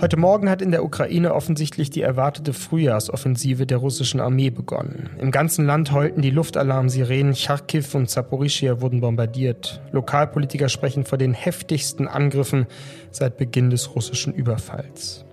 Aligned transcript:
Heute 0.00 0.16
Morgen 0.16 0.48
hat 0.48 0.62
in 0.62 0.70
der 0.70 0.82
Ukraine 0.82 1.34
offensichtlich 1.34 1.90
die 1.90 2.00
erwartete 2.00 2.54
Frühjahrsoffensive 2.54 3.66
der 3.66 3.76
russischen 3.76 4.18
Armee 4.18 4.48
begonnen. 4.48 5.10
Im 5.18 5.30
ganzen 5.30 5.66
Land 5.66 5.92
heulten 5.92 6.22
die 6.22 6.30
Luftalarmsirenen, 6.30 7.34
Charkiw 7.34 7.84
und 7.92 8.08
Zaporischia 8.08 8.80
wurden 8.80 9.02
bombardiert. 9.02 9.82
Lokalpolitiker 9.92 10.70
sprechen 10.70 11.04
vor 11.04 11.18
den 11.18 11.34
heftigsten 11.34 12.08
Angriffen 12.08 12.66
seit 13.10 13.36
Beginn 13.36 13.68
des 13.68 13.94
russischen 13.94 14.32
Überfalls. 14.32 15.26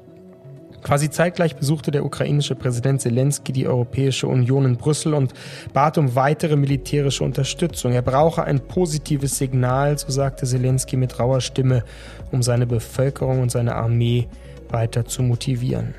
Quasi 0.83 1.09
zeitgleich 1.09 1.55
besuchte 1.55 1.91
der 1.91 2.05
ukrainische 2.05 2.55
Präsident 2.55 3.01
Zelensky 3.01 3.53
die 3.53 3.67
Europäische 3.67 4.27
Union 4.27 4.65
in 4.65 4.75
Brüssel 4.75 5.13
und 5.13 5.33
bat 5.73 5.97
um 5.97 6.15
weitere 6.15 6.57
militärische 6.57 7.23
Unterstützung. 7.23 7.93
Er 7.93 8.01
brauche 8.01 8.43
ein 8.43 8.59
positives 8.59 9.37
Signal, 9.37 9.97
so 9.97 10.11
sagte 10.11 10.45
Zelensky 10.45 10.97
mit 10.97 11.19
rauer 11.19 11.39
Stimme, 11.39 11.83
um 12.31 12.43
seine 12.43 12.67
Bevölkerung 12.67 13.41
und 13.41 13.49
seine 13.49 13.75
Armee 13.75 14.27
weiter 14.71 15.05
zu 15.05 15.23
motivieren. 15.23 15.95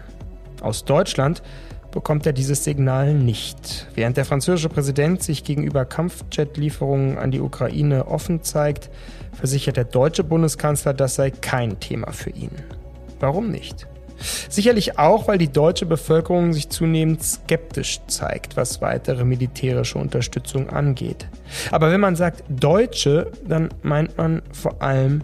Aus 0.60 0.84
Deutschland 0.84 1.42
bekommt 1.90 2.27
er 2.27 2.32
dieses 2.32 2.64
Signal 2.64 3.14
nicht. 3.14 3.86
Während 3.94 4.16
der 4.16 4.24
französische 4.24 4.68
Präsident 4.68 5.22
sich 5.22 5.44
gegenüber 5.44 5.84
Kampfjet-Lieferungen 5.84 7.18
an 7.18 7.30
die 7.30 7.41
Ukraine 7.41 8.06
offen 8.06 8.42
zeigt, 8.42 8.91
versichert 9.32 9.77
der 9.77 9.84
deutsche 9.84 10.24
Bundeskanzler, 10.24 10.94
das 10.94 11.14
sei 11.14 11.30
kein 11.30 11.80
Thema 11.80 12.12
für 12.12 12.30
ihn. 12.30 12.50
Warum 13.20 13.50
nicht? 13.50 13.86
Sicherlich 14.48 14.98
auch, 14.98 15.28
weil 15.28 15.38
die 15.38 15.52
deutsche 15.52 15.86
Bevölkerung 15.86 16.52
sich 16.52 16.69
zunehmend 16.69 17.22
skeptisch 17.22 18.00
zeigt, 18.08 18.56
was 18.56 18.80
weitere 18.80 19.24
militärische 19.24 19.98
Unterstützung 19.98 20.70
angeht. 20.70 21.28
Aber 21.70 21.92
wenn 21.92 22.00
man 22.00 22.16
sagt 22.16 22.42
Deutsche, 22.48 23.30
dann 23.46 23.69
meint 23.82 24.19
man 24.19 24.42
vor 24.52 24.82
allem 24.82 25.22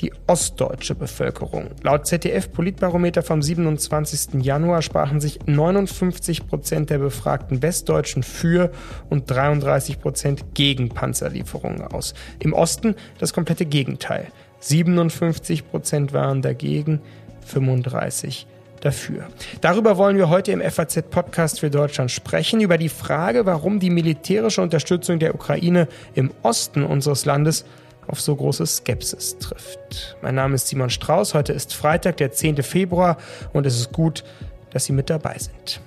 die 0.00 0.12
ostdeutsche 0.26 0.94
Bevölkerung. 0.94 1.70
Laut 1.82 2.06
ZDF-Politbarometer 2.06 3.22
vom 3.22 3.42
27. 3.42 4.42
Januar 4.44 4.82
sprachen 4.82 5.20
sich 5.20 5.40
59 5.46 6.46
Prozent 6.46 6.90
der 6.90 6.98
befragten 6.98 7.62
Westdeutschen 7.62 8.22
für 8.22 8.70
und 9.10 9.30
33 9.30 10.00
Prozent 10.00 10.54
gegen 10.54 10.88
Panzerlieferungen 10.90 11.82
aus. 11.82 12.14
Im 12.38 12.52
Osten 12.52 12.94
das 13.18 13.32
komplette 13.32 13.66
Gegenteil. 13.66 14.28
57 14.60 15.68
Prozent 15.68 16.12
waren 16.12 16.42
dagegen, 16.42 17.00
35 17.46 18.46
dafür. 18.80 19.26
Darüber 19.60 19.96
wollen 19.96 20.16
wir 20.16 20.28
heute 20.28 20.52
im 20.52 20.60
FAZ-Podcast 20.60 21.60
für 21.60 21.70
Deutschland 21.70 22.10
sprechen, 22.10 22.60
über 22.60 22.78
die 22.78 22.88
Frage, 22.88 23.46
warum 23.46 23.80
die 23.80 23.90
militärische 23.90 24.62
Unterstützung 24.62 25.18
der 25.18 25.34
Ukraine 25.34 25.88
im 26.14 26.30
Osten 26.42 26.84
unseres 26.84 27.24
Landes 27.24 27.64
auf 28.08 28.20
so 28.20 28.34
große 28.34 28.66
Skepsis 28.66 29.38
trifft. 29.38 30.16
Mein 30.22 30.34
Name 30.34 30.54
ist 30.54 30.68
Simon 30.68 30.90
Strauß, 30.90 31.34
heute 31.34 31.52
ist 31.52 31.74
Freitag, 31.74 32.16
der 32.16 32.32
10. 32.32 32.62
Februar 32.62 33.18
und 33.52 33.66
es 33.66 33.76
ist 33.78 33.92
gut, 33.92 34.24
dass 34.70 34.86
Sie 34.86 34.92
mit 34.92 35.10
dabei 35.10 35.38
sind. 35.38 35.80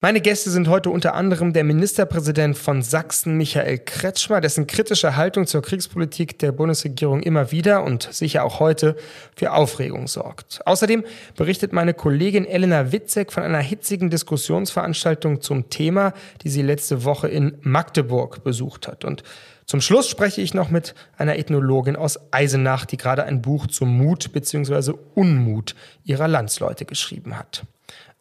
Meine 0.00 0.20
Gäste 0.20 0.50
sind 0.50 0.68
heute 0.68 0.90
unter 0.90 1.16
anderem 1.16 1.52
der 1.52 1.64
Ministerpräsident 1.64 2.56
von 2.56 2.82
Sachsen, 2.82 3.36
Michael 3.36 3.78
Kretschmer, 3.78 4.40
dessen 4.40 4.68
kritische 4.68 5.16
Haltung 5.16 5.48
zur 5.48 5.60
Kriegspolitik 5.60 6.38
der 6.38 6.52
Bundesregierung 6.52 7.20
immer 7.20 7.50
wieder 7.50 7.82
und 7.82 8.08
sicher 8.12 8.44
auch 8.44 8.60
heute 8.60 8.94
für 9.34 9.52
Aufregung 9.52 10.06
sorgt. 10.06 10.64
Außerdem 10.64 11.02
berichtet 11.34 11.72
meine 11.72 11.94
Kollegin 11.94 12.44
Elena 12.44 12.92
Witzek 12.92 13.32
von 13.32 13.42
einer 13.42 13.58
hitzigen 13.58 14.08
Diskussionsveranstaltung 14.08 15.40
zum 15.40 15.68
Thema, 15.68 16.12
die 16.44 16.50
sie 16.50 16.62
letzte 16.62 17.02
Woche 17.02 17.26
in 17.26 17.58
Magdeburg 17.62 18.44
besucht 18.44 18.86
hat. 18.86 19.04
Und 19.04 19.24
zum 19.66 19.80
Schluss 19.80 20.08
spreche 20.08 20.42
ich 20.42 20.54
noch 20.54 20.70
mit 20.70 20.94
einer 21.16 21.36
Ethnologin 21.40 21.96
aus 21.96 22.20
Eisenach, 22.30 22.84
die 22.84 22.98
gerade 22.98 23.24
ein 23.24 23.42
Buch 23.42 23.66
zum 23.66 23.98
Mut 23.98 24.32
bzw. 24.32 24.92
Unmut 25.16 25.74
ihrer 26.04 26.28
Landsleute 26.28 26.84
geschrieben 26.84 27.36
hat. 27.36 27.64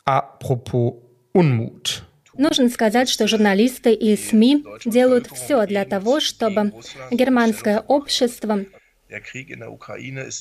Apropos 0.05 0.93
Unmut. 1.37 2.01
Нужно 2.37 2.69
сказать, 2.69 3.09
что 3.09 3.27
журналисты 3.27 3.93
и 3.93 4.15
СМИ 4.15 4.63
делают 4.85 5.27
все 5.27 5.65
для 5.65 5.85
того, 5.85 6.19
чтобы 6.19 6.73
германское 7.11 7.79
общество... 7.79 8.65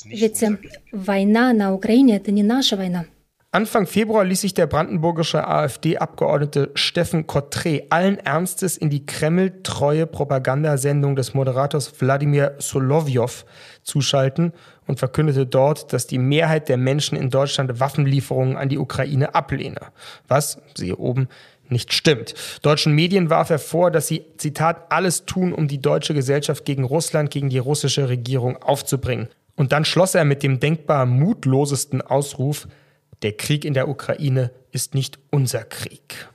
Ведь 0.07 0.45
война 0.93 1.53
на 1.53 1.73
Украине– 1.73 2.17
это 2.19 2.33
не 2.33 2.43
наша 2.43 2.77
война. 2.77 3.07
Anfang 3.57 3.87
Februar 3.87 4.23
ließ 4.23 4.43
sich 4.43 4.53
der 4.53 4.67
brandenburgische 4.67 5.49
AfD-Abgeordnete 5.49 6.73
Steffen 6.75 7.27
Kottre 7.27 7.85
allen 7.89 8.19
Ernstes 8.19 8.77
in 8.77 8.91
die 8.91 9.07
Kreml-treue 9.07 10.07
Propagandasendung 10.07 11.17
des 11.17 11.33
Moderators 11.33 11.99
Wladimir 11.99 12.57
Solovjov 12.59 13.47
zuschalten 13.83 14.53
und 14.87 14.99
verkündete 14.99 15.47
dort, 15.47 15.95
dass 15.95 16.07
die 16.07 16.19
Mehrheit 16.19 16.69
der 16.69 16.77
Menschen 16.77 17.17
in 17.17 17.31
Deutschland 17.31 17.81
Waffenlieferungen 17.81 18.59
an 18.59 18.69
die 18.69 18.77
Ukraine 18.77 19.35
ablehne. 19.35 19.81
Was, 20.29 20.61
siehe 20.75 20.97
oben, 20.97 21.29
nicht 21.71 21.95
stimmt. 21.95 22.35
Deutschen 22.61 22.95
Medien 22.95 23.31
warf 23.31 23.49
er 23.49 23.59
vor, 23.59 23.91
dass 23.91 24.07
sie, 24.07 24.27
Zitat, 24.37 24.93
alles 24.93 25.25
tun, 25.25 25.55
um 25.55 25.67
die 25.67 25.81
deutsche 25.81 26.13
Gesellschaft 26.13 26.67
gegen 26.67 26.85
Russland, 26.85 27.31
gegen 27.31 27.49
die 27.49 27.57
russische 27.57 28.11
Regierung 28.11 28.63
aufzubringen. 28.63 29.29
Und 29.55 29.73
dann 29.73 29.87
schloss 29.87 30.15
er 30.15 30.27
mit 30.27 30.43
dem 30.43 30.61
denkbar 30.61 31.07
mutlosesten 31.07 32.03
Ausruf, 32.03 32.69
der 33.23 33.33
Krieg 33.33 33.65
in 33.65 33.75
der 33.75 33.89
Ukraine 33.89 34.51
ist 34.73 34.95
nicht 34.95 35.19
unser 35.31 35.65
Krieg. 35.65 36.29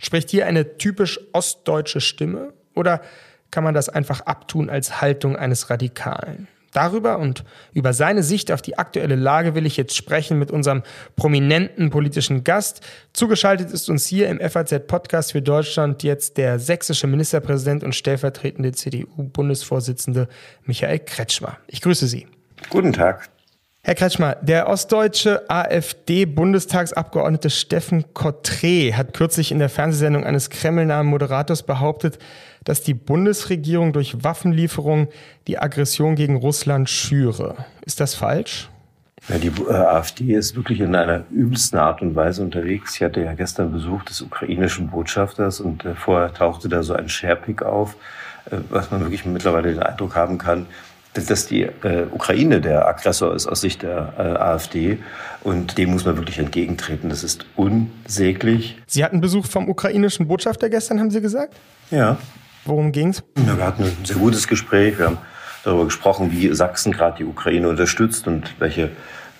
Spricht 0.00 0.30
hier 0.30 0.46
eine 0.46 0.78
typisch 0.78 1.18
ostdeutsche 1.32 2.00
Stimme 2.00 2.52
oder 2.74 3.02
kann 3.50 3.64
man 3.64 3.74
das 3.74 3.88
einfach 3.88 4.20
abtun 4.20 4.70
als 4.70 5.00
Haltung 5.00 5.36
eines 5.36 5.70
Radikalen? 5.70 6.48
Darüber 6.72 7.18
und 7.18 7.44
über 7.72 7.94
seine 7.94 8.22
Sicht 8.22 8.52
auf 8.52 8.60
die 8.60 8.76
aktuelle 8.76 9.16
Lage 9.16 9.54
will 9.54 9.64
ich 9.64 9.78
jetzt 9.78 9.96
sprechen 9.96 10.38
mit 10.38 10.50
unserem 10.50 10.82
prominenten 11.16 11.88
politischen 11.88 12.44
Gast. 12.44 12.82
Zugeschaltet 13.14 13.70
ist 13.70 13.88
uns 13.88 14.06
hier 14.06 14.28
im 14.28 14.38
FAZ-Podcast 14.38 15.32
für 15.32 15.40
Deutschland 15.40 16.02
jetzt 16.02 16.36
der 16.36 16.58
sächsische 16.58 17.06
Ministerpräsident 17.06 17.84
und 17.84 17.94
stellvertretende 17.94 18.72
CDU-Bundesvorsitzende 18.72 20.28
Michael 20.64 20.98
Kretschmer. 20.98 21.56
Ich 21.68 21.80
grüße 21.80 22.06
Sie. 22.06 22.26
Guten 22.68 22.92
Tag. 22.92 23.30
Herr 23.88 23.94
Kretschmer, 23.94 24.36
der 24.42 24.68
ostdeutsche 24.68 25.48
AfD-Bundestagsabgeordnete 25.48 27.48
Steffen 27.48 28.12
Kottre 28.12 28.94
hat 28.94 29.14
kürzlich 29.14 29.50
in 29.50 29.60
der 29.60 29.70
Fernsehsendung 29.70 30.24
eines 30.24 30.50
Kremlnahen 30.50 31.06
Moderators 31.06 31.62
behauptet, 31.62 32.18
dass 32.64 32.82
die 32.82 32.92
Bundesregierung 32.92 33.94
durch 33.94 34.22
Waffenlieferungen 34.22 35.08
die 35.46 35.58
Aggression 35.58 36.16
gegen 36.16 36.36
Russland 36.36 36.90
schüre. 36.90 37.64
Ist 37.86 38.00
das 38.00 38.14
falsch? 38.14 38.68
Ja, 39.30 39.38
die 39.38 39.52
äh, 39.66 39.72
AfD 39.72 40.34
ist 40.34 40.54
wirklich 40.54 40.80
in 40.80 40.94
einer 40.94 41.24
übelsten 41.30 41.78
Art 41.78 42.02
und 42.02 42.14
Weise 42.14 42.42
unterwegs. 42.42 42.96
Ich 42.96 43.02
hatte 43.02 43.22
ja 43.22 43.32
gestern 43.32 43.72
Besuch 43.72 44.02
des 44.02 44.20
ukrainischen 44.20 44.90
Botschafters 44.90 45.60
und 45.60 45.86
äh, 45.86 45.94
vorher 45.94 46.34
tauchte 46.34 46.68
da 46.68 46.82
so 46.82 46.92
ein 46.92 47.08
Sharepick 47.08 47.62
auf, 47.62 47.96
äh, 48.50 48.58
was 48.68 48.90
man 48.90 49.00
wirklich 49.00 49.24
mittlerweile 49.24 49.72
den 49.72 49.82
Eindruck 49.82 50.14
haben 50.14 50.36
kann, 50.36 50.66
dass 51.26 51.46
die 51.46 51.62
äh, 51.62 52.06
Ukraine 52.10 52.60
der 52.60 52.86
Aggressor 52.86 53.34
ist 53.34 53.46
aus 53.46 53.60
Sicht 53.60 53.82
der 53.82 54.14
äh, 54.18 54.22
AfD. 54.22 54.98
Und 55.42 55.78
dem 55.78 55.90
muss 55.90 56.04
man 56.04 56.16
wirklich 56.16 56.38
entgegentreten. 56.38 57.08
Das 57.08 57.22
ist 57.22 57.46
unsäglich. 57.56 58.78
Sie 58.86 59.04
hatten 59.04 59.20
Besuch 59.20 59.46
vom 59.46 59.68
ukrainischen 59.68 60.28
Botschafter 60.28 60.68
gestern, 60.68 61.00
haben 61.00 61.10
Sie 61.10 61.20
gesagt? 61.20 61.54
Ja. 61.90 62.18
Worum 62.64 62.92
ging's? 62.92 63.22
Ja, 63.46 63.56
wir 63.56 63.66
hatten 63.66 63.84
ein 63.84 64.04
sehr 64.04 64.16
gutes 64.16 64.46
Gespräch. 64.46 64.98
Wir 64.98 65.06
haben 65.06 65.18
darüber 65.64 65.84
gesprochen, 65.84 66.32
wie 66.32 66.52
Sachsen 66.54 66.92
gerade 66.92 67.18
die 67.18 67.24
Ukraine 67.24 67.68
unterstützt 67.68 68.26
und 68.26 68.54
welche 68.58 68.90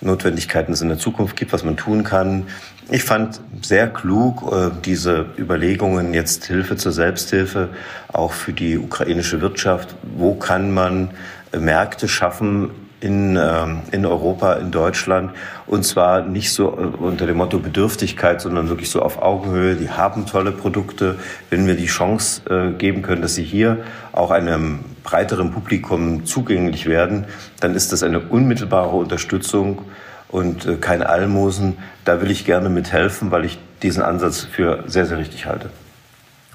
Notwendigkeiten 0.01 0.73
es 0.73 0.81
in 0.81 0.89
der 0.89 0.97
Zukunft 0.97 1.35
gibt, 1.35 1.51
was 1.51 1.63
man 1.63 1.75
tun 1.75 2.03
kann. 2.03 2.47
Ich 2.89 3.03
fand 3.03 3.39
sehr 3.61 3.87
klug 3.87 4.51
äh, 4.51 4.71
diese 4.83 5.27
Überlegungen 5.37 6.13
jetzt 6.13 6.45
Hilfe 6.45 6.75
zur 6.75 6.91
Selbsthilfe 6.91 7.69
auch 8.07 8.31
für 8.31 8.53
die 8.53 8.77
ukrainische 8.77 9.41
Wirtschaft. 9.41 9.95
Wo 10.17 10.33
kann 10.35 10.71
man 10.73 11.11
Märkte 11.57 12.07
schaffen 12.07 12.71
in, 13.01 13.37
ähm, 13.37 13.81
in 13.91 14.05
Europa, 14.05 14.53
in 14.53 14.71
Deutschland. 14.71 15.31
Und 15.67 15.83
zwar 15.85 16.21
nicht 16.21 16.51
so 16.51 16.67
äh, 16.67 17.03
unter 17.03 17.25
dem 17.25 17.37
Motto 17.37 17.59
Bedürftigkeit, 17.59 18.41
sondern 18.41 18.69
wirklich 18.69 18.89
so 18.89 19.01
auf 19.01 19.21
Augenhöhe. 19.21 19.75
Die 19.75 19.89
haben 19.89 20.25
tolle 20.25 20.51
Produkte. 20.51 21.17
Wenn 21.49 21.65
wir 21.67 21.75
die 21.75 21.85
Chance 21.85 22.41
äh, 22.49 22.71
geben 22.71 23.01
können, 23.01 23.21
dass 23.21 23.35
sie 23.35 23.43
hier 23.43 23.77
auch 24.11 24.31
einem 24.31 24.79
breiteren 25.03 25.51
Publikum 25.51 26.25
zugänglich 26.25 26.85
werden, 26.85 27.25
dann 27.61 27.75
ist 27.75 27.91
das 27.93 28.03
eine 28.03 28.19
unmittelbare 28.19 28.95
Unterstützung 28.95 29.83
und 30.27 30.65
äh, 30.65 30.75
kein 30.75 31.01
Almosen. 31.01 31.77
Da 32.05 32.21
will 32.21 32.31
ich 32.31 32.45
gerne 32.45 32.69
mithelfen, 32.69 33.31
weil 33.31 33.45
ich 33.45 33.59
diesen 33.81 34.03
Ansatz 34.03 34.41
für 34.41 34.83
sehr, 34.87 35.05
sehr 35.05 35.17
richtig 35.17 35.45
halte. 35.45 35.69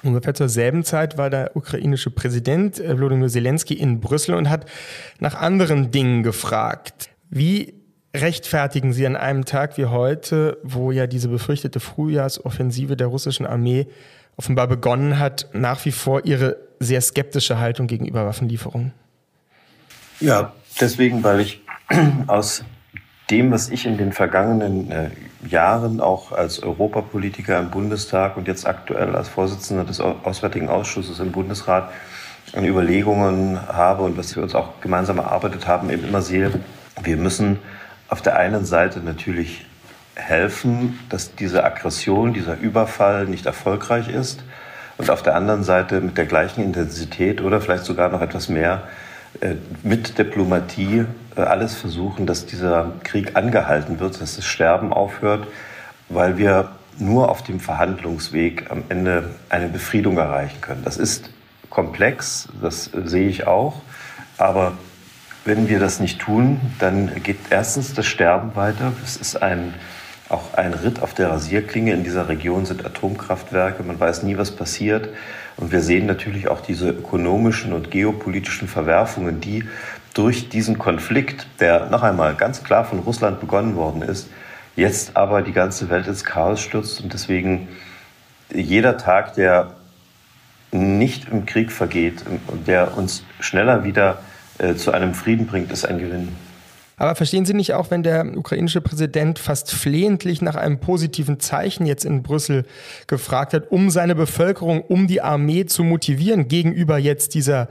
Ungefähr 0.04 0.34
zur 0.34 0.50
selben 0.50 0.84
Zeit 0.84 1.16
war 1.16 1.30
der 1.30 1.56
ukrainische 1.56 2.10
Präsident 2.10 2.78
äh, 2.78 2.94
Volodymyr 2.96 3.28
Zelensky 3.28 3.74
in 3.74 4.00
Brüssel 4.00 4.34
und 4.34 4.50
hat 4.50 4.66
nach 5.18 5.34
anderen 5.34 5.90
Dingen 5.90 6.22
gefragt. 6.22 7.08
Wie 7.30 7.74
rechtfertigen 8.14 8.92
Sie 8.92 9.06
an 9.06 9.16
einem 9.16 9.46
Tag 9.46 9.78
wie 9.78 9.86
heute, 9.86 10.58
wo 10.62 10.92
ja 10.92 11.06
diese 11.06 11.28
befürchtete 11.28 11.80
Frühjahrsoffensive 11.80 12.96
der 12.96 13.06
russischen 13.06 13.46
Armee 13.46 13.86
offenbar 14.36 14.68
begonnen 14.68 15.18
hat, 15.18 15.48
nach 15.54 15.84
wie 15.86 15.92
vor 15.92 16.26
Ihre 16.26 16.58
sehr 16.80 17.00
skeptische 17.00 17.58
Haltung 17.58 17.86
gegenüber 17.86 18.26
Waffenlieferungen? 18.26 18.92
Ja, 20.20 20.52
deswegen, 20.80 21.24
weil 21.24 21.40
ich 21.40 21.62
aus 22.26 22.62
dem, 23.30 23.50
was 23.50 23.70
ich 23.70 23.86
in 23.86 23.96
den 23.96 24.12
vergangenen 24.12 24.90
äh, 24.90 25.10
Jahren 25.46 26.00
auch 26.00 26.32
als 26.32 26.62
Europapolitiker 26.62 27.58
im 27.58 27.70
Bundestag 27.70 28.36
und 28.36 28.48
jetzt 28.48 28.66
aktuell 28.66 29.14
als 29.14 29.28
Vorsitzender 29.28 29.84
des 29.84 30.00
Auswärtigen 30.00 30.68
Ausschusses 30.68 31.20
im 31.20 31.32
Bundesrat 31.32 31.90
an 32.54 32.64
Überlegungen 32.64 33.58
habe 33.66 34.02
und 34.02 34.16
was 34.16 34.36
wir 34.36 34.42
uns 34.42 34.54
auch 34.54 34.80
gemeinsam 34.80 35.18
erarbeitet 35.18 35.66
haben, 35.66 35.90
eben 35.90 36.04
immer 36.04 36.22
sehe, 36.22 36.52
wir 37.02 37.16
müssen 37.16 37.58
auf 38.08 38.22
der 38.22 38.36
einen 38.36 38.64
Seite 38.64 39.00
natürlich 39.00 39.66
helfen, 40.14 40.98
dass 41.08 41.34
diese 41.34 41.64
Aggression, 41.64 42.34
dieser 42.34 42.58
Überfall 42.58 43.26
nicht 43.26 43.46
erfolgreich 43.46 44.08
ist 44.08 44.44
und 44.98 45.10
auf 45.10 45.22
der 45.22 45.34
anderen 45.34 45.64
Seite 45.64 46.00
mit 46.00 46.16
der 46.18 46.26
gleichen 46.26 46.62
Intensität 46.62 47.40
oder 47.40 47.60
vielleicht 47.60 47.84
sogar 47.84 48.10
noch 48.10 48.20
etwas 48.20 48.48
mehr 48.48 48.84
äh, 49.40 49.54
mit 49.82 50.18
Diplomatie 50.18 51.06
alles 51.36 51.74
versuchen, 51.74 52.26
dass 52.26 52.46
dieser 52.46 52.92
Krieg 53.02 53.36
angehalten 53.36 54.00
wird, 54.00 54.20
dass 54.20 54.36
das 54.36 54.44
Sterben 54.44 54.92
aufhört, 54.92 55.46
weil 56.08 56.38
wir 56.38 56.70
nur 56.98 57.28
auf 57.28 57.42
dem 57.42 57.60
Verhandlungsweg 57.60 58.70
am 58.70 58.84
Ende 58.88 59.30
eine 59.48 59.68
Befriedung 59.68 60.16
erreichen 60.16 60.60
können. 60.60 60.82
Das 60.84 60.96
ist 60.96 61.30
komplex, 61.70 62.48
das 62.62 62.90
sehe 63.04 63.28
ich 63.28 63.46
auch, 63.46 63.80
aber 64.38 64.74
wenn 65.44 65.68
wir 65.68 65.78
das 65.78 66.00
nicht 66.00 66.20
tun, 66.20 66.60
dann 66.78 67.22
geht 67.22 67.36
erstens 67.50 67.92
das 67.92 68.06
Sterben 68.06 68.56
weiter. 68.56 68.92
Es 69.04 69.16
ist 69.16 69.42
ein, 69.42 69.74
auch 70.30 70.54
ein 70.54 70.72
Ritt 70.72 71.02
auf 71.02 71.12
der 71.12 71.28
Rasierklinge. 71.30 71.92
In 71.92 72.02
dieser 72.02 72.30
Region 72.30 72.64
sind 72.64 72.86
Atomkraftwerke. 72.86 73.82
Man 73.82 74.00
weiß 74.00 74.22
nie, 74.22 74.38
was 74.38 74.52
passiert. 74.52 75.10
Und 75.56 75.70
wir 75.70 75.82
sehen 75.82 76.06
natürlich 76.06 76.48
auch 76.48 76.62
diese 76.62 76.88
ökonomischen 76.88 77.74
und 77.74 77.90
geopolitischen 77.90 78.68
Verwerfungen, 78.68 79.40
die 79.40 79.64
durch 80.14 80.48
diesen 80.48 80.78
Konflikt, 80.78 81.46
der 81.60 81.90
noch 81.90 82.02
einmal 82.02 82.34
ganz 82.34 82.62
klar 82.62 82.84
von 82.84 83.00
Russland 83.00 83.40
begonnen 83.40 83.76
worden 83.76 84.02
ist, 84.02 84.28
jetzt 84.76 85.16
aber 85.16 85.42
die 85.42 85.52
ganze 85.52 85.90
Welt 85.90 86.06
ins 86.06 86.24
Chaos 86.24 86.60
stürzt. 86.60 87.00
Und 87.00 87.12
deswegen 87.12 87.68
jeder 88.52 88.96
Tag, 88.96 89.34
der 89.34 89.74
nicht 90.70 91.28
im 91.28 91.46
Krieg 91.46 91.70
vergeht 91.70 92.24
der 92.66 92.96
uns 92.96 93.24
schneller 93.40 93.84
wieder 93.84 94.18
äh, 94.58 94.74
zu 94.74 94.92
einem 94.92 95.14
Frieden 95.14 95.46
bringt, 95.46 95.70
ist 95.70 95.84
ein 95.84 95.98
Gewinn. 95.98 96.34
Aber 96.96 97.14
verstehen 97.14 97.44
Sie 97.44 97.54
nicht 97.54 97.74
auch, 97.74 97.90
wenn 97.90 98.02
der 98.02 98.36
ukrainische 98.36 98.80
Präsident 98.80 99.38
fast 99.38 99.72
flehentlich 99.72 100.42
nach 100.42 100.54
einem 100.54 100.78
positiven 100.78 101.40
Zeichen 101.40 101.86
jetzt 101.86 102.04
in 102.04 102.22
Brüssel 102.22 102.64
gefragt 103.06 103.52
hat, 103.52 103.70
um 103.70 103.90
seine 103.90 104.14
Bevölkerung, 104.14 104.82
um 104.82 105.06
die 105.06 105.20
Armee 105.20 105.66
zu 105.66 105.82
motivieren 105.82 106.48
gegenüber 106.48 106.98
jetzt 106.98 107.34
dieser 107.34 107.68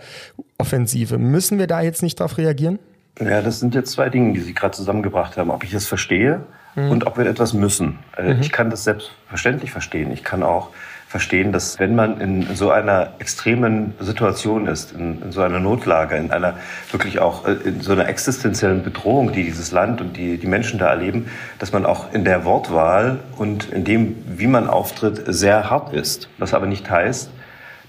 Offensive? 0.57 1.17
Müssen 1.17 1.59
wir 1.59 1.67
da 1.67 1.81
jetzt 1.81 2.03
nicht 2.03 2.19
darauf 2.19 2.37
reagieren? 2.37 2.79
Ja, 3.19 3.41
das 3.41 3.59
sind 3.59 3.75
jetzt 3.75 3.91
zwei 3.91 4.09
Dinge, 4.09 4.33
die 4.33 4.41
Sie 4.41 4.53
gerade 4.53 4.75
zusammengebracht 4.75 5.37
haben. 5.37 5.51
Ob 5.51 5.63
ich 5.63 5.73
es 5.73 5.87
verstehe 5.87 6.41
mhm. 6.75 6.91
und 6.91 7.07
ob 7.07 7.17
wir 7.17 7.25
etwas 7.25 7.53
müssen. 7.53 7.99
Äh, 8.17 8.33
mhm. 8.33 8.41
Ich 8.41 8.51
kann 8.51 8.69
das 8.69 8.83
selbstverständlich 8.83 9.71
verstehen. 9.71 10.11
Ich 10.11 10.23
kann 10.23 10.43
auch 10.43 10.69
verstehen, 11.13 11.51
dass 11.51 11.77
wenn 11.77 11.94
man 11.94 12.19
in 12.19 12.56
so 12.56 12.71
einer 12.71 13.12
extremen 13.19 13.94
Situation 14.00 14.65
ist, 14.65 14.94
in, 14.94 15.21
in, 15.21 15.31
so 15.31 15.42
einer 15.42 15.60
Notlage, 15.60 16.15
in 16.15 16.31
einer 16.31 16.56
wirklich 16.89 17.19
auch 17.19 17.45
äh, 17.45 17.51
in 17.51 17.81
so 17.81 17.92
einer 17.92 18.10
existenziellen 18.10 18.81
Bedrohung, 18.81 19.31
die 19.31 19.44
dieses 19.44 19.71
Land 19.71 20.01
und 20.01 20.18
die, 20.18 20.39
die 20.39 20.48
Menschen 20.48 20.80
da 20.80 20.88
erleben, 20.88 21.30
dass 21.60 21.71
man 21.71 21.86
auch 21.86 22.12
in 22.13 22.25
der 22.25 22.45
Wortwahl 22.45 23.19
und 23.38 23.69
in 23.69 23.83
dem, 23.83 24.15
wie 24.25 24.48
man 24.48 24.68
auftritt, 24.68 25.21
sehr 25.27 25.69
hart 25.69 25.94
ist. 25.94 26.30
Was 26.39 26.56
aber 26.56 26.65
nicht 26.65 26.89
heißt, 26.89 27.30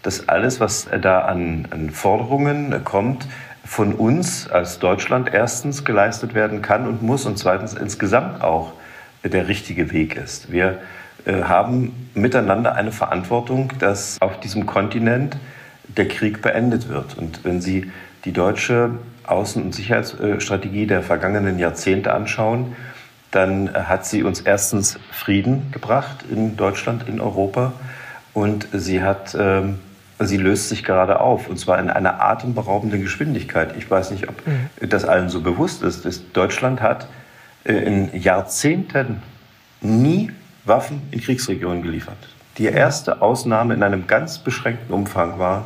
dass 0.03 0.29
alles, 0.29 0.61
was 0.61 0.87
da 1.01 1.21
an, 1.21 1.67
an 1.71 1.89
Forderungen 1.89 2.85
kommt, 2.85 3.27
von 3.65 3.95
uns 3.95 4.51
als 4.51 4.81
Deutschland 4.81 5.33
erstens 5.33 5.87
geleistet 5.87 6.35
werden 6.35 6.61
kann 6.61 6.87
und 6.87 7.01
muss 7.01 7.25
und 7.25 7.39
zweitens 7.39 7.73
insgesamt 7.73 8.45
auch 8.45 8.75
der 9.25 9.49
richtige 9.49 9.93
Weg 9.93 10.15
ist. 10.17 10.53
Wir 10.53 10.81
haben 11.33 12.11
miteinander 12.15 12.75
eine 12.75 12.93
Verantwortung, 12.93 13.73
dass 13.79 14.21
auf 14.21 14.41
diesem 14.41 14.67
Kontinent 14.67 15.37
der 15.89 16.09
Krieg 16.09 16.43
beendet 16.43 16.89
wird. 16.89 17.17
Und 17.17 17.45
wenn 17.45 17.61
Sie 17.61 17.91
die 18.25 18.33
deutsche 18.33 18.91
Außen- 19.27 19.63
und 19.63 19.75
Sicherheitsstrategie 19.75 20.87
der 20.87 21.03
vergangenen 21.03 21.59
Jahrzehnte 21.59 22.13
anschauen, 22.13 22.77
dann 23.31 23.73
hat 23.73 24.07
sie 24.07 24.23
uns 24.23 24.41
erstens 24.41 24.99
Frieden 25.11 25.73
gebracht 25.73 26.25
in 26.31 26.57
Deutschland, 26.57 27.09
in 27.09 27.21
Europa 27.21 27.73
und 28.33 28.69
sie 28.73 29.03
hat 29.03 29.37
ähm, 29.39 29.81
sie 30.21 30.37
löst 30.37 30.69
sich 30.69 30.85
gerade 30.85 31.19
auf 31.19 31.49
und 31.49 31.59
zwar 31.59 31.81
in 31.81 31.91
einer 31.91 32.23
atemberaubenden 32.23 33.03
Geschwindigkeit. 33.03 33.75
Ich 33.77 33.91
weiß 33.91 34.13
nicht, 34.13 34.29
ob 34.29 34.47
mhm. 34.47 34.89
das 34.89 35.05
allen 35.05 35.29
so 35.29 35.41
bewusst 35.41 35.83
ist. 35.83 36.25
Deutschland 36.33 36.81
hat 36.81 37.09
äh, 37.65 37.73
in 37.73 38.17
Jahrzehnten 38.17 39.23
nie 39.81 40.31
Waffen 40.65 41.03
in 41.11 41.21
Kriegsregionen 41.21 41.83
geliefert. 41.83 42.17
Die 42.59 42.67
erste 42.67 43.21
Ausnahme 43.21 43.75
in 43.75 43.83
einem 43.83 44.07
ganz 44.07 44.39
beschränkten 44.39 44.95
Umfang 44.95 45.39
war 45.39 45.65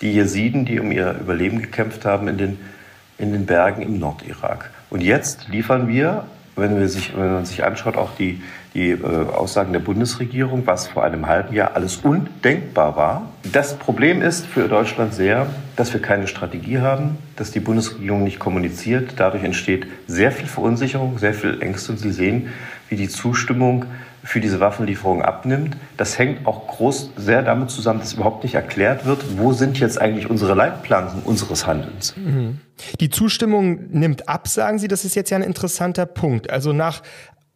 die 0.00 0.12
Jesiden, 0.12 0.64
die 0.64 0.78
um 0.78 0.92
ihr 0.92 1.16
Überleben 1.20 1.60
gekämpft 1.60 2.04
haben 2.04 2.28
in 2.28 2.38
den, 2.38 2.58
in 3.18 3.32
den 3.32 3.46
Bergen 3.46 3.82
im 3.82 3.98
Nordirak. 3.98 4.70
Und 4.90 5.02
jetzt 5.02 5.48
liefern 5.48 5.88
wir, 5.88 6.24
wenn, 6.54 6.78
wir 6.78 6.88
sich, 6.88 7.16
wenn 7.16 7.32
man 7.32 7.44
sich 7.44 7.64
anschaut, 7.64 7.96
auch 7.96 8.10
die, 8.16 8.42
die 8.74 8.90
äh, 8.90 9.04
Aussagen 9.04 9.72
der 9.72 9.80
Bundesregierung, 9.80 10.66
was 10.66 10.88
vor 10.88 11.04
einem 11.04 11.26
halben 11.26 11.54
Jahr 11.54 11.74
alles 11.74 11.98
undenkbar 11.98 12.96
war. 12.96 13.28
Das 13.52 13.76
Problem 13.76 14.22
ist 14.22 14.46
für 14.46 14.68
Deutschland 14.68 15.14
sehr, 15.14 15.46
dass 15.76 15.92
wir 15.92 16.02
keine 16.02 16.26
Strategie 16.26 16.78
haben, 16.78 17.16
dass 17.36 17.50
die 17.50 17.60
Bundesregierung 17.60 18.24
nicht 18.24 18.38
kommuniziert. 18.38 19.14
Dadurch 19.16 19.44
entsteht 19.44 19.86
sehr 20.06 20.32
viel 20.32 20.46
Verunsicherung, 20.46 21.18
sehr 21.18 21.34
viel 21.34 21.62
Ängste. 21.62 21.92
Und 21.92 21.98
Sie 21.98 22.12
sehen, 22.12 22.48
wie 22.88 22.96
die 22.96 23.08
Zustimmung 23.08 23.86
für 24.28 24.40
diese 24.40 24.60
Waffenlieferung 24.60 25.22
abnimmt. 25.22 25.78
Das 25.96 26.18
hängt 26.18 26.46
auch 26.46 26.66
groß 26.66 27.12
sehr 27.16 27.40
damit 27.40 27.70
zusammen, 27.70 28.00
dass 28.00 28.12
überhaupt 28.12 28.42
nicht 28.44 28.54
erklärt 28.54 29.06
wird, 29.06 29.38
wo 29.38 29.54
sind 29.54 29.80
jetzt 29.80 29.98
eigentlich 29.98 30.28
unsere 30.28 30.52
Leitplanken 30.52 31.22
unseres 31.22 31.66
Handelns. 31.66 32.14
Mhm. 32.14 32.60
Die 33.00 33.08
Zustimmung 33.08 33.88
nimmt 33.90 34.28
ab, 34.28 34.46
sagen 34.46 34.78
Sie. 34.78 34.86
Das 34.86 35.06
ist 35.06 35.14
jetzt 35.14 35.30
ja 35.30 35.38
ein 35.38 35.42
interessanter 35.42 36.04
Punkt. 36.04 36.50
Also 36.50 36.74
nach 36.74 37.02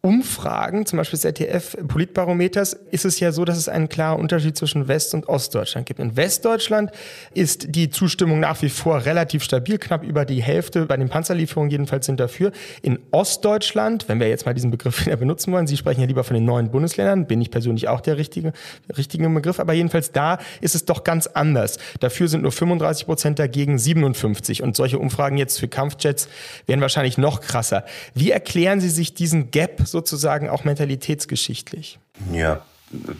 Umfragen, 0.05 0.85
zum 0.85 0.97
Beispiel 0.97 1.15
des 1.15 1.21
ZDF-Politbarometers, 1.21 2.73
ist 2.91 3.05
es 3.05 3.21
ja 3.21 3.31
so, 3.31 3.45
dass 3.45 3.57
es 3.57 3.69
einen 3.69 3.87
klaren 3.87 4.19
Unterschied 4.19 4.57
zwischen 4.57 4.89
West- 4.89 5.13
und 5.13 5.29
Ostdeutschland 5.29 5.85
gibt. 5.85 6.01
In 6.01 6.17
Westdeutschland 6.17 6.91
ist 7.33 7.73
die 7.73 7.89
Zustimmung 7.89 8.41
nach 8.41 8.61
wie 8.61 8.67
vor 8.67 9.05
relativ 9.05 9.45
stabil, 9.45 9.77
knapp 9.77 10.03
über 10.03 10.25
die 10.25 10.43
Hälfte 10.43 10.87
bei 10.87 10.97
den 10.97 11.07
Panzerlieferungen 11.07 11.71
jedenfalls 11.71 12.05
sind 12.05 12.19
dafür. 12.19 12.51
In 12.81 12.99
Ostdeutschland, 13.11 14.09
wenn 14.09 14.19
wir 14.19 14.27
jetzt 14.27 14.45
mal 14.45 14.53
diesen 14.53 14.71
Begriff 14.71 15.05
wieder 15.05 15.15
benutzen 15.15 15.53
wollen, 15.53 15.67
Sie 15.67 15.77
sprechen 15.77 16.01
ja 16.01 16.07
lieber 16.07 16.25
von 16.25 16.33
den 16.33 16.43
neuen 16.43 16.69
Bundesländern, 16.69 17.25
bin 17.25 17.39
ich 17.39 17.49
persönlich 17.49 17.87
auch 17.87 18.01
der 18.01 18.17
richtige, 18.17 18.51
richtige 18.97 19.29
Begriff, 19.29 19.61
aber 19.61 19.71
jedenfalls 19.71 20.11
da 20.11 20.37
ist 20.59 20.75
es 20.75 20.83
doch 20.83 21.05
ganz 21.05 21.27
anders. 21.27 21.77
Dafür 22.01 22.27
sind 22.27 22.41
nur 22.41 22.51
35 22.51 23.05
Prozent 23.05 23.39
dagegen 23.39 23.79
57 23.79 24.63
und 24.63 24.75
solche 24.75 24.99
Umfragen 24.99 25.37
jetzt 25.37 25.61
für 25.61 25.69
Kampfjets 25.69 26.27
werden 26.67 26.81
wahrscheinlich 26.81 27.17
noch 27.17 27.39
krasser. 27.39 27.85
Wie 28.13 28.31
erklären 28.31 28.81
Sie 28.81 28.89
sich 28.89 29.13
diesen 29.13 29.49
Gap 29.49 29.87
sozusagen 29.93 30.49
auch 30.49 30.65
mentalitätsgeschichtlich? 30.65 31.99
Ja, 32.33 32.61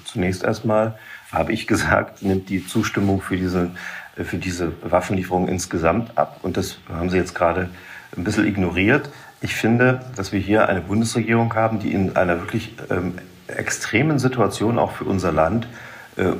zunächst 0.06 0.44
erstmal 0.44 0.98
habe 1.32 1.54
ich 1.54 1.68
gesagt, 1.68 2.24
nimmt 2.24 2.50
die 2.50 2.66
Zustimmung 2.66 3.22
für 3.22 3.38
diese, 3.38 3.72
für 4.18 4.38
diese 4.38 4.74
Waffenlieferung 4.82 5.48
insgesamt 5.48 6.18
ab. 6.18 6.40
Und 6.42 6.58
das 6.58 6.80
haben 6.90 7.10
Sie 7.10 7.18
jetzt 7.18 7.36
gerade 7.36 7.70
ein 8.18 8.24
bisschen 8.24 8.46
ignoriert. 8.46 9.10
Ich 9.40 9.56
finde, 9.56 10.02
dass 10.16 10.32
wir 10.32 10.40
hier 10.40 10.68
eine 10.68 10.82
Bundesregierung 10.82 11.54
haben, 11.54 11.80
die 11.80 11.94
in 11.94 12.16
einer 12.16 12.40
wirklich 12.40 12.74
ähm, 12.90 13.20
extremen 13.48 14.18
Situation 14.18 14.80
auch 14.80 14.92
für 14.94 15.06
unser 15.06 15.32
Land 15.32 15.68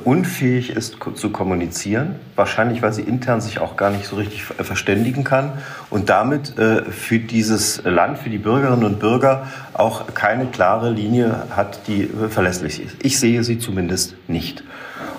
unfähig 0.04 0.70
ist 0.70 0.98
zu 1.16 1.30
kommunizieren, 1.30 2.14
wahrscheinlich 2.36 2.80
weil 2.80 2.92
sie 2.92 3.02
intern 3.02 3.40
sich 3.40 3.58
auch 3.58 3.76
gar 3.76 3.90
nicht 3.90 4.06
so 4.06 4.14
richtig 4.14 4.44
verständigen 4.44 5.24
kann 5.24 5.52
und 5.90 6.10
damit 6.10 6.56
äh, 6.58 6.84
für 6.84 7.18
dieses 7.18 7.82
Land, 7.82 8.18
für 8.18 8.30
die 8.30 8.38
Bürgerinnen 8.38 8.84
und 8.84 9.00
Bürger 9.00 9.48
auch 9.72 10.14
keine 10.14 10.46
klare 10.46 10.90
Linie 10.90 11.46
hat, 11.50 11.88
die 11.88 12.08
verlässlich 12.30 12.84
ist. 12.84 12.96
Ich 13.02 13.18
sehe 13.18 13.42
sie 13.42 13.58
zumindest 13.58 14.14
nicht. 14.28 14.62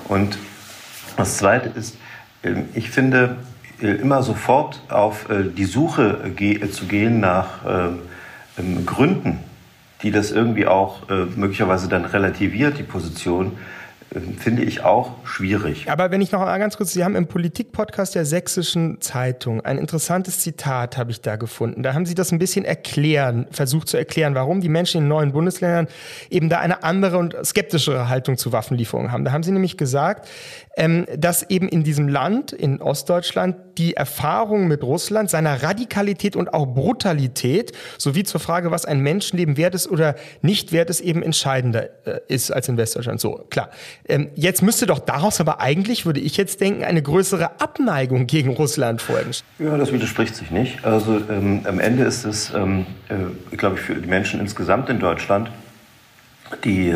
Und 0.07 0.37
das 1.17 1.37
Zweite 1.37 1.69
ist, 1.77 1.97
ähm, 2.41 2.69
ich 2.73 2.91
finde, 2.91 3.35
äh, 3.81 3.87
immer 3.87 4.23
sofort 4.23 4.81
auf 4.87 5.25
die 5.29 5.65
Suche 5.65 6.31
zu 6.71 6.85
gehen 6.85 7.19
nach 7.19 7.99
ähm, 8.57 8.85
Gründen, 8.85 9.39
die 10.01 10.11
das 10.11 10.31
irgendwie 10.31 10.65
auch 10.65 11.01
möglicherweise 11.35 11.89
dann 11.89 12.05
relativiert, 12.05 12.77
die 12.77 12.83
Position, 12.83 13.53
finde 14.39 14.63
ich 14.63 14.83
auch 14.83 15.11
schwierig. 15.25 15.89
Aber 15.89 16.11
wenn 16.11 16.21
ich 16.21 16.31
noch 16.31 16.39
mal 16.39 16.57
ganz 16.57 16.77
kurz, 16.77 16.93
Sie 16.93 17.03
haben 17.03 17.15
im 17.15 17.27
Politikpodcast 17.27 18.15
der 18.15 18.25
Sächsischen 18.25 19.01
Zeitung 19.01 19.61
ein 19.61 19.77
interessantes 19.77 20.39
Zitat 20.39 20.97
habe 20.97 21.11
ich 21.11 21.21
da 21.21 21.35
gefunden. 21.35 21.83
Da 21.83 21.93
haben 21.93 22.05
Sie 22.05 22.15
das 22.15 22.31
ein 22.31 22.39
bisschen 22.39 22.65
erklären, 22.65 23.47
versucht 23.51 23.89
zu 23.89 23.97
erklären, 23.97 24.35
warum 24.35 24.61
die 24.61 24.69
Menschen 24.69 25.01
in 25.01 25.07
neuen 25.07 25.33
Bundesländern 25.33 25.87
eben 26.29 26.49
da 26.49 26.59
eine 26.59 26.83
andere 26.83 27.17
und 27.17 27.35
skeptischere 27.43 28.07
Haltung 28.07 28.37
zu 28.37 28.51
Waffenlieferungen 28.51 29.11
haben. 29.11 29.25
Da 29.25 29.31
haben 29.31 29.43
Sie 29.43 29.51
nämlich 29.51 29.77
gesagt, 29.77 30.29
ähm, 30.77 31.05
dass 31.17 31.49
eben 31.49 31.67
in 31.67 31.83
diesem 31.83 32.07
Land, 32.07 32.51
in 32.51 32.81
Ostdeutschland, 32.81 33.55
die 33.77 33.95
Erfahrung 33.95 34.67
mit 34.67 34.83
Russland, 34.83 35.29
seiner 35.29 35.63
Radikalität 35.63 36.35
und 36.35 36.53
auch 36.53 36.65
Brutalität, 36.65 37.73
sowie 37.97 38.23
zur 38.23 38.39
Frage, 38.39 38.71
was 38.71 38.85
ein 38.85 38.99
Menschenleben 38.99 39.57
wert 39.57 39.75
ist 39.75 39.89
oder 39.89 40.15
nicht 40.41 40.71
wert 40.71 40.89
ist, 40.89 41.01
eben 41.01 41.23
entscheidender 41.23 41.89
äh, 42.05 42.19
ist 42.27 42.51
als 42.51 42.69
in 42.69 42.77
Westdeutschland. 42.77 43.19
So, 43.19 43.45
klar. 43.49 43.69
Ähm, 44.07 44.29
jetzt 44.35 44.61
müsste 44.61 44.85
doch 44.85 44.99
daraus 44.99 45.39
aber 45.41 45.61
eigentlich, 45.61 46.05
würde 46.05 46.19
ich 46.19 46.37
jetzt 46.37 46.61
denken, 46.61 46.83
eine 46.83 47.01
größere 47.01 47.59
Abneigung 47.59 48.27
gegen 48.27 48.51
Russland 48.51 49.01
folgen. 49.01 49.31
Ja, 49.57 49.77
das 49.77 49.91
widerspricht 49.91 50.35
sich 50.35 50.51
nicht. 50.51 50.85
Also 50.85 51.21
ähm, 51.29 51.61
am 51.65 51.79
Ende 51.79 52.03
ist 52.03 52.23
es, 52.25 52.53
ähm, 52.53 52.85
äh, 53.09 53.55
glaube 53.55 53.77
ich, 53.77 53.81
für 53.81 53.95
die 53.95 54.07
Menschen 54.07 54.39
insgesamt 54.39 54.89
in 54.89 54.99
Deutschland 54.99 55.49
die, 56.63 56.95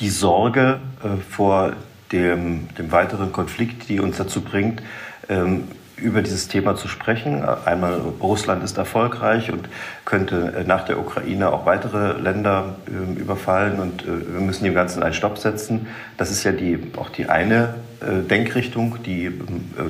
die 0.00 0.08
Sorge 0.08 0.80
äh, 1.04 1.20
vor 1.30 1.74
dem, 2.12 2.68
dem 2.78 2.90
weiteren 2.90 3.32
Konflikt, 3.32 3.88
die 3.88 4.00
uns 4.00 4.16
dazu 4.16 4.40
bringt, 4.40 4.82
ähm, 5.28 5.64
über 5.96 6.22
dieses 6.22 6.48
Thema 6.48 6.76
zu 6.76 6.88
sprechen. 6.88 7.42
Einmal 7.64 7.94
Russland 8.20 8.62
ist 8.62 8.76
erfolgreich 8.76 9.50
und 9.50 9.68
könnte 10.04 10.54
äh, 10.58 10.64
nach 10.64 10.84
der 10.84 10.98
Ukraine 10.98 11.52
auch 11.52 11.64
weitere 11.66 12.20
Länder 12.20 12.76
äh, 12.86 13.18
überfallen 13.18 13.80
und 13.80 14.02
äh, 14.02 14.06
wir 14.06 14.40
müssen 14.40 14.64
dem 14.64 14.74
Ganzen 14.74 15.02
einen 15.02 15.14
Stopp 15.14 15.38
setzen. 15.38 15.86
Das 16.16 16.30
ist 16.30 16.44
ja 16.44 16.52
die, 16.52 16.78
auch 16.96 17.08
die 17.08 17.28
eine 17.28 17.74
äh, 18.00 18.22
Denkrichtung, 18.28 18.98
die 19.04 19.26
äh, 19.26 19.32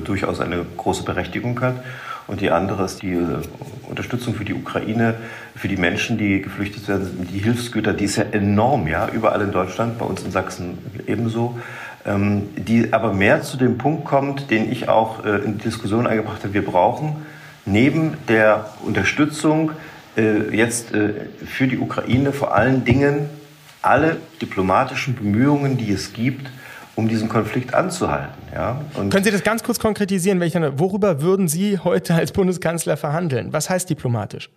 durchaus 0.03 0.39
eine 0.39 0.65
große 0.77 1.03
Berechtigung 1.03 1.59
hat. 1.61 1.75
Und 2.27 2.41
die 2.41 2.51
andere 2.51 2.83
ist 2.83 3.01
die 3.01 3.13
äh, 3.13 3.39
Unterstützung 3.89 4.33
für 4.33 4.45
die 4.45 4.53
Ukraine, 4.53 5.15
für 5.55 5.67
die 5.67 5.77
Menschen, 5.77 6.17
die 6.17 6.41
geflüchtet 6.41 6.87
werden, 6.87 7.27
die 7.33 7.39
Hilfsgüter, 7.39 7.93
die 7.93 8.05
ist 8.05 8.17
ja 8.17 8.25
enorm, 8.31 8.87
ja, 8.87 9.07
überall 9.09 9.41
in 9.41 9.51
Deutschland, 9.51 9.97
bei 9.97 10.05
uns 10.05 10.23
in 10.23 10.31
Sachsen 10.31 10.77
ebenso. 11.07 11.57
Ähm, 12.07 12.43
die 12.55 12.93
aber 12.93 13.11
mehr 13.13 13.41
zu 13.41 13.57
dem 13.57 13.77
Punkt 13.77 14.05
kommt, 14.05 14.49
den 14.49 14.71
ich 14.71 14.87
auch 14.87 15.25
äh, 15.25 15.39
in 15.39 15.57
die 15.57 15.63
Diskussion 15.63 16.07
eingebracht 16.07 16.41
habe. 16.41 16.53
Wir 16.53 16.63
brauchen 16.63 17.17
neben 17.65 18.13
der 18.29 18.69
Unterstützung 18.85 19.71
äh, 20.15 20.55
jetzt 20.55 20.93
äh, 20.93 21.13
für 21.45 21.67
die 21.67 21.77
Ukraine 21.77 22.31
vor 22.31 22.55
allen 22.55 22.85
Dingen 22.85 23.29
alle 23.81 24.15
diplomatischen 24.41 25.15
Bemühungen, 25.15 25.75
die 25.75 25.91
es 25.91 26.13
gibt, 26.13 26.49
um 26.95 27.09
diesen 27.09 27.27
Konflikt 27.27 27.73
anzuhalten. 27.73 28.41
Ja? 28.53 28.79
Können 28.95 29.23
Sie 29.25 29.31
das 29.31 29.43
ganz 29.43 29.61
kurz 29.61 29.77
konkretisieren? 29.77 30.39
Worüber 30.79 31.21
würden 31.21 31.49
Sie 31.49 31.77
heute 31.77 32.15
als 32.15 32.31
Bundeskanzler 32.31 32.95
verhandeln? 32.95 33.51
Was 33.51 33.69
heißt 33.69 33.89
diplomatisch? 33.89 34.49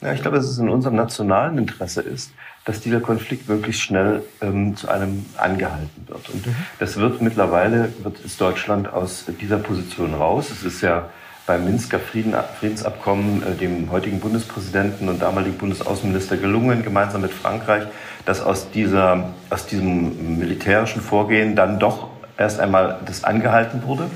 Ja, 0.00 0.12
ich 0.12 0.20
glaube, 0.20 0.36
dass 0.36 0.46
es 0.46 0.58
in 0.58 0.68
unserem 0.68 0.96
nationalen 0.96 1.56
Interesse 1.56 2.02
ist, 2.02 2.32
dass 2.66 2.80
dieser 2.80 3.00
Konflikt 3.00 3.48
möglichst 3.48 3.82
schnell 3.82 4.22
ähm, 4.42 4.76
zu 4.76 4.88
einem 4.88 5.24
angehalten 5.38 6.06
wird. 6.06 6.28
Und 6.28 6.46
mhm. 6.46 6.56
das 6.78 6.96
wird 6.96 7.22
mittlerweile, 7.22 7.92
wird 8.02 8.20
ist 8.20 8.40
Deutschland 8.40 8.92
aus 8.92 9.24
dieser 9.40 9.58
Position 9.58 10.14
raus. 10.14 10.50
Es 10.50 10.64
ist 10.64 10.82
ja 10.82 11.08
beim 11.46 11.64
Minsker 11.64 11.98
Frieden, 11.98 12.34
Friedensabkommen 12.58 13.42
äh, 13.42 13.54
dem 13.54 13.90
heutigen 13.90 14.20
Bundespräsidenten 14.20 15.08
und 15.08 15.22
damaligen 15.22 15.56
Bundesaußenminister 15.56 16.36
gelungen, 16.36 16.82
gemeinsam 16.82 17.22
mit 17.22 17.32
Frankreich, 17.32 17.84
dass 18.26 18.40
aus, 18.42 18.70
dieser, 18.70 19.32
aus 19.48 19.66
diesem 19.66 20.38
militärischen 20.38 21.00
Vorgehen 21.00 21.56
dann 21.56 21.78
doch 21.78 22.08
erst 22.36 22.60
einmal 22.60 23.00
das 23.06 23.24
angehalten 23.24 23.82
wurde. 23.84 24.10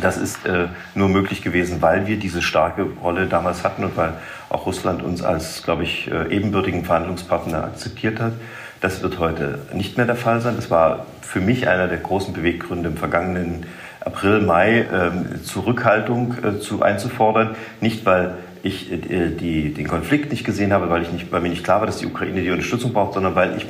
Das 0.00 0.16
ist 0.16 0.46
äh, 0.46 0.66
nur 0.94 1.08
möglich 1.08 1.42
gewesen, 1.42 1.80
weil 1.80 2.06
wir 2.06 2.18
diese 2.18 2.42
starke 2.42 2.86
Rolle 3.02 3.26
damals 3.26 3.64
hatten 3.64 3.84
und 3.84 3.96
weil 3.96 4.14
auch 4.48 4.66
Russland 4.66 5.02
uns 5.02 5.22
als, 5.22 5.62
glaube 5.62 5.84
ich, 5.84 6.10
äh, 6.10 6.34
ebenbürtigen 6.34 6.84
Verhandlungspartner 6.84 7.64
akzeptiert 7.64 8.20
hat. 8.20 8.32
Das 8.80 9.02
wird 9.02 9.18
heute 9.18 9.60
nicht 9.72 9.96
mehr 9.96 10.06
der 10.06 10.16
Fall 10.16 10.40
sein. 10.40 10.54
Das 10.56 10.70
war 10.70 11.06
für 11.20 11.40
mich 11.40 11.68
einer 11.68 11.88
der 11.88 11.98
großen 11.98 12.32
Beweggründe 12.32 12.90
im 12.90 12.96
vergangenen 12.96 13.66
April, 14.00 14.40
Mai, 14.40 14.80
äh, 14.80 15.42
Zurückhaltung 15.42 16.36
äh, 16.42 16.60
zu 16.60 16.82
einzufordern. 16.82 17.56
Nicht, 17.80 18.06
weil 18.06 18.36
ich 18.62 18.92
äh, 18.92 19.30
die, 19.30 19.74
den 19.74 19.88
Konflikt 19.88 20.30
nicht 20.30 20.44
gesehen 20.44 20.72
habe, 20.72 20.90
weil, 20.90 21.02
ich 21.02 21.12
nicht, 21.12 21.30
weil 21.32 21.40
mir 21.40 21.50
nicht 21.50 21.64
klar 21.64 21.80
war, 21.80 21.86
dass 21.86 21.98
die 21.98 22.06
Ukraine 22.06 22.40
die 22.40 22.50
Unterstützung 22.50 22.92
braucht, 22.92 23.14
sondern 23.14 23.34
weil 23.34 23.56
ich 23.56 23.66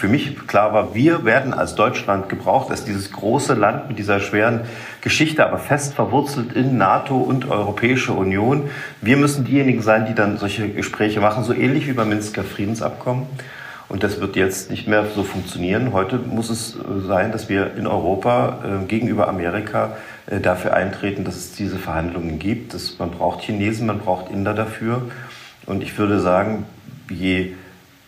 für 0.00 0.08
mich 0.08 0.46
klar 0.46 0.72
war, 0.72 0.94
wir 0.94 1.26
werden 1.26 1.52
als 1.52 1.74
Deutschland 1.74 2.30
gebraucht, 2.30 2.70
als 2.70 2.86
dieses 2.86 3.12
große 3.12 3.52
Land 3.52 3.88
mit 3.88 3.98
dieser 3.98 4.18
schweren 4.20 4.62
Geschichte, 5.02 5.44
aber 5.44 5.58
fest 5.58 5.92
verwurzelt 5.92 6.54
in 6.54 6.78
NATO 6.78 7.18
und 7.18 7.50
Europäische 7.50 8.14
Union. 8.14 8.70
Wir 9.02 9.18
müssen 9.18 9.44
diejenigen 9.44 9.82
sein, 9.82 10.06
die 10.06 10.14
dann 10.14 10.38
solche 10.38 10.70
Gespräche 10.70 11.20
machen, 11.20 11.44
so 11.44 11.52
ähnlich 11.52 11.86
wie 11.86 11.92
beim 11.92 12.08
Minsker 12.08 12.44
Friedensabkommen. 12.44 13.26
Und 13.90 14.02
das 14.02 14.22
wird 14.22 14.36
jetzt 14.36 14.70
nicht 14.70 14.88
mehr 14.88 15.04
so 15.14 15.22
funktionieren. 15.22 15.92
Heute 15.92 16.16
muss 16.16 16.48
es 16.48 16.76
äh, 16.76 17.06
sein, 17.06 17.30
dass 17.30 17.50
wir 17.50 17.74
in 17.76 17.86
Europa 17.86 18.60
äh, 18.64 18.86
gegenüber 18.86 19.28
Amerika 19.28 19.98
äh, 20.28 20.40
dafür 20.40 20.72
eintreten, 20.72 21.24
dass 21.24 21.36
es 21.36 21.52
diese 21.52 21.76
Verhandlungen 21.76 22.38
gibt. 22.38 22.72
Das, 22.72 22.98
man 22.98 23.10
braucht 23.10 23.42
Chinesen, 23.42 23.86
man 23.86 23.98
braucht 23.98 24.30
Inder 24.30 24.54
dafür. 24.54 25.02
Und 25.66 25.82
ich 25.82 25.98
würde 25.98 26.20
sagen, 26.20 26.64
je 27.10 27.52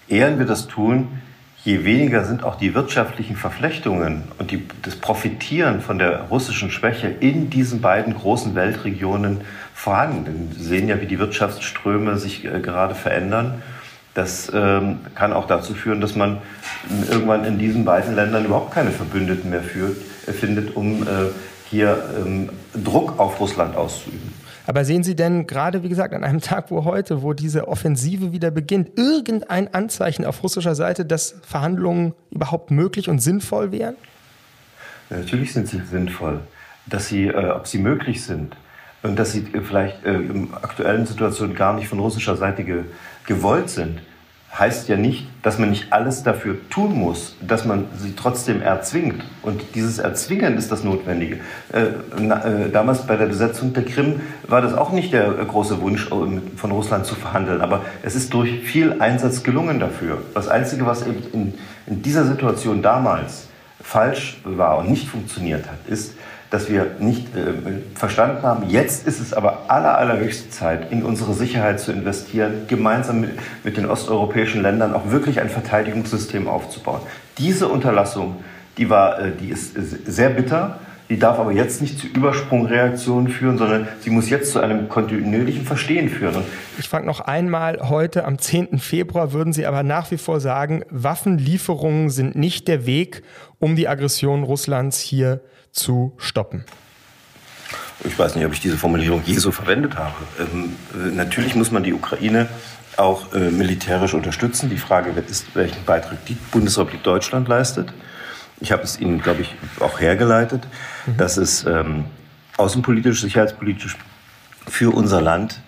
eher 0.09 0.39
wir 0.39 0.47
das 0.47 0.69
tun, 0.69 1.09
je 1.65 1.85
weniger 1.85 2.25
sind 2.25 2.43
auch 2.43 2.57
die 2.57 2.75
wirtschaftlichen 2.75 3.37
Verflechtungen 3.37 4.25
und 4.39 4.51
die, 4.51 4.67
das 4.83 4.97
Profitieren 4.97 5.81
von 5.81 5.99
der 5.99 6.23
russischen 6.23 6.71
Schwäche 6.71 7.09
in 7.09 7.51
diesen 7.51 7.81
beiden 7.81 8.15
großen 8.15 8.55
Weltregionen 8.55 9.43
vorhanden. 9.75 10.51
Wir 10.55 10.65
sehen 10.65 10.89
ja, 10.89 11.01
wie 11.01 11.07
die 11.07 11.19
Wirtschaftsströme 11.19 12.17
sich 12.19 12.45
äh, 12.45 12.61
gerade 12.61 12.95
verändern. 12.95 13.63
Das 14.15 14.51
ähm, 14.53 15.01
kann 15.15 15.33
auch 15.33 15.47
dazu 15.47 15.75
führen, 15.75 16.01
dass 16.01 16.17
man 16.17 16.39
irgendwann 17.11 17.45
in 17.45 17.59
diesen 17.59 17.85
beiden 17.85 18.15
Ländern 18.15 18.45
überhaupt 18.45 18.75
keine 18.75 18.91
Verbündeten 18.91 19.49
mehr 19.49 19.63
führt, 19.63 19.97
äh, 20.27 20.33
findet, 20.33 20.77
um 20.77 21.03
äh, 21.03 21.07
hier 21.71 21.97
ähm, 22.19 22.51
Druck 22.75 23.19
auf 23.19 23.41
Russland 23.41 23.77
auszuüben. 23.77 24.32
Aber 24.67 24.85
sehen 24.85 25.03
Sie 25.03 25.17
denn 25.17 25.47
gerade, 25.47 25.83
wie 25.83 25.89
gesagt, 25.89 26.15
an 26.15 26.25
einem 26.25 26.41
Tag, 26.41 26.71
wo 26.71 26.85
heute, 26.85 27.23
wo 27.23 27.33
diese 27.33 27.69
Offensive 27.69 28.33
wieder 28.33 28.51
beginnt, 28.51 28.97
irgendein 28.97 29.73
Anzeichen 29.75 30.25
auf 30.25 30.43
russischer 30.43 30.75
Seite, 30.75 31.05
dass 31.05 31.35
Verhandlungen 31.43 32.15
überhaupt 32.31 32.71
möglich 32.71 33.09
und 33.09 33.19
sinnvoll 33.19 33.73
wären? 33.73 33.97
Natürlich 35.11 35.53
sind 35.53 35.69
sie 35.69 35.81
sinnvoll. 35.81 36.41
Dass 36.87 37.09
sie, 37.09 37.27
äh, 37.27 37.51
ob 37.51 37.67
sie 37.67 37.79
möglich 37.79 38.25
sind 38.25 38.57
und 39.03 39.17
dass 39.19 39.33
sie 39.33 39.47
vielleicht 39.65 40.05
äh, 40.05 40.15
in 40.15 40.53
aktuellen 40.55 41.07
Situationen 41.07 41.55
gar 41.55 41.75
nicht 41.75 41.89
von 41.89 41.99
russischer 41.99 42.37
Seite 42.37 42.65
ge 42.65 42.85
gewollt 43.25 43.71
sind, 43.71 44.01
heißt 44.59 44.89
ja 44.89 44.97
nicht, 44.97 45.27
dass 45.43 45.59
man 45.59 45.71
nicht 45.71 45.93
alles 45.93 46.23
dafür 46.23 46.57
tun 46.69 46.95
muss, 46.95 47.37
dass 47.41 47.65
man 47.65 47.87
sie 47.99 48.15
trotzdem 48.15 48.61
erzwingt. 48.61 49.25
Und 49.41 49.63
dieses 49.75 49.99
Erzwingen 49.99 50.59
ist 50.59 50.71
das 50.71 50.85
Notwendige. 50.85 51.41
Äh, 51.73 51.85
äh, 52.23 52.71
damals 52.71 53.07
bei 53.07 53.17
der 53.17 53.27
Besetzung 53.27 53.73
der 53.73 53.85
Krim 53.85 54.21
war 54.47 54.61
das 54.61 54.75
auch 54.75 54.93
nicht 54.93 55.13
der 55.15 55.39
äh, 55.39 55.45
große 55.47 55.81
Wunsch, 55.81 56.09
von 56.09 56.71
Russland 56.71 57.07
zu 57.07 57.15
verhandeln. 57.15 57.63
Aber 57.63 57.81
es 58.03 58.15
ist 58.15 58.35
durch 58.35 58.61
viel 58.61 59.01
Einsatz 59.01 59.43
gelungen 59.43 59.81
dafür. 59.81 60.23
Das 60.35 60.49
Einzige, 60.49 60.85
was 60.85 61.07
eben 61.07 61.23
in, 61.33 61.55
in 61.87 62.03
dieser 62.03 62.27
Situation 62.27 62.83
damals 62.83 63.47
falsch 63.83 64.39
war 64.45 64.79
und 64.79 64.91
nicht 64.91 65.09
funktioniert 65.09 65.67
hat, 65.67 65.79
ist, 65.89 66.13
dass 66.53 66.69
wir 66.69 66.97
nicht 66.99 67.35
äh, 67.35 67.55
verstanden 67.95 68.43
haben. 68.43 68.69
Jetzt 68.69 69.07
ist 69.07 69.21
es 69.21 69.33
aber 69.33 69.65
aller, 69.69 69.97
allerhöchste 69.97 70.51
Zeit, 70.51 70.93
in 70.93 71.03
unsere 71.03 71.33
Sicherheit 71.33 71.81
zu 71.81 71.93
investieren, 71.93 72.67
gemeinsam 72.69 73.23
mit, 73.23 73.31
mit 73.65 73.79
den 73.79 73.87
osteuropäischen 73.87 74.61
Ländern 74.61 74.93
auch 74.93 75.11
wirklich 75.11 75.41
ein 75.41 75.49
Verteidigungssystem 75.49 76.49
aufzubauen. 76.49 77.01
Diese 77.39 77.69
Unterlassung, 77.69 78.45
die, 78.77 78.91
war, 78.91 79.19
äh, 79.19 79.33
die 79.41 79.49
ist 79.49 79.75
sehr 80.07 80.29
bitter. 80.29 80.79
Die 81.09 81.19
darf 81.19 81.39
aber 81.39 81.53
jetzt 81.53 81.81
nicht 81.81 81.99
zu 81.99 82.07
Übersprungreaktionen 82.07 83.29
führen, 83.29 83.57
sondern 83.57 83.89
sie 84.01 84.11
muss 84.11 84.29
jetzt 84.29 84.53
zu 84.53 84.61
einem 84.61 84.91
kontinuierlichen 84.91 85.65
Verstehen 85.65 86.11
führen. 86.11 86.43
Ich 86.79 86.89
frage 86.89 87.07
noch 87.07 87.21
einmal, 87.21 87.89
heute 87.89 88.25
am 88.25 88.39
10. 88.39 88.79
Februar 88.79 89.33
würden 89.33 89.53
Sie 89.53 89.67
aber 89.67 89.83
nach 89.83 90.11
wie 90.11 90.17
vor 90.19 90.39
sagen, 90.41 90.85
Waffenlieferungen 90.91 92.11
sind 92.11 92.37
nicht 92.37 92.69
der 92.69 92.85
Weg, 92.87 93.23
um 93.59 93.75
die 93.75 93.89
Aggression 93.89 94.43
Russlands 94.43 95.01
hier 95.01 95.41
zu 95.73 96.13
stoppen? 96.19 96.65
Ich 98.05 98.19
weiß 98.19 98.35
nicht, 98.35 98.45
ob 98.45 98.53
ich 98.53 98.61
diese 98.61 98.77
Formulierung 98.77 99.23
je 99.25 99.39
so 99.39 99.53
verwendet 99.53 99.97
habe. 99.97 100.15
Ähm, 100.39 100.77
äh, 100.95 101.15
natürlich 101.15 101.55
muss 101.55 101.71
man 101.71 101.83
die 101.83 101.93
Ukraine 101.93 102.49
auch 102.97 103.33
äh, 103.33 103.51
militärisch 103.51 104.15
unterstützen. 104.15 104.71
Die 104.71 104.77
Frage 104.77 105.11
ist, 105.21 105.55
welchen 105.55 105.85
Beitrag 105.85 106.25
die 106.27 106.37
Bundesrepublik 106.51 107.03
Deutschland 107.03 107.49
leistet. 107.49 107.93
Ich 108.61 108.71
habe 108.71 108.83
es 108.83 109.01
Ihnen, 109.01 109.21
glaube 109.21 109.43
ich, 109.43 109.55
auch 109.81 110.01
hergeleitet, 110.01 110.63
mhm. 111.07 111.17
dass 111.17 111.37
es 111.37 111.65
ähm, 111.65 112.05
außenpolitisch, 112.59 113.21
sicherheitspolitisch 113.21 113.97
für 114.69 114.95
unser 114.95 115.21
Land 115.21 115.61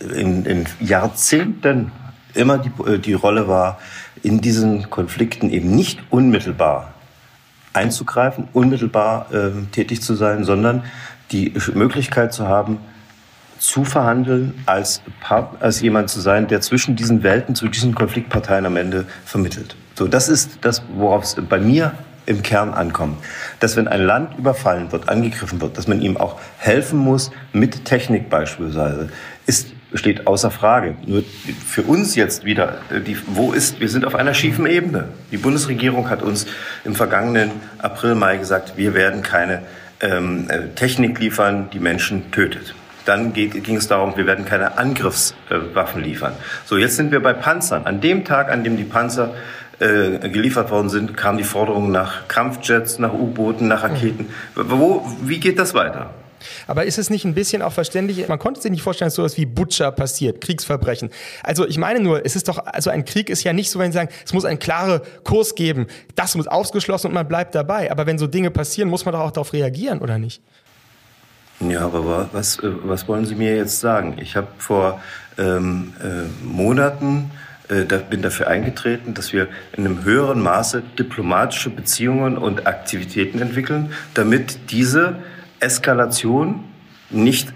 in, 0.00 0.44
in 0.44 0.66
Jahrzehnten 0.80 1.92
immer 2.34 2.58
die, 2.58 2.70
äh, 2.86 2.98
die 2.98 3.14
Rolle 3.14 3.48
war, 3.48 3.78
in 4.22 4.40
diesen 4.40 4.90
Konflikten 4.90 5.50
eben 5.50 5.74
nicht 5.74 6.00
unmittelbar 6.10 6.93
einzugreifen, 7.74 8.48
unmittelbar 8.52 9.26
äh, 9.32 9.50
tätig 9.72 10.00
zu 10.00 10.14
sein, 10.14 10.44
sondern 10.44 10.84
die 11.32 11.52
Möglichkeit 11.74 12.32
zu 12.32 12.48
haben, 12.48 12.78
zu 13.58 13.84
verhandeln, 13.84 14.54
als, 14.66 15.02
als 15.60 15.80
jemand 15.80 16.10
zu 16.10 16.20
sein, 16.20 16.48
der 16.48 16.60
zwischen 16.60 16.96
diesen 16.96 17.22
Welten, 17.22 17.54
zu 17.54 17.68
diesen 17.68 17.94
Konfliktparteien 17.94 18.66
am 18.66 18.76
Ende 18.76 19.06
vermittelt. 19.24 19.76
So, 19.94 20.06
das 20.06 20.28
ist 20.28 20.58
das, 20.62 20.82
worauf 20.96 21.24
es 21.24 21.36
bei 21.48 21.58
mir 21.58 21.92
im 22.26 22.42
Kern 22.42 22.72
ankommt. 22.72 23.18
Dass 23.60 23.76
wenn 23.76 23.88
ein 23.88 24.02
Land 24.02 24.38
überfallen 24.38 24.92
wird, 24.92 25.08
angegriffen 25.08 25.60
wird, 25.60 25.76
dass 25.78 25.88
man 25.88 26.00
ihm 26.00 26.16
auch 26.16 26.40
helfen 26.58 26.98
muss, 26.98 27.30
mit 27.52 27.84
Technik 27.84 28.30
beispielsweise, 28.30 29.08
ist 29.46 29.73
steht 29.94 30.26
außer 30.26 30.50
Frage. 30.50 30.96
Nur 31.06 31.22
für 31.66 31.82
uns 31.82 32.16
jetzt 32.16 32.44
wieder, 32.44 32.78
äh, 32.90 33.00
die, 33.00 33.16
wo 33.26 33.52
ist, 33.52 33.80
wir 33.80 33.88
sind 33.88 34.04
auf 34.04 34.14
einer 34.14 34.34
schiefen 34.34 34.66
Ebene. 34.66 35.08
Die 35.30 35.36
Bundesregierung 35.36 36.10
hat 36.10 36.22
uns 36.22 36.46
im 36.84 36.94
vergangenen 36.94 37.50
April, 37.78 38.14
Mai 38.14 38.36
gesagt, 38.36 38.76
wir 38.76 38.94
werden 38.94 39.22
keine 39.22 39.62
ähm, 40.00 40.46
äh, 40.48 40.68
Technik 40.74 41.18
liefern, 41.20 41.68
die 41.72 41.78
Menschen 41.78 42.30
tötet. 42.32 42.74
Dann 43.04 43.34
ging 43.34 43.76
es 43.76 43.86
darum, 43.86 44.16
wir 44.16 44.26
werden 44.26 44.46
keine 44.46 44.78
Angriffswaffen 44.78 46.02
liefern. 46.02 46.32
So, 46.64 46.78
jetzt 46.78 46.96
sind 46.96 47.12
wir 47.12 47.22
bei 47.22 47.34
Panzern. 47.34 47.84
An 47.84 48.00
dem 48.00 48.24
Tag, 48.24 48.50
an 48.50 48.64
dem 48.64 48.78
die 48.78 48.84
Panzer 48.84 49.34
äh, 49.78 50.26
geliefert 50.30 50.70
worden 50.70 50.88
sind, 50.88 51.14
kam 51.14 51.36
die 51.36 51.44
Forderung 51.44 51.90
nach 51.90 52.28
Kampfjets, 52.28 52.98
nach 52.98 53.12
U-Booten, 53.12 53.68
nach 53.68 53.82
Raketen. 53.82 54.30
Wo, 54.54 55.06
wie 55.22 55.38
geht 55.38 55.58
das 55.58 55.74
weiter? 55.74 56.14
Aber 56.66 56.84
ist 56.84 56.98
es 56.98 57.10
nicht 57.10 57.24
ein 57.24 57.34
bisschen 57.34 57.62
auch 57.62 57.72
verständlich? 57.72 58.26
Man 58.28 58.38
konnte 58.38 58.60
sich 58.60 58.70
nicht 58.70 58.82
vorstellen, 58.82 59.06
dass 59.06 59.14
sowas 59.14 59.36
wie 59.36 59.46
Butcher 59.46 59.90
passiert, 59.92 60.40
Kriegsverbrechen. 60.40 61.10
Also 61.42 61.66
ich 61.66 61.78
meine 61.78 62.00
nur, 62.00 62.24
es 62.24 62.36
ist 62.36 62.48
doch, 62.48 62.64
also 62.66 62.90
ein 62.90 63.04
Krieg 63.04 63.30
ist 63.30 63.44
ja 63.44 63.52
nicht 63.52 63.70
so, 63.70 63.78
wenn 63.78 63.92
Sie 63.92 63.96
sagen, 63.96 64.10
es 64.24 64.32
muss 64.32 64.44
einen 64.44 64.58
klaren 64.58 65.00
Kurs 65.24 65.54
geben. 65.54 65.86
Das 66.14 66.34
muss 66.34 66.46
ausgeschlossen 66.46 67.08
und 67.08 67.14
man 67.14 67.28
bleibt 67.28 67.54
dabei. 67.54 67.90
Aber 67.90 68.06
wenn 68.06 68.18
so 68.18 68.26
Dinge 68.26 68.50
passieren, 68.50 68.88
muss 68.88 69.04
man 69.04 69.12
doch 69.12 69.20
auch 69.20 69.30
darauf 69.30 69.52
reagieren, 69.52 70.00
oder 70.00 70.18
nicht? 70.18 70.42
Ja, 71.60 71.82
aber 71.86 72.28
was, 72.32 72.58
äh, 72.58 72.70
was 72.82 73.06
wollen 73.08 73.26
Sie 73.26 73.34
mir 73.34 73.56
jetzt 73.56 73.80
sagen? 73.80 74.16
Ich 74.20 74.36
habe 74.36 74.48
vor 74.58 75.00
ähm, 75.38 75.92
äh, 76.02 76.44
Monaten 76.44 77.30
äh, 77.68 77.84
bin 78.10 78.20
dafür 78.20 78.48
eingetreten, 78.48 79.14
dass 79.14 79.32
wir 79.32 79.48
in 79.76 79.86
einem 79.86 80.04
höheren 80.04 80.42
Maße 80.42 80.82
diplomatische 80.98 81.70
Beziehungen 81.70 82.36
und 82.36 82.66
Aktivitäten 82.66 83.40
entwickeln, 83.40 83.92
damit 84.12 84.70
diese 84.70 85.16
Eskalation 85.60 86.64
nicht 87.10 87.52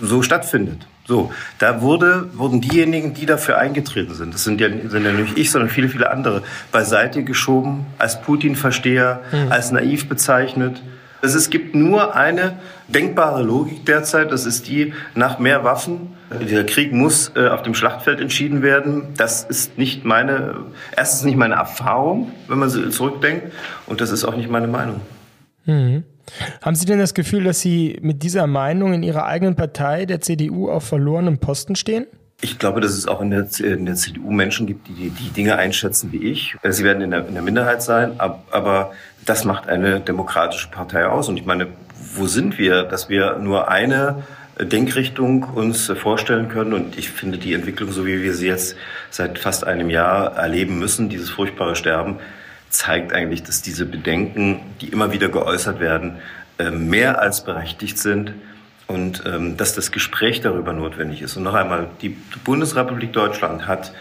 so 0.00 0.22
stattfindet. 0.22 0.86
So, 1.06 1.30
da 1.58 1.82
wurde, 1.82 2.30
wurden 2.32 2.62
diejenigen, 2.62 3.12
die 3.12 3.26
dafür 3.26 3.58
eingetreten 3.58 4.14
sind, 4.14 4.32
das 4.32 4.44
sind 4.44 4.60
ja, 4.60 4.68
sind 4.88 5.04
ja 5.04 5.12
nicht 5.12 5.36
ich, 5.36 5.50
sondern 5.50 5.68
viele, 5.68 5.90
viele 5.90 6.10
andere, 6.10 6.42
beiseite 6.72 7.24
geschoben, 7.24 7.84
als 7.98 8.22
Putin-Versteher, 8.22 9.20
mhm. 9.30 9.52
als 9.52 9.70
naiv 9.70 10.08
bezeichnet. 10.08 10.82
Also 11.20 11.36
es 11.36 11.50
gibt 11.50 11.74
nur 11.74 12.16
eine 12.16 12.58
denkbare 12.88 13.42
Logik 13.42 13.84
derzeit, 13.84 14.32
das 14.32 14.46
ist 14.46 14.66
die 14.66 14.94
nach 15.14 15.38
mehr 15.38 15.62
Waffen. 15.62 16.14
Der 16.30 16.64
Krieg 16.64 16.92
muss 16.92 17.32
äh, 17.36 17.48
auf 17.48 17.62
dem 17.62 17.74
Schlachtfeld 17.74 18.20
entschieden 18.20 18.62
werden. 18.62 19.14
Das 19.16 19.42
ist 19.42 19.76
nicht 19.76 20.04
meine, 20.04 20.56
erstens 20.96 21.24
nicht 21.24 21.36
meine 21.36 21.54
Erfahrung, 21.54 22.32
wenn 22.48 22.58
man 22.58 22.70
zurückdenkt, 22.70 23.52
und 23.86 24.00
das 24.00 24.10
ist 24.10 24.24
auch 24.24 24.36
nicht 24.36 24.50
meine 24.50 24.68
Meinung. 24.68 25.00
Mhm. 25.66 26.04
Haben 26.62 26.76
Sie 26.76 26.86
denn 26.86 26.98
das 26.98 27.14
Gefühl, 27.14 27.44
dass 27.44 27.60
Sie 27.60 27.98
mit 28.02 28.22
dieser 28.22 28.46
Meinung 28.46 28.94
in 28.94 29.02
Ihrer 29.02 29.26
eigenen 29.26 29.56
Partei, 29.56 30.06
der 30.06 30.20
CDU, 30.20 30.70
auf 30.70 30.84
verlorenem 30.84 31.38
Posten 31.38 31.76
stehen? 31.76 32.06
Ich 32.40 32.58
glaube, 32.58 32.80
dass 32.80 32.92
es 32.92 33.06
auch 33.06 33.20
in 33.20 33.30
der, 33.30 33.46
in 33.60 33.86
der 33.86 33.94
CDU 33.94 34.30
Menschen 34.30 34.66
gibt, 34.66 34.88
die, 34.88 35.10
die 35.10 35.30
Dinge 35.30 35.56
einschätzen 35.56 36.12
wie 36.12 36.30
ich. 36.30 36.56
Sie 36.62 36.84
werden 36.84 37.02
in 37.02 37.10
der, 37.10 37.26
in 37.26 37.34
der 37.34 37.42
Minderheit 37.42 37.82
sein, 37.82 38.18
aber 38.18 38.92
das 39.24 39.44
macht 39.44 39.68
eine 39.68 40.00
demokratische 40.00 40.68
Partei 40.68 41.06
aus. 41.06 41.28
Und 41.28 41.36
ich 41.36 41.46
meine, 41.46 41.68
wo 42.14 42.26
sind 42.26 42.58
wir, 42.58 42.82
dass 42.82 43.08
wir 43.08 43.38
nur 43.38 43.68
eine 43.68 44.24
Denkrichtung 44.60 45.44
uns 45.44 45.90
vorstellen 45.96 46.48
können. 46.48 46.72
Und 46.72 46.96
ich 46.96 47.10
finde 47.10 47.38
die 47.38 47.54
Entwicklung, 47.54 47.90
so 47.90 48.06
wie 48.06 48.22
wir 48.22 48.34
sie 48.34 48.46
jetzt 48.46 48.76
seit 49.10 49.38
fast 49.38 49.66
einem 49.66 49.90
Jahr 49.90 50.36
erleben 50.36 50.78
müssen, 50.78 51.08
dieses 51.08 51.30
furchtbare 51.30 51.74
Sterben, 51.76 52.16
zeigt 52.74 53.12
eigentlich, 53.12 53.42
dass 53.42 53.62
diese 53.62 53.86
Bedenken, 53.86 54.60
die 54.80 54.88
immer 54.88 55.12
wieder 55.12 55.28
geäußert 55.28 55.80
werden, 55.80 56.16
äh, 56.58 56.70
mehr 56.70 57.20
als 57.20 57.44
berechtigt 57.44 57.98
sind 57.98 58.34
und 58.86 59.24
ähm, 59.26 59.56
dass 59.56 59.74
das 59.74 59.92
Gespräch 59.92 60.40
darüber 60.40 60.72
notwendig 60.72 61.22
ist. 61.22 61.36
Und 61.36 61.44
noch 61.44 61.54
einmal, 61.54 61.88
die 62.02 62.10
Bundesrepublik 62.44 63.12
Deutschland 63.12 63.66
hat 63.66 63.92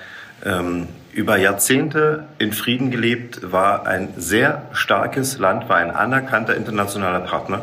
ähm, 0.43 0.88
über 1.13 1.38
Jahrzehnte 1.38 2.26
in 2.39 2.52
Frieden 2.52 2.91
gelebt, 2.91 3.52
war 3.52 3.86
ein 3.86 4.10
sehr 4.17 4.63
starkes 4.74 5.38
Land, 5.38 5.69
war 5.69 5.78
ein 5.78 5.91
anerkannter 5.91 6.56
internationaler 6.56 7.21
Partner. 7.21 7.62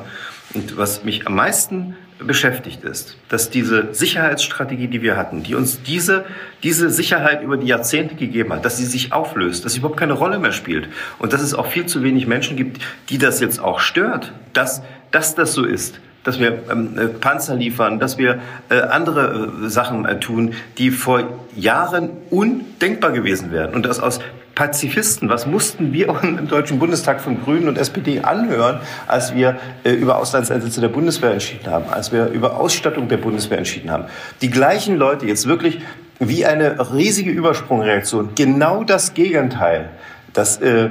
Und 0.54 0.76
was 0.76 1.04
mich 1.04 1.26
am 1.26 1.34
meisten 1.34 1.96
beschäftigt 2.24 2.84
ist, 2.84 3.16
dass 3.28 3.50
diese 3.50 3.92
Sicherheitsstrategie, 3.92 4.88
die 4.88 5.02
wir 5.02 5.16
hatten, 5.16 5.42
die 5.42 5.54
uns 5.54 5.82
diese, 5.82 6.24
diese 6.62 6.90
Sicherheit 6.90 7.42
über 7.42 7.56
die 7.56 7.66
Jahrzehnte 7.66 8.14
gegeben 8.14 8.52
hat, 8.52 8.64
dass 8.64 8.76
sie 8.76 8.86
sich 8.86 9.12
auflöst, 9.12 9.64
dass 9.64 9.72
sie 9.72 9.78
überhaupt 9.78 9.98
keine 9.98 10.12
Rolle 10.12 10.38
mehr 10.38 10.52
spielt 10.52 10.88
und 11.18 11.32
dass 11.32 11.42
es 11.42 11.54
auch 11.54 11.66
viel 11.66 11.86
zu 11.86 12.02
wenig 12.02 12.26
Menschen 12.26 12.56
gibt, 12.56 12.82
die 13.08 13.18
das 13.18 13.40
jetzt 13.40 13.60
auch 13.60 13.80
stört, 13.80 14.32
dass, 14.52 14.82
dass 15.10 15.34
das 15.34 15.52
so 15.52 15.64
ist 15.64 16.00
dass 16.22 16.38
wir 16.38 16.62
ähm, 16.70 16.98
äh, 16.98 17.06
Panzer 17.06 17.54
liefern, 17.54 17.98
dass 17.98 18.18
wir 18.18 18.40
äh, 18.68 18.80
andere 18.80 19.52
äh, 19.64 19.68
Sachen 19.68 20.04
äh, 20.04 20.20
tun, 20.20 20.54
die 20.76 20.90
vor 20.90 21.22
Jahren 21.56 22.10
undenkbar 22.28 23.12
gewesen 23.12 23.52
wären. 23.52 23.74
Und 23.74 23.86
das 23.86 24.00
aus 24.00 24.20
Pazifisten, 24.54 25.28
was 25.28 25.46
mussten 25.46 25.92
wir 25.92 26.08
im 26.22 26.48
Deutschen 26.48 26.78
Bundestag 26.78 27.20
von 27.20 27.42
Grünen 27.42 27.68
und 27.68 27.78
SPD 27.78 28.20
anhören, 28.20 28.80
als 29.06 29.34
wir 29.34 29.58
äh, 29.84 29.92
über 29.92 30.18
Auslandseinsätze 30.18 30.80
der 30.80 30.88
Bundeswehr 30.88 31.32
entschieden 31.32 31.70
haben, 31.70 31.86
als 31.90 32.12
wir 32.12 32.26
über 32.26 32.58
Ausstattung 32.58 33.08
der 33.08 33.16
Bundeswehr 33.18 33.58
entschieden 33.58 33.90
haben. 33.90 34.04
Die 34.42 34.50
gleichen 34.50 34.96
Leute 34.96 35.26
jetzt 35.26 35.46
wirklich 35.46 35.80
wie 36.18 36.44
eine 36.44 36.92
riesige 36.92 37.30
Übersprungreaktion, 37.30 38.30
genau 38.34 38.84
das 38.84 39.14
Gegenteil, 39.14 39.90
dass 40.32 40.60
äh, 40.60 40.90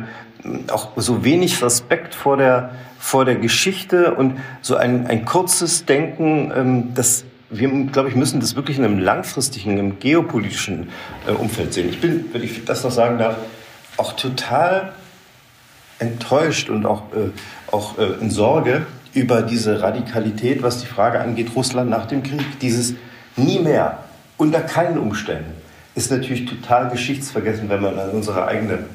auch 0.72 0.92
so 0.96 1.24
wenig 1.24 1.62
Respekt 1.62 2.16
vor 2.16 2.38
der 2.38 2.72
vor 3.00 3.24
der 3.24 3.36
Geschichte 3.36 4.14
und 4.14 4.38
so 4.62 4.76
ein, 4.76 5.08
ein 5.08 5.24
kurzes 5.24 5.86
Denken, 5.86 6.52
ähm, 6.56 6.94
das 6.94 7.24
wir, 7.50 7.70
glaube 7.86 8.10
ich, 8.10 8.16
müssen 8.16 8.40
das 8.40 8.56
wirklich 8.56 8.78
in 8.78 8.86
einem 8.86 9.00
langfristigen, 9.00 9.78
im 9.78 10.00
geopolitischen 10.00 10.90
äh, 11.28 11.32
Umfeld 11.32 11.74
sehen. 11.74 11.90
Ich 11.90 12.00
bin, 12.00 12.26
wenn 12.32 12.44
ich 12.44 12.66
das 12.66 12.84
noch 12.84 12.92
sagen 12.92 13.18
darf, 13.18 13.38
auch 13.98 14.14
total 14.14 14.94
enttäuscht 15.98 16.70
und 16.70 16.86
auch, 16.86 17.04
äh, 17.14 17.30
auch 17.72 17.98
äh, 17.98 18.22
in 18.22 18.30
Sorge 18.32 18.86
über 19.14 19.42
diese 19.42 19.82
Radikalität, 19.82 20.62
was 20.62 20.80
die 20.80 20.86
Frage 20.86 21.20
angeht, 21.20 21.50
Russland 21.56 21.90
nach 21.90 22.06
dem 22.06 22.24
Krieg. 22.24 22.60
Dieses 22.62 22.94
nie 23.36 23.60
mehr, 23.60 24.04
unter 24.38 24.62
keinen 24.62 24.98
Umständen, 24.98 25.54
ist 25.96 26.12
natürlich 26.12 26.46
total 26.46 26.90
geschichtsvergessen, 26.90 27.68
wenn 27.70 27.82
man 27.82 27.98
an, 27.98 28.12
unsere 28.12 28.46
eigene, 28.48 28.86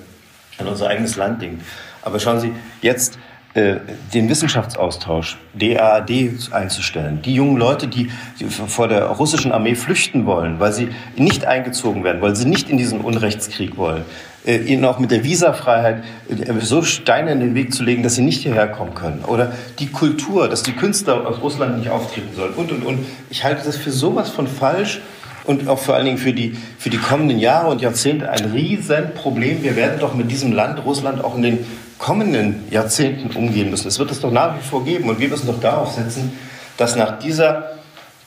an 0.58 0.68
unser 0.68 0.88
eigenes 0.88 1.16
Land 1.16 1.42
denkt. 1.42 1.62
Aber 2.02 2.20
schauen 2.20 2.40
Sie, 2.40 2.52
jetzt 2.80 3.18
den 3.54 4.28
Wissenschaftsaustausch, 4.28 5.36
DAAD 5.54 6.10
einzustellen. 6.50 7.22
Die 7.22 7.34
jungen 7.34 7.56
Leute, 7.56 7.86
die 7.86 8.10
vor 8.48 8.88
der 8.88 9.04
russischen 9.06 9.52
Armee 9.52 9.76
flüchten 9.76 10.26
wollen, 10.26 10.58
weil 10.58 10.72
sie 10.72 10.88
nicht 11.16 11.44
eingezogen 11.44 12.02
werden, 12.02 12.20
weil 12.20 12.34
sie 12.34 12.46
nicht 12.46 12.68
in 12.68 12.78
diesen 12.78 13.00
Unrechtskrieg 13.00 13.76
wollen, 13.76 14.02
äh, 14.44 14.58
ihnen 14.58 14.84
auch 14.84 14.98
mit 14.98 15.10
der 15.10 15.24
Visafreiheit 15.24 16.02
äh, 16.28 16.60
so 16.60 16.82
Steine 16.82 17.32
in 17.32 17.40
den 17.40 17.54
Weg 17.54 17.72
zu 17.72 17.82
legen, 17.82 18.02
dass 18.02 18.16
sie 18.16 18.22
nicht 18.22 18.42
hierher 18.42 18.68
kommen 18.68 18.94
können. 18.94 19.24
Oder 19.24 19.52
die 19.78 19.86
Kultur, 19.86 20.48
dass 20.48 20.62
die 20.62 20.72
Künstler 20.72 21.26
aus 21.26 21.40
Russland 21.40 21.78
nicht 21.78 21.90
auftreten 21.90 22.34
sollen 22.34 22.54
und, 22.54 22.72
und, 22.72 22.84
und. 22.84 23.06
Ich 23.30 23.44
halte 23.44 23.64
das 23.64 23.76
für 23.76 23.90
sowas 23.90 24.30
von 24.30 24.46
falsch 24.46 25.00
und 25.44 25.68
auch 25.68 25.78
vor 25.78 25.94
allen 25.94 26.06
Dingen 26.06 26.18
für 26.18 26.32
die, 26.32 26.56
für 26.78 26.90
die 26.90 26.98
kommenden 26.98 27.38
Jahre 27.38 27.70
und 27.70 27.80
Jahrzehnte 27.80 28.30
ein 28.30 28.50
Riesenproblem. 28.52 29.62
Wir 29.62 29.76
werden 29.76 29.98
doch 30.00 30.14
mit 30.14 30.30
diesem 30.30 30.52
Land 30.52 30.84
Russland 30.84 31.22
auch 31.22 31.36
in 31.36 31.42
den 31.42 31.66
kommenden 32.04 32.64
Jahrzehnten 32.70 33.34
umgehen 33.34 33.70
müssen. 33.70 33.88
Es 33.88 33.98
wird 33.98 34.10
es 34.10 34.20
doch 34.20 34.30
nach 34.30 34.58
wie 34.58 34.62
vor 34.62 34.84
geben 34.84 35.08
und 35.08 35.20
wir 35.20 35.28
müssen 35.28 35.46
doch 35.46 35.58
darauf 35.58 35.92
setzen, 35.92 36.32
dass 36.76 36.96
nach 36.96 37.18
dieser 37.18 37.78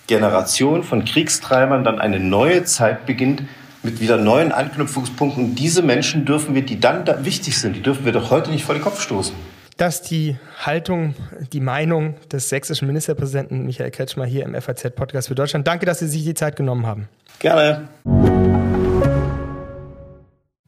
Generation 0.08 0.84
von 0.84 1.06
Kriegstreibern 1.06 1.84
dann 1.84 2.00
eine 2.00 2.20
neue 2.20 2.64
Zeit 2.64 3.06
beginnt 3.06 3.44
mit 3.84 4.00
wieder 4.00 4.18
neuen 4.18 4.52
Anknüpfungspunkten. 4.52 5.44
Und 5.44 5.56
diese 5.56 5.84
Menschen 5.84 6.26
dürfen 6.26 6.56
wir, 6.56 6.66
die 6.66 6.80
dann 6.80 7.06
da 7.06 7.24
wichtig 7.24 7.60
sind, 7.60 7.76
die 7.76 7.84
dürfen 7.84 8.04
wir 8.04 8.14
doch 8.14 8.32
heute 8.32 8.50
nicht 8.50 8.66
vor 8.66 8.74
den 8.74 8.82
Kopf 8.82 9.00
stoßen. 9.00 9.36
Das 9.78 9.98
ist 9.98 10.10
die 10.10 10.38
Haltung, 10.66 11.14
die 11.54 11.60
Meinung 11.60 12.16
des 12.32 12.50
sächsischen 12.50 12.88
Ministerpräsidenten 12.88 13.68
Michael 13.68 13.92
Kretschmer 13.92 14.26
hier 14.26 14.44
im 14.44 14.60
FAZ-Podcast 14.60 15.28
für 15.28 15.36
Deutschland. 15.36 15.68
Danke, 15.68 15.86
dass 15.86 16.00
Sie 16.00 16.08
sich 16.08 16.24
die 16.24 16.34
Zeit 16.34 16.56
genommen 16.56 16.88
haben. 16.88 17.10
Gerne. 17.38 17.88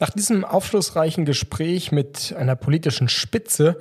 Nach 0.02 0.12
diesem 0.12 0.46
aufschlussreichen 0.46 1.26
Gespräch 1.26 1.92
mit 1.92 2.34
einer 2.38 2.56
politischen 2.56 3.10
Spitze 3.10 3.78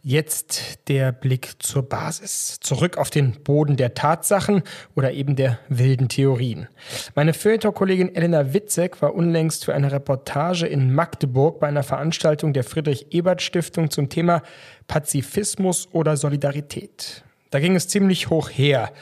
jetzt 0.00 0.88
der 0.88 1.10
Blick 1.10 1.54
zur 1.58 1.82
Basis. 1.82 2.58
Zurück 2.60 2.98
auf 2.98 3.10
den 3.10 3.42
Boden 3.42 3.76
der 3.76 3.94
Tatsachen 3.94 4.62
oder 4.94 5.10
eben 5.10 5.34
der 5.34 5.58
wilden 5.68 6.08
Theorien. 6.08 6.68
Meine 7.16 7.34
Feuilleton-Kollegin 7.34 8.14
Elena 8.14 8.54
Witzek 8.54 9.02
war 9.02 9.16
unlängst 9.16 9.64
für 9.64 9.74
eine 9.74 9.90
Reportage 9.90 10.66
in 10.66 10.94
Magdeburg 10.94 11.58
bei 11.58 11.66
einer 11.66 11.82
Veranstaltung 11.82 12.52
der 12.52 12.62
Friedrich-Ebert-Stiftung 12.62 13.90
zum 13.90 14.08
Thema 14.08 14.42
Pazifismus 14.86 15.88
oder 15.90 16.16
Solidarität. 16.16 17.24
Da 17.50 17.58
ging 17.58 17.74
es 17.74 17.88
ziemlich 17.88 18.30
hoch 18.30 18.50
her. 18.50 18.92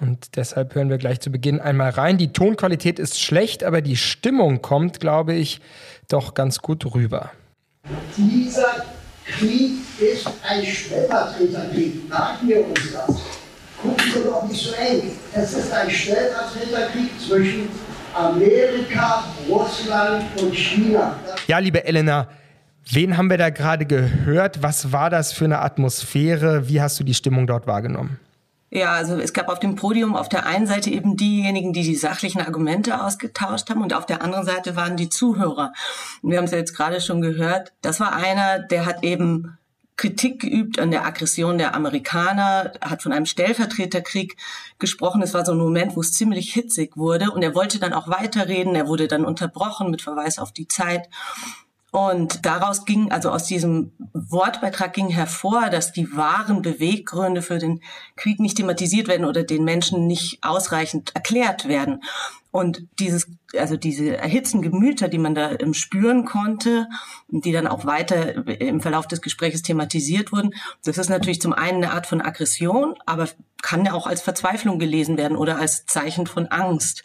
Und 0.00 0.36
deshalb 0.36 0.74
hören 0.74 0.88
wir 0.88 0.98
gleich 0.98 1.20
zu 1.20 1.30
Beginn 1.30 1.60
einmal 1.60 1.90
rein. 1.90 2.16
Die 2.16 2.32
Tonqualität 2.32 2.98
ist 2.98 3.20
schlecht, 3.20 3.62
aber 3.62 3.82
die 3.82 3.96
Stimmung 3.96 4.62
kommt, 4.62 4.98
glaube 4.98 5.34
ich, 5.34 5.60
doch 6.08 6.34
ganz 6.34 6.60
gut 6.60 6.94
rüber. 6.94 7.30
Dieser 8.16 8.84
Krieg 9.26 9.72
ist 9.98 10.26
ein 10.48 10.64
Stellvertreterkrieg. 10.64 12.08
Merken 12.08 12.48
wir 12.48 12.66
uns 12.66 12.92
das. 12.92 13.20
Gucken 13.82 14.12
Sie 14.12 14.24
doch 14.24 14.48
nicht 14.48 14.62
so 14.62 14.74
eng. 14.74 15.12
Es 15.34 15.52
ist 15.52 15.72
ein 15.72 15.90
Stellvertreterkrieg 15.90 17.10
zwischen 17.20 17.68
Amerika, 18.14 19.24
Russland 19.48 20.24
und 20.40 20.54
China. 20.54 21.16
Ja, 21.46 21.58
liebe 21.58 21.84
Elena, 21.84 22.28
wen 22.90 23.16
haben 23.16 23.30
wir 23.30 23.38
da 23.38 23.50
gerade 23.50 23.86
gehört? 23.86 24.62
Was 24.62 24.92
war 24.92 25.10
das 25.10 25.32
für 25.32 25.44
eine 25.44 25.60
Atmosphäre? 25.60 26.68
Wie 26.68 26.80
hast 26.80 26.98
du 26.98 27.04
die 27.04 27.14
Stimmung 27.14 27.46
dort 27.46 27.66
wahrgenommen? 27.66 28.18
Ja, 28.70 28.92
also 28.92 29.16
es 29.18 29.32
gab 29.32 29.48
auf 29.48 29.58
dem 29.58 29.74
Podium 29.74 30.14
auf 30.14 30.28
der 30.28 30.46
einen 30.46 30.66
Seite 30.66 30.90
eben 30.90 31.16
diejenigen, 31.16 31.72
die 31.72 31.82
die 31.82 31.96
sachlichen 31.96 32.40
Argumente 32.40 33.02
ausgetauscht 33.02 33.68
haben 33.68 33.82
und 33.82 33.94
auf 33.94 34.06
der 34.06 34.22
anderen 34.22 34.46
Seite 34.46 34.76
waren 34.76 34.96
die 34.96 35.08
Zuhörer. 35.08 35.72
Und 36.22 36.30
wir 36.30 36.38
haben 36.38 36.44
es 36.44 36.52
ja 36.52 36.58
jetzt 36.58 36.76
gerade 36.76 37.00
schon 37.00 37.20
gehört, 37.20 37.72
das 37.82 37.98
war 37.98 38.14
einer, 38.14 38.60
der 38.60 38.86
hat 38.86 39.02
eben 39.02 39.58
Kritik 39.96 40.40
geübt 40.40 40.78
an 40.78 40.90
der 40.90 41.04
Aggression 41.04 41.58
der 41.58 41.74
Amerikaner, 41.74 42.72
hat 42.80 43.02
von 43.02 43.12
einem 43.12 43.26
Stellvertreterkrieg 43.26 44.36
gesprochen. 44.78 45.20
Es 45.20 45.34
war 45.34 45.44
so 45.44 45.52
ein 45.52 45.58
Moment, 45.58 45.94
wo 45.94 46.00
es 46.00 46.14
ziemlich 46.14 46.54
hitzig 46.54 46.96
wurde 46.96 47.32
und 47.32 47.42
er 47.42 47.54
wollte 47.54 47.78
dann 47.78 47.92
auch 47.92 48.08
weiterreden. 48.08 48.74
Er 48.74 48.86
wurde 48.86 49.08
dann 49.08 49.26
unterbrochen 49.26 49.90
mit 49.90 50.00
Verweis 50.00 50.38
auf 50.38 50.52
die 50.52 50.68
Zeit. 50.68 51.10
Und 51.92 52.46
daraus 52.46 52.84
ging, 52.84 53.10
also 53.10 53.30
aus 53.30 53.46
diesem 53.46 53.92
Wortbeitrag 54.12 54.92
ging 54.92 55.08
hervor, 55.08 55.70
dass 55.70 55.92
die 55.92 56.14
wahren 56.16 56.62
Beweggründe 56.62 57.42
für 57.42 57.58
den 57.58 57.80
Krieg 58.14 58.38
nicht 58.38 58.56
thematisiert 58.56 59.08
werden 59.08 59.26
oder 59.26 59.42
den 59.42 59.64
Menschen 59.64 60.06
nicht 60.06 60.38
ausreichend 60.42 61.14
erklärt 61.14 61.66
werden. 61.66 62.02
Und 62.52 62.86
dieses, 62.98 63.28
also 63.56 63.76
diese 63.76 64.16
erhitzten 64.16 64.62
Gemüter, 64.62 65.08
die 65.08 65.18
man 65.18 65.34
da 65.34 65.50
spüren 65.72 66.24
konnte, 66.24 66.88
die 67.28 67.52
dann 67.52 67.66
auch 67.66 67.84
weiter 67.86 68.46
im 68.60 68.80
Verlauf 68.80 69.06
des 69.08 69.20
Gesprächs 69.20 69.62
thematisiert 69.62 70.32
wurden, 70.32 70.54
das 70.84 70.98
ist 70.98 71.10
natürlich 71.10 71.40
zum 71.40 71.52
einen 71.52 71.84
eine 71.84 71.92
Art 71.92 72.06
von 72.06 72.20
Aggression, 72.20 72.94
aber 73.06 73.28
kann 73.62 73.84
ja 73.84 73.92
auch 73.94 74.06
als 74.06 74.20
Verzweiflung 74.20 74.78
gelesen 74.78 75.16
werden 75.16 75.36
oder 75.36 75.58
als 75.58 75.86
Zeichen 75.86 76.26
von 76.26 76.46
Angst. 76.48 77.04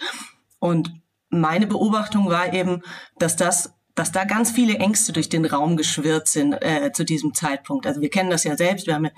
Und 0.59 0.93
meine 1.29 1.67
Beobachtung 1.67 2.29
war 2.29 2.53
eben, 2.53 2.81
dass 3.17 3.35
das 3.35 3.74
dass 3.95 4.11
da 4.11 4.25
ganz 4.25 4.51
viele 4.51 4.77
Ängste 4.77 5.13
durch 5.13 5.29
den 5.29 5.45
Raum 5.45 5.77
geschwirrt 5.77 6.27
sind 6.27 6.53
äh, 6.53 6.91
zu 6.93 7.05
diesem 7.05 7.33
Zeitpunkt. 7.33 7.87
Also 7.87 8.01
wir 8.01 8.09
kennen 8.09 8.29
das 8.29 8.43
ja 8.43 8.57
selbst, 8.57 8.87
wir 8.87 8.95
haben 8.95 9.05
ja 9.05 9.11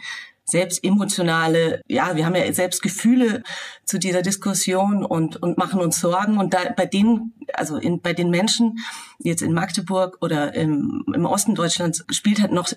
selbst 0.50 0.84
emotionale, 0.84 1.82
ja, 1.88 2.16
wir 2.16 2.26
haben 2.26 2.36
ja 2.36 2.52
selbst 2.54 2.82
Gefühle 2.82 3.44
zu 3.84 3.98
dieser 3.98 4.22
Diskussion 4.22 5.04
und, 5.04 5.42
und 5.42 5.58
machen 5.58 5.82
uns 5.82 6.00
Sorgen. 6.00 6.38
Und 6.38 6.54
da 6.54 6.72
bei 6.76 6.86
denen, 6.86 7.34
also 7.54 7.76
in, 7.76 8.02
bei 8.02 8.13
den 8.13 8.30
Menschen 8.30 8.80
jetzt 9.20 9.42
in 9.42 9.54
Magdeburg 9.54 10.18
oder 10.22 10.54
im, 10.54 11.04
im 11.13 11.26
Osten 11.26 11.54
Deutschlands 11.54 12.06
spielt 12.12 12.40
halt 12.40 12.54
noch 12.54 12.72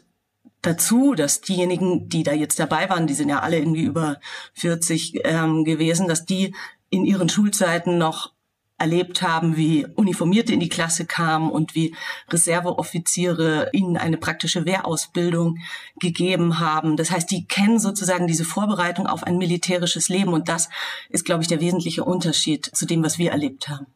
dazu, 0.63 1.15
dass 1.15 1.43
diejenigen, 1.43 2.09
die 2.09 2.25
da 2.25 2.33
jetzt 2.33 2.59
dabei 2.59 2.89
waren, 2.91 3.07
die 3.07 3.15
sind 3.15 3.29
ja 3.29 3.41
alle 3.41 3.59
irgendwie 3.59 3.85
über 3.85 4.19
40 4.55 5.21
ähm, 5.25 5.65
gewesen, 5.65 6.09
dass 6.09 6.25
die 6.25 6.55
in 6.91 7.05
ihren 7.05 7.29
Schulzeiten 7.29 7.99
noch 7.99 8.33
erlebt 8.81 9.23
haben, 9.23 9.57
wie 9.57 9.87
Uniformierte 9.95 10.53
in 10.53 10.61
die 10.61 10.69
Klasse 10.69 11.05
kamen 11.05 11.51
und 11.51 11.75
wie 11.75 11.95
Reserveoffiziere 12.31 13.69
ihnen 13.73 13.97
eine 13.97 14.17
praktische 14.17 14.65
Wehrausbildung 14.65 15.59
gegeben 16.01 16.59
haben. 16.59 16.97
Das 16.97 17.11
heißt, 17.11 17.31
die 17.31 17.47
kennen 17.47 17.79
sozusagen 17.79 18.27
diese 18.27 18.45
Vorbereitung 18.45 19.07
auf 19.07 19.23
ein 19.23 19.37
militärisches 19.39 20.09
Leben 20.09 20.33
und 20.33 20.49
das 20.49 20.69
ist, 21.11 21.25
glaube 21.25 21.43
ich, 21.43 21.49
der 21.49 21.61
wesentliche 21.61 22.05
Unterschied 22.05 22.65
zu 22.65 22.87
dem, 22.87 23.05
was 23.05 23.19
wir 23.19 23.31
erlebt 23.31 23.69
haben. 23.69 23.87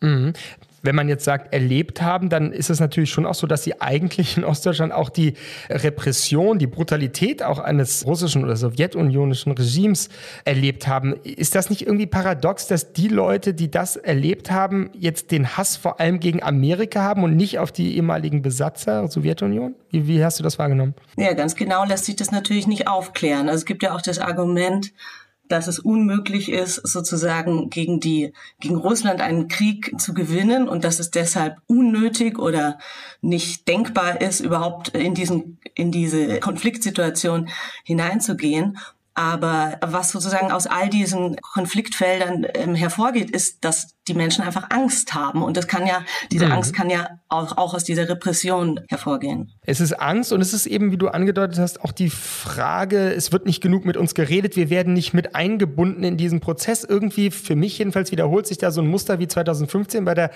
Mhm 0.00 0.32
wenn 0.82 0.94
man 0.94 1.08
jetzt 1.08 1.24
sagt, 1.24 1.52
erlebt 1.52 2.02
haben, 2.02 2.28
dann 2.28 2.52
ist 2.52 2.70
es 2.70 2.80
natürlich 2.80 3.10
schon 3.10 3.24
auch 3.24 3.34
so, 3.34 3.46
dass 3.46 3.64
sie 3.64 3.80
eigentlich 3.80 4.36
in 4.36 4.44
Ostdeutschland 4.44 4.92
auch 4.92 5.08
die 5.08 5.34
Repression, 5.70 6.58
die 6.58 6.66
Brutalität 6.66 7.42
auch 7.42 7.58
eines 7.58 8.04
russischen 8.06 8.44
oder 8.44 8.56
sowjetunionischen 8.56 9.52
Regimes 9.52 10.08
erlebt 10.44 10.86
haben. 10.88 11.14
Ist 11.22 11.54
das 11.54 11.70
nicht 11.70 11.86
irgendwie 11.86 12.06
paradox, 12.06 12.66
dass 12.66 12.92
die 12.92 13.08
Leute, 13.08 13.54
die 13.54 13.70
das 13.70 13.96
erlebt 13.96 14.50
haben, 14.50 14.90
jetzt 14.92 15.30
den 15.30 15.56
Hass 15.56 15.76
vor 15.76 16.00
allem 16.00 16.20
gegen 16.20 16.42
Amerika 16.42 17.02
haben 17.02 17.22
und 17.22 17.36
nicht 17.36 17.58
auf 17.58 17.72
die 17.72 17.96
ehemaligen 17.96 18.42
Besatzer 18.42 19.08
Sowjetunion? 19.08 19.74
Wie, 19.90 20.08
wie 20.08 20.24
hast 20.24 20.38
du 20.38 20.42
das 20.42 20.58
wahrgenommen? 20.58 20.94
Ja, 21.16 21.32
ganz 21.34 21.54
genau 21.54 21.84
lässt 21.84 22.06
sich 22.06 22.16
das 22.16 22.32
natürlich 22.32 22.66
nicht 22.66 22.88
aufklären. 22.88 23.48
Also 23.48 23.60
es 23.60 23.66
gibt 23.66 23.82
ja 23.82 23.94
auch 23.94 24.02
das 24.02 24.18
Argument, 24.18 24.92
dass 25.52 25.66
es 25.66 25.78
unmöglich 25.78 26.50
ist, 26.50 26.76
sozusagen 26.76 27.68
gegen 27.68 28.00
die, 28.00 28.32
gegen 28.58 28.76
Russland 28.76 29.20
einen 29.20 29.48
Krieg 29.48 30.00
zu 30.00 30.14
gewinnen 30.14 30.68
und 30.68 30.84
dass 30.84 30.98
es 30.98 31.10
deshalb 31.10 31.58
unnötig 31.66 32.38
oder 32.38 32.78
nicht 33.20 33.68
denkbar 33.68 34.20
ist, 34.20 34.40
überhaupt 34.40 34.88
in 34.88 35.14
diesen, 35.14 35.58
in 35.74 35.92
diese 35.92 36.40
Konfliktsituation 36.40 37.50
hineinzugehen. 37.84 38.78
Aber 39.14 39.76
was 39.82 40.10
sozusagen 40.10 40.50
aus 40.50 40.66
all 40.66 40.88
diesen 40.88 41.36
Konfliktfeldern 41.36 42.46
ähm, 42.54 42.74
hervorgeht, 42.74 43.30
ist, 43.30 43.62
dass 43.62 43.94
die 44.08 44.14
Menschen 44.14 44.42
einfach 44.42 44.70
Angst 44.70 45.14
haben. 45.14 45.42
Und 45.42 45.56
das 45.56 45.68
kann 45.68 45.86
ja, 45.86 46.02
diese 46.32 46.46
mhm. 46.46 46.52
Angst 46.52 46.74
kann 46.74 46.90
ja 46.90 47.20
auch, 47.28 47.56
auch 47.56 47.74
aus 47.74 47.84
dieser 47.84 48.08
Repression 48.08 48.80
hervorgehen. 48.88 49.52
Es 49.64 49.80
ist 49.80 49.92
Angst 49.92 50.32
und 50.32 50.40
es 50.40 50.52
ist 50.52 50.66
eben, 50.66 50.90
wie 50.90 50.96
du 50.96 51.08
angedeutet 51.08 51.58
hast, 51.58 51.80
auch 51.82 51.92
die 51.92 52.10
Frage, 52.10 53.12
es 53.12 53.30
wird 53.30 53.46
nicht 53.46 53.62
genug 53.62 53.84
mit 53.84 53.96
uns 53.96 54.14
geredet, 54.14 54.56
wir 54.56 54.70
werden 54.70 54.92
nicht 54.92 55.14
mit 55.14 55.36
eingebunden 55.36 56.02
in 56.02 56.16
diesen 56.16 56.40
Prozess. 56.40 56.82
Irgendwie, 56.82 57.30
für 57.30 57.54
mich 57.54 57.78
jedenfalls, 57.78 58.10
wiederholt 58.10 58.46
sich 58.46 58.58
da 58.58 58.72
so 58.72 58.80
ein 58.80 58.88
Muster 58.88 59.20
wie 59.20 59.28
2015 59.28 60.04
bei 60.04 60.14
der, 60.14 60.30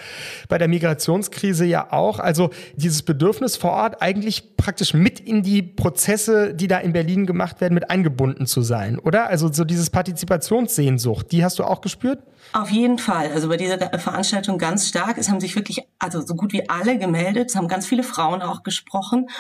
bei 0.48 0.58
der 0.58 0.68
Migrationskrise 0.68 1.64
ja 1.64 1.92
auch. 1.92 2.20
Also 2.20 2.50
dieses 2.76 3.02
Bedürfnis 3.02 3.56
vor 3.56 3.72
Ort 3.72 4.00
eigentlich 4.00 4.56
praktisch 4.56 4.94
mit 4.94 5.18
in 5.18 5.42
die 5.42 5.62
Prozesse, 5.62 6.54
die 6.54 6.68
da 6.68 6.78
in 6.78 6.92
Berlin 6.92 7.26
gemacht 7.26 7.60
werden, 7.60 7.74
mit 7.74 7.90
eingebunden 7.90 8.46
zu 8.46 8.62
sein, 8.62 8.98
oder? 9.00 9.26
Also 9.28 9.52
so 9.52 9.64
dieses 9.64 9.90
Partizipationssehnsucht, 9.90 11.32
die 11.32 11.44
hast 11.44 11.58
du 11.58 11.64
auch 11.64 11.80
gespürt? 11.80 12.22
Auf 12.52 12.70
jeden 12.70 12.98
Fall. 12.98 13.32
Also 13.32 13.48
bei 13.56 13.64
dieser 13.64 13.98
Veranstaltung 13.98 14.58
ganz 14.58 14.86
stark. 14.86 15.16
Es 15.16 15.30
haben 15.30 15.40
sich 15.40 15.56
wirklich, 15.56 15.80
also 15.98 16.20
so 16.20 16.34
gut 16.34 16.52
wie 16.52 16.68
alle 16.68 16.98
gemeldet. 16.98 17.48
Es 17.48 17.56
haben 17.56 17.68
ganz 17.68 17.86
viele 17.86 18.02
Frauen 18.02 18.42
auch 18.42 18.62
gesprochen. 18.62 19.30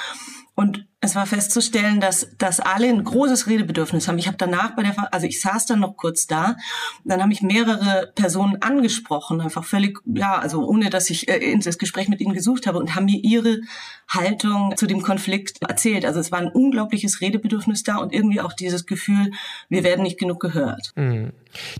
Und 0.54 0.86
es 1.06 1.14
war 1.14 1.24
festzustellen, 1.26 2.00
dass, 2.00 2.28
dass 2.36 2.60
alle 2.60 2.88
ein 2.88 3.02
großes 3.02 3.46
Redebedürfnis 3.46 4.08
haben. 4.08 4.18
Ich 4.18 4.26
habe 4.26 4.36
danach 4.36 4.74
bei 4.74 4.82
der, 4.82 5.14
also 5.14 5.26
ich 5.26 5.40
saß 5.40 5.66
dann 5.66 5.80
noch 5.80 5.96
kurz 5.96 6.26
da, 6.26 6.56
dann 7.04 7.22
haben 7.22 7.28
mich 7.28 7.42
mehrere 7.42 8.12
Personen 8.14 8.60
angesprochen, 8.60 9.40
einfach 9.40 9.64
völlig, 9.64 9.98
ja, 10.04 10.36
also 10.36 10.66
ohne 10.66 10.90
dass 10.90 11.08
ich 11.08 11.28
äh, 11.28 11.56
das 11.58 11.78
Gespräch 11.78 12.08
mit 12.08 12.20
ihnen 12.20 12.34
gesucht 12.34 12.66
habe 12.66 12.78
und 12.78 12.94
haben 12.94 13.06
mir 13.06 13.18
ihre 13.22 13.60
Haltung 14.08 14.74
zu 14.76 14.86
dem 14.86 15.00
Konflikt 15.02 15.62
erzählt. 15.62 16.04
Also 16.04 16.20
es 16.20 16.32
war 16.32 16.40
ein 16.40 16.48
unglaubliches 16.48 17.20
Redebedürfnis 17.20 17.82
da 17.84 17.96
und 17.96 18.12
irgendwie 18.12 18.40
auch 18.40 18.52
dieses 18.52 18.86
Gefühl, 18.86 19.30
wir 19.68 19.84
werden 19.84 20.02
nicht 20.02 20.18
genug 20.18 20.40
gehört. 20.40 20.92
Mhm. 20.96 21.32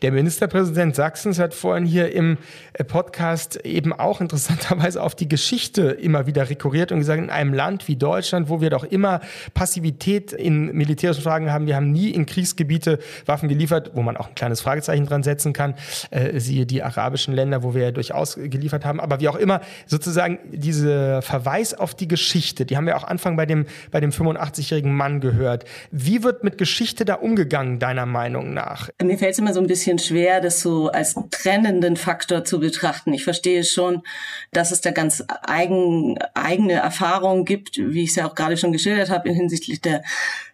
Der 0.03 0.13
Ministerpräsident 0.13 0.95
Sachsens 0.97 1.39
hat 1.39 1.53
vorhin 1.53 1.85
hier 1.85 2.13
im 2.13 2.39
äh, 2.73 2.85
Podcast 2.85 3.57
eben 3.65 3.93
auch 3.93 4.21
interessanterweise 4.21 5.03
auf 5.03 5.15
die 5.15 5.29
Geschichte 5.29 5.83
immer 5.83 6.27
wieder 6.27 6.49
rekurriert 6.49 6.93
und 6.93 7.01
gesagt, 7.01 7.23
in 7.23 7.31
einem 7.31 7.53
Land 7.53 7.89
wie 7.89 7.97
Deutschland, 7.97 8.49
wo 8.49 8.61
wir 8.61 8.71
doch 8.71 8.85
immer 8.85 9.16
Passivität 9.55 10.33
in 10.33 10.73
militärischen 10.73 11.23
Fragen 11.23 11.53
haben, 11.53 11.67
wir 11.67 11.77
haben 11.77 11.93
nie 11.93 12.11
in 12.11 12.27
Kriegsgebiete 12.27 12.99
Waffen 13.27 13.49
geliefert, 13.49 13.93
wo 13.95 14.03
man 14.03 14.17
auch 14.17 14.29
ein 14.29 14.35
kleines 14.35 14.61
Fragezeichen 14.61 15.07
dran 15.07 15.23
setzen 15.23 15.53
kann, 15.53 15.75
äh, 16.11 16.39
siehe 16.39 16.67
die 16.67 16.83
arabischen 16.83 17.35
Länder, 17.35 17.63
wo 17.63 17.75
wir 17.75 17.83
ja 17.83 17.91
durchaus 17.91 18.37
geliefert 18.37 18.85
haben, 18.85 19.01
aber 19.01 19.21
wie 19.21 19.29
auch 19.29 19.37
immer, 19.37 19.61
sozusagen 19.87 20.39
diese 20.53 21.23
Verweis 21.23 21.75
auf 21.75 21.95
die 21.95 22.09
Geschichte, 22.09 22.67
die 22.67 22.77
haben 22.77 22.87
wir 22.87 22.97
auch 22.97 23.05
Anfang 23.05 23.37
bei 23.37 23.47
dem, 23.47 23.67
bei 23.91 24.01
dem 24.01 24.11
85-jährigen 24.11 24.95
Mann 24.95 25.21
gehört. 25.21 25.65
Wie 25.91 26.23
wird 26.23 26.45
mit 26.45 26.59
Geschichte 26.59 27.05
da 27.05 27.15
umgegangen, 27.15 27.79
deiner 27.79 28.07
Meinung 28.07 28.55
nach? 28.55 28.89
Mir 29.03 29.19
fällt 29.19 29.33
es 29.33 29.39
immer 29.39 29.53
so 29.53 29.61
ein 29.61 29.67
bisschen 29.67 29.99
schwer, 29.99 30.41
das 30.41 30.61
so 30.61 30.91
als 30.91 31.15
trennenden 31.31 31.97
Faktor 31.97 32.45
zu 32.45 32.61
betrachten. 32.61 33.13
Ich 33.13 33.25
verstehe 33.25 33.65
schon, 33.65 34.03
dass 34.53 34.71
es 34.71 34.81
da 34.81 34.91
ganz 34.91 35.25
eigen, 35.43 36.19
eigene 36.35 36.75
Erfahrungen 36.75 37.45
gibt, 37.45 37.79
wie 37.79 38.03
ich 38.03 38.11
es 38.11 38.17
ja 38.17 38.29
auch 38.29 38.35
gerade 38.35 38.57
schon 38.57 38.73
geschildert 38.73 39.06
habe, 39.11 39.31
hinsichtlich 39.31 39.81
der 39.81 40.03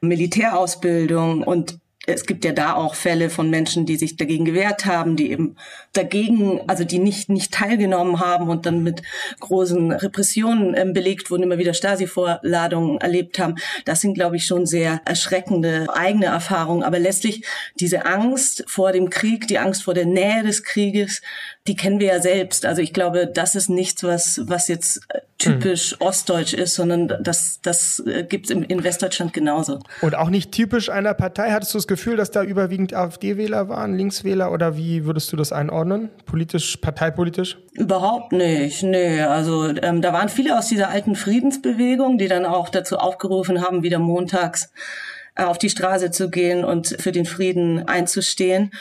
Militärausbildung. 0.00 1.42
Und 1.42 1.78
es 2.06 2.26
gibt 2.26 2.44
ja 2.44 2.52
da 2.52 2.74
auch 2.74 2.96
Fälle 2.96 3.30
von 3.30 3.48
Menschen, 3.48 3.86
die 3.86 3.96
sich 3.96 4.16
dagegen 4.16 4.44
gewehrt 4.44 4.86
haben, 4.86 5.14
die 5.14 5.30
eben 5.30 5.56
dagegen, 5.92 6.60
also 6.66 6.82
die 6.82 6.98
nicht, 6.98 7.28
nicht 7.28 7.52
teilgenommen 7.52 8.18
haben 8.18 8.48
und 8.48 8.66
dann 8.66 8.82
mit 8.82 9.02
großen 9.38 9.92
Repressionen 9.92 10.74
ähm, 10.76 10.92
belegt 10.94 11.30
wurden, 11.30 11.44
immer 11.44 11.58
wieder 11.58 11.74
Stasi-Vorladungen 11.74 13.00
erlebt 13.00 13.38
haben. 13.38 13.54
Das 13.84 14.00
sind, 14.00 14.14
glaube 14.14 14.36
ich, 14.36 14.46
schon 14.46 14.66
sehr 14.66 15.00
erschreckende 15.04 15.86
eigene 15.94 16.26
Erfahrungen. 16.26 16.82
Aber 16.82 16.98
letztlich 16.98 17.44
diese 17.78 18.04
Angst 18.04 18.64
vor 18.66 18.90
dem 18.90 19.08
Krieg, 19.08 19.46
die 19.46 19.58
Angst 19.58 19.84
vor 19.84 19.94
der 19.94 20.06
Nähe 20.06 20.42
des 20.42 20.64
Krieges, 20.64 21.22
die 21.68 21.76
kennen 21.76 22.00
wir 22.00 22.08
ja 22.08 22.20
selbst. 22.20 22.66
Also 22.66 22.82
ich 22.82 22.92
glaube, 22.92 23.28
das 23.28 23.54
ist 23.54 23.68
nichts, 23.68 24.02
was, 24.02 24.40
was 24.46 24.66
jetzt 24.66 25.00
äh, 25.10 25.20
typisch 25.38 25.92
mhm. 25.92 26.06
ostdeutsch 26.06 26.54
ist, 26.54 26.74
sondern 26.74 27.16
das, 27.20 27.60
das 27.62 28.02
äh, 28.04 28.24
gibt 28.24 28.46
es 28.46 28.50
in 28.50 28.82
Westdeutschland 28.82 29.32
genauso. 29.32 29.78
Und 30.00 30.16
auch 30.16 30.28
nicht 30.28 30.50
typisch 30.50 30.90
einer 30.90 31.14
Partei. 31.14 31.52
Hattest 31.52 31.72
du 31.72 31.78
das 31.78 31.86
Gefühl, 31.86 32.16
dass 32.16 32.32
da 32.32 32.42
überwiegend 32.42 32.94
AfD-Wähler 32.94 33.68
waren, 33.68 33.94
Linkswähler 33.94 34.50
oder 34.50 34.76
wie 34.76 35.04
würdest 35.04 35.32
du 35.32 35.36
das 35.36 35.52
einordnen? 35.52 36.10
Politisch, 36.26 36.76
parteipolitisch? 36.78 37.58
Überhaupt 37.74 38.32
nicht, 38.32 38.82
nee. 38.82 39.20
Also 39.22 39.68
ähm, 39.68 40.02
da 40.02 40.12
waren 40.12 40.28
viele 40.28 40.58
aus 40.58 40.66
dieser 40.66 40.88
alten 40.88 41.14
Friedensbewegung, 41.14 42.18
die 42.18 42.26
dann 42.26 42.44
auch 42.44 42.70
dazu 42.70 42.98
aufgerufen 42.98 43.62
haben, 43.62 43.84
wieder 43.84 44.00
montags 44.00 44.72
äh, 45.36 45.44
auf 45.44 45.58
die 45.58 45.70
Straße 45.70 46.10
zu 46.10 46.28
gehen 46.28 46.64
und 46.64 46.96
für 46.98 47.12
den 47.12 47.24
Frieden 47.24 47.86
einzustehen. 47.86 48.72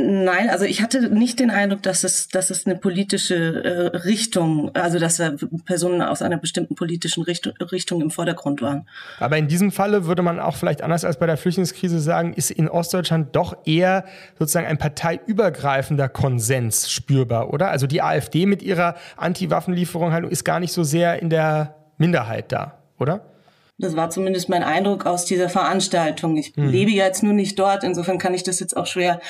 Nein, 0.00 0.48
also 0.48 0.64
ich 0.64 0.80
hatte 0.80 1.12
nicht 1.12 1.40
den 1.40 1.50
Eindruck, 1.50 1.82
dass 1.82 2.04
es, 2.04 2.28
dass 2.28 2.50
es 2.50 2.66
eine 2.66 2.76
politische 2.76 3.64
äh, 3.64 3.96
Richtung, 3.96 4.70
also 4.74 5.00
dass 5.00 5.16
da 5.16 5.32
Personen 5.64 6.02
aus 6.02 6.22
einer 6.22 6.36
bestimmten 6.36 6.76
politischen 6.76 7.24
Richtung, 7.24 7.52
Richtung 7.72 8.00
im 8.00 8.12
Vordergrund 8.12 8.62
waren. 8.62 8.86
Aber 9.18 9.36
in 9.38 9.48
diesem 9.48 9.72
Falle 9.72 10.06
würde 10.06 10.22
man 10.22 10.38
auch 10.38 10.54
vielleicht 10.54 10.82
anders 10.82 11.04
als 11.04 11.18
bei 11.18 11.26
der 11.26 11.36
Flüchtlingskrise 11.36 11.98
sagen, 11.98 12.32
ist 12.32 12.52
in 12.52 12.68
Ostdeutschland 12.68 13.34
doch 13.34 13.66
eher 13.66 14.04
sozusagen 14.38 14.68
ein 14.68 14.78
parteiübergreifender 14.78 16.08
Konsens 16.08 16.92
spürbar, 16.92 17.52
oder? 17.52 17.70
Also 17.70 17.88
die 17.88 18.00
AfD 18.00 18.46
mit 18.46 18.62
ihrer 18.62 18.94
Anti-Waffenlieferung 19.16 20.12
halt 20.12 20.30
ist 20.30 20.44
gar 20.44 20.60
nicht 20.60 20.72
so 20.72 20.84
sehr 20.84 21.20
in 21.20 21.28
der 21.28 21.74
Minderheit 21.96 22.52
da, 22.52 22.78
oder? 23.00 23.37
Das 23.80 23.94
war 23.94 24.10
zumindest 24.10 24.48
mein 24.48 24.64
Eindruck 24.64 25.06
aus 25.06 25.24
dieser 25.24 25.48
Veranstaltung. 25.48 26.36
Ich 26.36 26.56
mhm. 26.56 26.68
lebe 26.68 26.90
jetzt 26.90 27.22
nur 27.22 27.32
nicht 27.32 27.56
dort, 27.58 27.84
insofern 27.84 28.18
kann 28.18 28.34
ich 28.34 28.42
das 28.42 28.58
jetzt 28.58 28.76
auch 28.76 28.86
schwer 28.86 29.20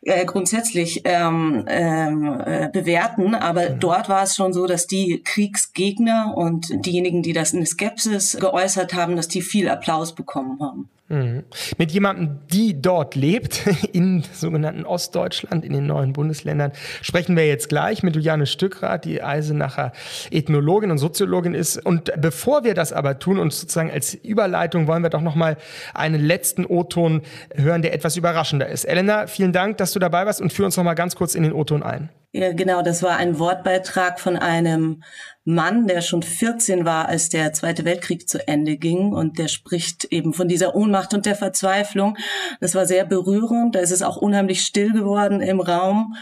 äh, 0.00 0.24
grundsätzlich 0.24 1.02
ähm, 1.04 1.66
ähm, 1.68 2.40
äh, 2.44 2.70
bewerten. 2.72 3.34
Aber 3.34 3.68
mhm. 3.68 3.80
dort 3.80 4.08
war 4.08 4.22
es 4.22 4.34
schon 4.34 4.54
so, 4.54 4.66
dass 4.66 4.86
die 4.86 5.22
Kriegsgegner 5.22 6.34
und 6.34 6.86
diejenigen, 6.86 7.22
die 7.22 7.34
das 7.34 7.52
in 7.52 7.66
Skepsis 7.66 8.38
geäußert 8.40 8.94
haben, 8.94 9.16
dass 9.16 9.28
die 9.28 9.42
viel 9.42 9.68
Applaus 9.68 10.14
bekommen 10.14 10.58
haben. 10.60 10.88
Mhm. 11.10 11.42
Mit 11.76 11.90
jemandem, 11.90 12.38
die 12.52 12.80
dort 12.80 13.16
lebt, 13.16 13.66
in 13.92 14.22
sogenannten 14.32 14.84
Ostdeutschland, 14.86 15.64
in 15.64 15.72
den 15.72 15.86
neuen 15.86 16.12
Bundesländern, 16.12 16.70
sprechen 17.02 17.36
wir 17.36 17.48
jetzt 17.48 17.68
gleich 17.68 18.04
mit 18.04 18.14
Juliane 18.14 18.46
Stückrath, 18.46 19.04
die 19.04 19.20
Eisenacher 19.20 19.92
Ethnologin 20.30 20.92
und 20.92 20.98
Soziologin 20.98 21.54
ist. 21.54 21.84
Und 21.84 22.12
bevor 22.16 22.62
wir 22.62 22.74
das 22.74 22.92
aber 22.92 23.18
tun 23.18 23.40
und 23.40 23.52
sozusagen 23.52 23.90
als 23.90 24.14
Überleitung 24.14 24.86
wollen 24.86 25.02
wir 25.02 25.10
doch 25.10 25.20
noch 25.20 25.34
mal 25.34 25.56
einen 25.94 26.24
letzten 26.24 26.64
O-Ton 26.64 27.22
hören, 27.54 27.82
der 27.82 27.92
etwas 27.92 28.16
überraschender 28.16 28.68
ist. 28.68 28.84
Elena, 28.84 29.26
vielen 29.26 29.52
Dank, 29.52 29.78
dass 29.78 29.92
du 29.92 29.98
dabei 29.98 30.26
warst 30.26 30.40
und 30.40 30.52
führ 30.52 30.66
uns 30.66 30.76
noch 30.76 30.84
mal 30.84 30.94
ganz 30.94 31.16
kurz 31.16 31.34
in 31.34 31.42
den 31.42 31.52
O-Ton 31.52 31.82
ein. 31.82 32.08
Ja, 32.32 32.52
genau, 32.52 32.82
das 32.82 33.02
war 33.02 33.16
ein 33.16 33.40
Wortbeitrag 33.40 34.20
von 34.20 34.36
einem 34.36 35.02
Mann, 35.44 35.86
der 35.86 36.02
schon 36.02 36.22
14 36.22 36.84
war, 36.84 37.08
als 37.08 37.28
der 37.28 37.52
Zweite 37.52 37.84
Weltkrieg 37.84 38.28
zu 38.28 38.46
Ende 38.46 38.76
ging. 38.76 39.12
Und 39.12 39.38
der 39.38 39.48
spricht 39.48 40.04
eben 40.06 40.34
von 40.34 40.48
dieser 40.48 40.74
Ohnmacht 40.74 41.14
und 41.14 41.26
der 41.26 41.36
Verzweiflung. 41.36 42.16
Das 42.60 42.74
war 42.74 42.86
sehr 42.86 43.04
berührend. 43.04 43.74
Da 43.74 43.80
ist 43.80 43.90
es 43.90 44.02
auch 44.02 44.16
unheimlich 44.16 44.62
still 44.62 44.92
geworden 44.92 45.40
im 45.40 45.60
Raum. 45.60 46.16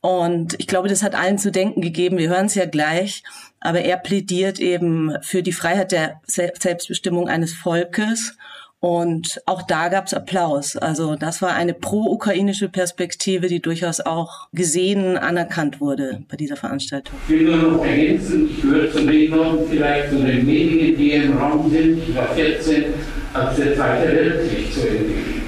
Und 0.00 0.54
ich 0.58 0.66
glaube, 0.66 0.88
das 0.88 1.02
hat 1.02 1.14
allen 1.14 1.38
zu 1.38 1.50
denken 1.50 1.80
gegeben. 1.80 2.18
Wir 2.18 2.28
hören 2.28 2.46
es 2.46 2.54
ja 2.54 2.66
gleich. 2.66 3.22
Aber 3.60 3.80
er 3.80 3.96
plädiert 3.96 4.60
eben 4.60 5.16
für 5.22 5.42
die 5.42 5.52
Freiheit 5.52 5.92
der 5.92 6.20
Selbstbestimmung 6.26 7.28
eines 7.28 7.52
Volkes 7.52 8.36
und 8.80 9.40
auch 9.46 9.62
da 9.62 9.88
gab 9.88 10.06
es 10.06 10.14
Applaus. 10.14 10.76
Also 10.76 11.16
das 11.16 11.40
war 11.40 11.54
eine 11.54 11.72
pro-ukrainische 11.72 12.68
Perspektive, 12.68 13.48
die 13.48 13.60
durchaus 13.60 14.00
auch 14.00 14.48
gesehen, 14.52 15.16
anerkannt 15.16 15.80
wurde 15.80 16.22
bei 16.28 16.36
dieser 16.36 16.56
Veranstaltung. 16.56 17.16
Ich 17.26 17.34
will 17.34 17.56
nur 17.56 17.72
noch 17.72 17.84
ergänzen, 17.84 18.50
ich 18.50 18.60
gehöre 18.60 18.92
zu 18.92 19.06
den 19.06 19.30
Leuten, 19.30 19.68
vielleicht 19.70 20.10
zu 20.10 20.16
den 20.16 20.46
wenigen, 20.46 20.96
die 20.98 21.12
im 21.12 21.38
Raum 21.38 21.70
sind. 21.70 21.98
Ich 22.06 22.14
war 22.14 22.28
14, 22.28 22.84
als 23.32 23.56
der 23.56 23.74
Zweite 23.74 24.12
Weltkrieg 24.12 24.72
zu 24.72 24.80
Ende 24.86 25.04
ging. 25.04 25.42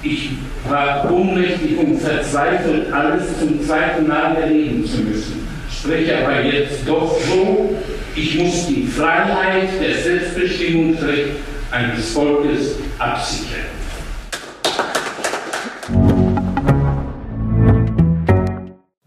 Ich 0.00 0.30
war 0.68 1.10
ohnmächtig 1.12 1.76
und 1.76 1.98
verzweifelt, 1.98 2.92
alles 2.92 3.36
zum 3.40 3.60
zweiten 3.64 4.06
Mal 4.06 4.36
erleben 4.36 4.86
zu 4.86 4.98
müssen. 5.02 5.48
Spreche 5.70 6.24
aber 6.24 6.40
jetzt 6.42 6.86
doch 6.86 7.18
so, 7.20 7.76
ich 8.14 8.38
muss 8.38 8.66
die 8.68 8.86
Freiheit, 8.86 9.68
der 9.82 9.94
Selbstbestimmungsrecht 9.96 11.30
eines 11.70 12.12
Volkes 12.12 12.76
absichern. 12.98 13.66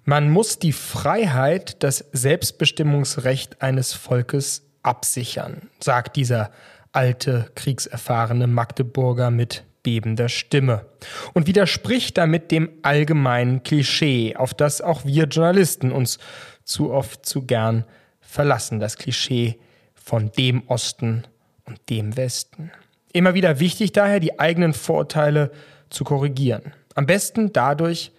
Man 0.06 0.30
muss 0.30 0.60
die 0.60 0.74
Freiheit, 0.74 1.84
das 1.84 2.06
Selbstbestimmungsrecht 2.12 3.62
eines 3.62 3.94
Volkes 3.94 4.64
absichern, 4.84 5.70
sagt 5.80 6.18
dieser 6.18 6.52
alte, 6.92 7.50
kriegserfahrene 7.56 8.48
Magdeburger 8.48 9.32
mit 9.32 9.64
bebender 9.84 10.30
Stimme 10.30 10.86
und 11.34 11.48
widerspricht 11.48 12.18
damit 12.18 12.52
dem 12.52 12.70
allgemeinen 12.82 13.64
Klischee, 13.64 14.36
auf 14.36 14.54
das 14.54 14.82
auch 14.82 15.06
wir 15.06 15.26
Journalisten 15.26 15.92
uns 15.92 16.20
zu 16.64 16.92
oft 16.92 17.26
zu 17.26 17.44
gern 17.46 17.86
verlassen, 18.20 18.80
das 18.80 18.98
Klischee 18.98 19.60
von 19.96 20.32
dem 20.34 20.68
Osten 20.68 21.24
und 21.66 21.80
dem 21.90 22.18
Westen. 22.18 22.72
Immer 23.14 23.34
wieder 23.34 23.60
wichtig 23.60 23.92
daher, 23.92 24.20
die 24.20 24.40
eigenen 24.40 24.74
Vorurteile 24.74 25.52
zu 25.90 26.04
korrigieren. 26.04 26.74
Am 26.96 27.06
besten 27.06 27.54
dadurch, 27.54 28.12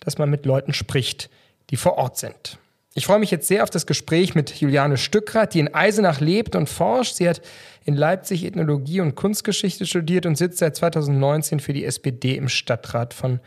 dass 0.00 0.18
man 0.18 0.30
mit 0.30 0.46
Leuten 0.46 0.72
spricht, 0.72 1.30
die 1.70 1.76
vor 1.76 1.98
Ort 1.98 2.16
sind. 2.16 2.58
Ich 2.94 3.06
freue 3.06 3.20
mich 3.20 3.30
jetzt 3.30 3.46
sehr 3.46 3.62
auf 3.62 3.70
das 3.70 3.86
Gespräch 3.86 4.34
mit 4.34 4.50
Juliane 4.60 4.96
Stückrath, 4.96 5.54
die 5.54 5.60
in 5.60 5.72
Eisenach 5.72 6.20
lebt 6.20 6.56
und 6.56 6.68
forscht. 6.68 7.14
Sie 7.14 7.28
hat 7.28 7.42
in 7.84 7.94
Leipzig 7.94 8.44
Ethnologie 8.44 9.00
und 9.00 9.14
Kunstgeschichte 9.14 9.86
studiert 9.86 10.26
und 10.26 10.36
sitzt 10.36 10.58
seit 10.58 10.74
2019 10.74 11.60
für 11.60 11.72
die 11.72 11.84
SPD 11.84 12.34
im 12.34 12.48
Stadtrat 12.48 13.14
von 13.14 13.40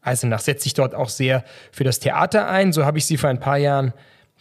Eisenach. 0.00 0.40
Setzt 0.40 0.62
sich 0.62 0.74
dort 0.74 0.94
auch 0.94 1.10
sehr 1.10 1.44
für 1.70 1.84
das 1.84 1.98
Theater 1.98 2.48
ein. 2.48 2.72
So 2.72 2.84
habe 2.84 2.98
ich 2.98 3.04
sie 3.04 3.18
vor 3.18 3.28
ein 3.28 3.40
paar 3.40 3.58
Jahren 3.58 3.92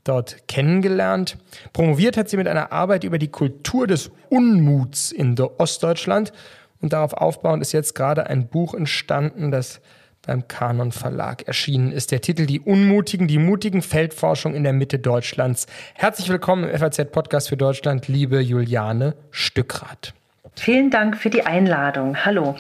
dort 0.04 0.48
kennengelernt. 0.48 1.38
Promoviert 1.72 2.18
hat 2.18 2.30
sie 2.30 2.38
mit 2.38 2.48
einer 2.48 2.72
Arbeit 2.72 3.04
über 3.04 3.18
die 3.18 3.30
Kultur 3.30 3.88
des 3.88 4.12
Unmuts 4.30 5.12
in 5.12 5.40
Ostdeutschland 5.40 6.34
und 6.82 6.94
darauf 6.94 7.14
aufbauend 7.14 7.62
ist 7.62 7.72
jetzt 7.72 7.96
gerade 7.96 8.28
ein 8.28 8.48
Buch 8.48 8.74
entstanden, 8.74 9.52
das 9.52 9.80
beim 10.26 10.48
Kanon 10.48 10.92
Verlag 10.92 11.48
erschienen 11.48 11.92
ist. 11.92 12.12
Der 12.12 12.22
Titel 12.22 12.46
Die 12.46 12.60
Unmutigen, 12.60 13.28
die 13.28 13.38
mutigen 13.38 13.82
Feldforschung 13.82 14.56
in 14.56 14.64
der 14.64 14.74
Mitte 14.74 15.00
Deutschlands. 15.00 15.68
Herzlich 15.94 16.30
willkommen 16.30 16.70
im 16.70 16.78
FAZ 16.78 17.12
Podcast 17.12 17.50
für 17.50 17.58
Deutschland, 17.58 18.08
liebe 18.08 18.40
Juliane 18.40 19.16
Stückrath. 19.32 20.14
Vielen 20.56 20.90
Dank 20.90 21.18
für 21.18 21.30
die 21.30 21.46
Einladung. 21.46 22.26
Hallo. 22.26 22.56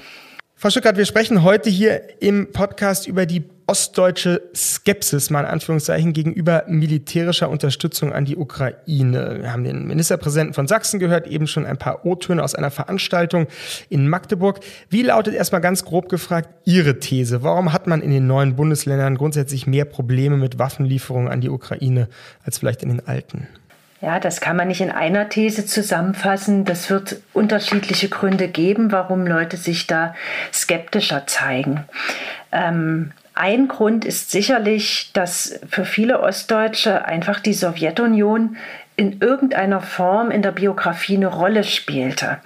Frau 0.55 0.69
Stückrath, 0.69 0.97
wir 0.97 1.05
sprechen 1.05 1.43
heute 1.43 1.69
hier 1.69 2.21
im 2.21 2.51
Podcast 2.53 3.07
über 3.07 3.25
die 3.25 3.43
ostdeutsche 3.65 4.41
Skepsis, 4.55 5.29
mal 5.29 5.41
in 5.41 5.47
Anführungszeichen, 5.47 6.13
gegenüber 6.13 6.63
militärischer 6.67 7.49
Unterstützung 7.49 8.13
an 8.13 8.25
die 8.25 8.37
Ukraine. 8.37 9.39
Wir 9.41 9.51
haben 9.51 9.63
den 9.63 9.87
Ministerpräsidenten 9.87 10.53
von 10.53 10.67
Sachsen 10.67 10.99
gehört, 10.99 11.27
eben 11.27 11.47
schon 11.47 11.65
ein 11.65 11.77
paar 11.77 12.05
O-Töne 12.05 12.43
aus 12.43 12.55
einer 12.55 12.71
Veranstaltung 12.71 13.47
in 13.89 14.07
Magdeburg. 14.07 14.59
Wie 14.89 15.03
lautet 15.03 15.33
erstmal 15.33 15.61
ganz 15.61 15.85
grob 15.85 16.09
gefragt 16.09 16.49
Ihre 16.65 16.99
These? 16.99 17.43
Warum 17.43 17.73
hat 17.73 17.87
man 17.87 18.01
in 18.01 18.11
den 18.11 18.27
neuen 18.27 18.55
Bundesländern 18.55 19.15
grundsätzlich 19.15 19.67
mehr 19.67 19.85
Probleme 19.85 20.37
mit 20.37 20.59
Waffenlieferungen 20.59 21.29
an 21.29 21.41
die 21.41 21.49
Ukraine 21.49 22.09
als 22.43 22.59
vielleicht 22.59 22.83
in 22.83 22.89
den 22.89 23.07
alten? 23.07 23.47
Ja, 24.03 24.19
das 24.19 24.41
kann 24.41 24.57
man 24.57 24.67
nicht 24.67 24.81
in 24.81 24.91
einer 24.91 25.29
These 25.29 25.65
zusammenfassen. 25.65 26.65
Das 26.65 26.89
wird 26.89 27.21
unterschiedliche 27.31 28.09
Gründe 28.09 28.49
geben, 28.49 28.91
warum 28.91 29.25
Leute 29.25 29.55
sich 29.55 29.87
da 29.87 30.13
skeptischer 30.51 31.25
zeigen. 31.25 31.85
Ähm, 32.51 33.13
ein 33.33 33.69
Grund 33.69 34.03
ist 34.03 34.29
sicherlich, 34.29 35.11
dass 35.13 35.57
für 35.69 35.85
viele 35.85 36.19
Ostdeutsche 36.19 37.05
einfach 37.05 37.39
die 37.39 37.53
Sowjetunion 37.53 38.57
in 38.97 39.21
irgendeiner 39.21 39.79
Form 39.79 40.31
in 40.31 40.41
der 40.41 40.51
Biografie 40.51 41.15
eine 41.15 41.27
Rolle 41.27 41.63
spielte. 41.63 42.39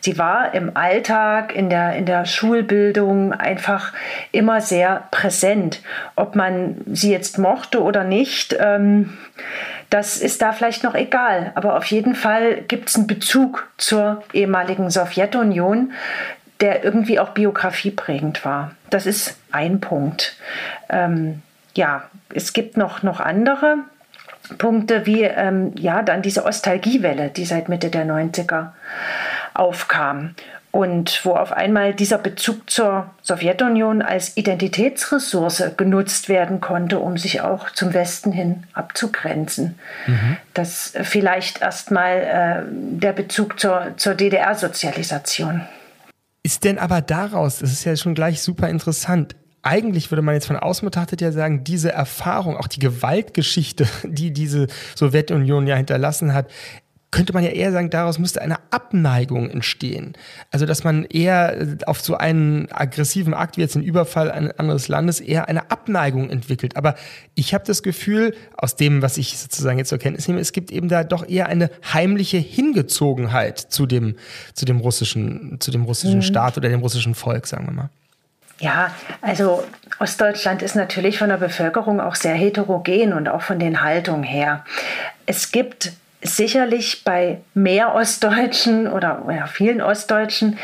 Sie 0.00 0.18
war 0.18 0.52
im 0.52 0.76
Alltag, 0.76 1.54
in 1.54 1.70
der, 1.70 1.94
in 1.94 2.06
der 2.06 2.26
Schulbildung 2.26 3.32
einfach 3.32 3.92
immer 4.32 4.60
sehr 4.60 5.06
präsent. 5.12 5.80
Ob 6.16 6.34
man 6.34 6.82
sie 6.92 7.12
jetzt 7.12 7.38
mochte 7.38 7.80
oder 7.82 8.02
nicht, 8.02 8.54
ähm, 8.58 9.16
das 9.90 10.16
ist 10.16 10.42
da 10.42 10.52
vielleicht 10.52 10.82
noch 10.82 10.94
egal. 10.94 11.52
Aber 11.54 11.76
auf 11.76 11.84
jeden 11.86 12.14
Fall 12.14 12.62
gibt 12.62 12.88
es 12.88 12.96
einen 12.96 13.06
Bezug 13.06 13.68
zur 13.76 14.22
ehemaligen 14.32 14.90
Sowjetunion, 14.90 15.92
der 16.60 16.84
irgendwie 16.84 17.18
auch 17.18 17.30
biografieprägend 17.30 18.44
war. 18.44 18.72
Das 18.90 19.06
ist 19.06 19.38
ein 19.50 19.80
Punkt. 19.80 20.36
Ähm, 20.88 21.42
ja, 21.74 22.04
es 22.32 22.52
gibt 22.52 22.76
noch, 22.76 23.02
noch 23.02 23.20
andere 23.20 23.78
Punkte 24.58 25.06
wie 25.06 25.22
ähm, 25.22 25.72
ja, 25.76 26.02
dann 26.02 26.22
diese 26.22 26.44
Ostalgiewelle, 26.44 27.30
die 27.30 27.44
seit 27.44 27.68
Mitte 27.68 27.90
der 27.90 28.06
90er 28.06 28.68
aufkam 29.54 30.34
und 30.74 31.20
wo 31.24 31.36
auf 31.36 31.52
einmal 31.52 31.94
dieser 31.94 32.18
Bezug 32.18 32.68
zur 32.68 33.08
Sowjetunion 33.22 34.02
als 34.02 34.36
Identitätsressource 34.36 35.62
genutzt 35.76 36.28
werden 36.28 36.60
konnte, 36.60 36.98
um 36.98 37.16
sich 37.16 37.42
auch 37.42 37.70
zum 37.70 37.94
Westen 37.94 38.32
hin 38.32 38.64
abzugrenzen. 38.72 39.78
Mhm. 40.08 40.36
Das 40.52 40.92
vielleicht 41.02 41.62
erstmal 41.62 42.16
äh, 42.18 42.62
der 42.68 43.12
Bezug 43.12 43.60
zur, 43.60 43.92
zur 43.98 44.16
DDR-Sozialisation. 44.16 45.60
Ist 46.42 46.64
denn 46.64 46.80
aber 46.80 47.02
daraus, 47.02 47.60
das 47.60 47.70
ist 47.70 47.84
ja 47.84 47.94
schon 47.94 48.16
gleich 48.16 48.42
super 48.42 48.68
interessant, 48.68 49.36
eigentlich 49.62 50.10
würde 50.10 50.22
man 50.22 50.34
jetzt 50.34 50.46
von 50.46 50.56
außen 50.56 50.84
betrachtet 50.84 51.20
ja 51.20 51.32
sagen, 51.32 51.64
diese 51.64 51.90
Erfahrung, 51.90 52.56
auch 52.56 52.66
die 52.66 52.80
Gewaltgeschichte, 52.80 53.86
die 54.04 54.32
diese 54.32 54.66
Sowjetunion 54.94 55.66
ja 55.66 55.76
hinterlassen 55.76 56.34
hat, 56.34 56.48
könnte 57.14 57.32
man 57.32 57.44
ja 57.44 57.50
eher 57.50 57.70
sagen, 57.70 57.90
daraus 57.90 58.18
müsste 58.18 58.42
eine 58.42 58.56
Abneigung 58.72 59.48
entstehen. 59.48 60.14
Also, 60.50 60.66
dass 60.66 60.82
man 60.82 61.04
eher 61.04 61.60
äh, 61.60 61.76
auf 61.86 62.00
so 62.00 62.16
einen 62.16 62.66
aggressiven 62.72 63.34
Akt 63.34 63.56
wie 63.56 63.60
jetzt 63.60 63.76
den 63.76 63.84
Überfall 63.84 64.32
eines 64.32 64.58
anderes 64.58 64.88
Landes 64.88 65.20
eher 65.20 65.48
eine 65.48 65.70
Abneigung 65.70 66.28
entwickelt. 66.28 66.76
Aber 66.76 66.96
ich 67.36 67.54
habe 67.54 67.62
das 67.64 67.84
Gefühl, 67.84 68.34
aus 68.56 68.74
dem, 68.74 69.00
was 69.00 69.16
ich 69.16 69.38
sozusagen 69.38 69.78
jetzt 69.78 69.90
zur 69.90 69.98
Kenntnis 69.98 70.26
nehme, 70.26 70.40
es 70.40 70.50
gibt 70.50 70.72
eben 70.72 70.88
da 70.88 71.04
doch 71.04 71.28
eher 71.28 71.46
eine 71.46 71.70
heimliche 71.92 72.38
Hingezogenheit 72.38 73.60
zu 73.60 73.86
dem, 73.86 74.16
zu 74.52 74.64
dem 74.64 74.80
russischen, 74.80 75.60
zu 75.60 75.70
dem 75.70 75.84
russischen 75.84 76.16
mhm. 76.16 76.22
Staat 76.22 76.56
oder 76.56 76.68
dem 76.68 76.80
russischen 76.80 77.14
Volk, 77.14 77.46
sagen 77.46 77.66
wir 77.66 77.74
mal. 77.74 77.90
Ja, 78.58 78.92
also 79.20 79.62
Ostdeutschland 80.00 80.62
ist 80.62 80.74
natürlich 80.74 81.18
von 81.18 81.28
der 81.28 81.36
Bevölkerung 81.36 82.00
auch 82.00 82.16
sehr 82.16 82.34
heterogen 82.34 83.12
und 83.12 83.28
auch 83.28 83.42
von 83.42 83.60
den 83.60 83.82
Haltungen 83.82 84.24
her. 84.24 84.64
Es 85.26 85.52
gibt 85.52 85.92
sicherlich 86.24 87.04
bei 87.04 87.40
mehr 87.52 87.94
Ostdeutschen 87.94 88.88
oder 88.88 89.22
ja, 89.28 89.46
vielen 89.46 89.82
Ostdeutschen 89.82 90.58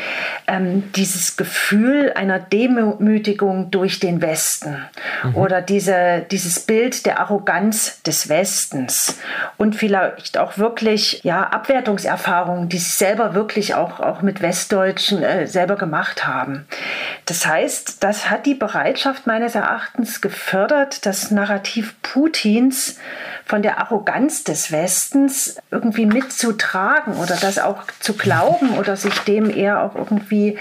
ähm, 0.47 0.91
dieses 0.95 1.37
Gefühl 1.37 2.11
einer 2.15 2.39
Demütigung 2.39 3.69
durch 3.69 3.99
den 3.99 4.21
Westen 4.21 4.83
mhm. 5.23 5.35
oder 5.35 5.61
diese, 5.61 6.25
dieses 6.31 6.59
Bild 6.59 7.05
der 7.05 7.19
Arroganz 7.19 8.01
des 8.01 8.27
Westens 8.27 9.19
und 9.57 9.75
vielleicht 9.75 10.37
auch 10.39 10.57
wirklich 10.57 11.23
ja, 11.23 11.43
Abwertungserfahrungen, 11.43 12.67
die 12.67 12.79
sie 12.79 12.91
selber 12.91 13.35
wirklich 13.35 13.75
auch, 13.75 13.99
auch 13.99 14.23
mit 14.23 14.41
Westdeutschen 14.41 15.21
äh, 15.21 15.45
selber 15.45 15.75
gemacht 15.75 16.25
haben. 16.25 16.65
Das 17.25 17.45
heißt, 17.45 18.03
das 18.03 18.31
hat 18.31 18.47
die 18.47 18.55
Bereitschaft 18.55 19.27
meines 19.27 19.53
Erachtens 19.53 20.21
gefördert, 20.21 21.05
das 21.05 21.29
Narrativ 21.29 21.95
Putins 22.01 22.97
von 23.51 23.61
der 23.61 23.79
Arroganz 23.79 24.45
des 24.45 24.71
Westens 24.71 25.57
irgendwie 25.71 26.05
mitzutragen 26.05 27.17
oder 27.17 27.35
das 27.35 27.59
auch 27.59 27.83
zu 27.99 28.13
glauben 28.13 28.69
oder 28.79 28.95
sich 28.95 29.13
dem 29.19 29.49
eher 29.49 29.83
auch 29.83 29.93
irgendwie 29.93 30.57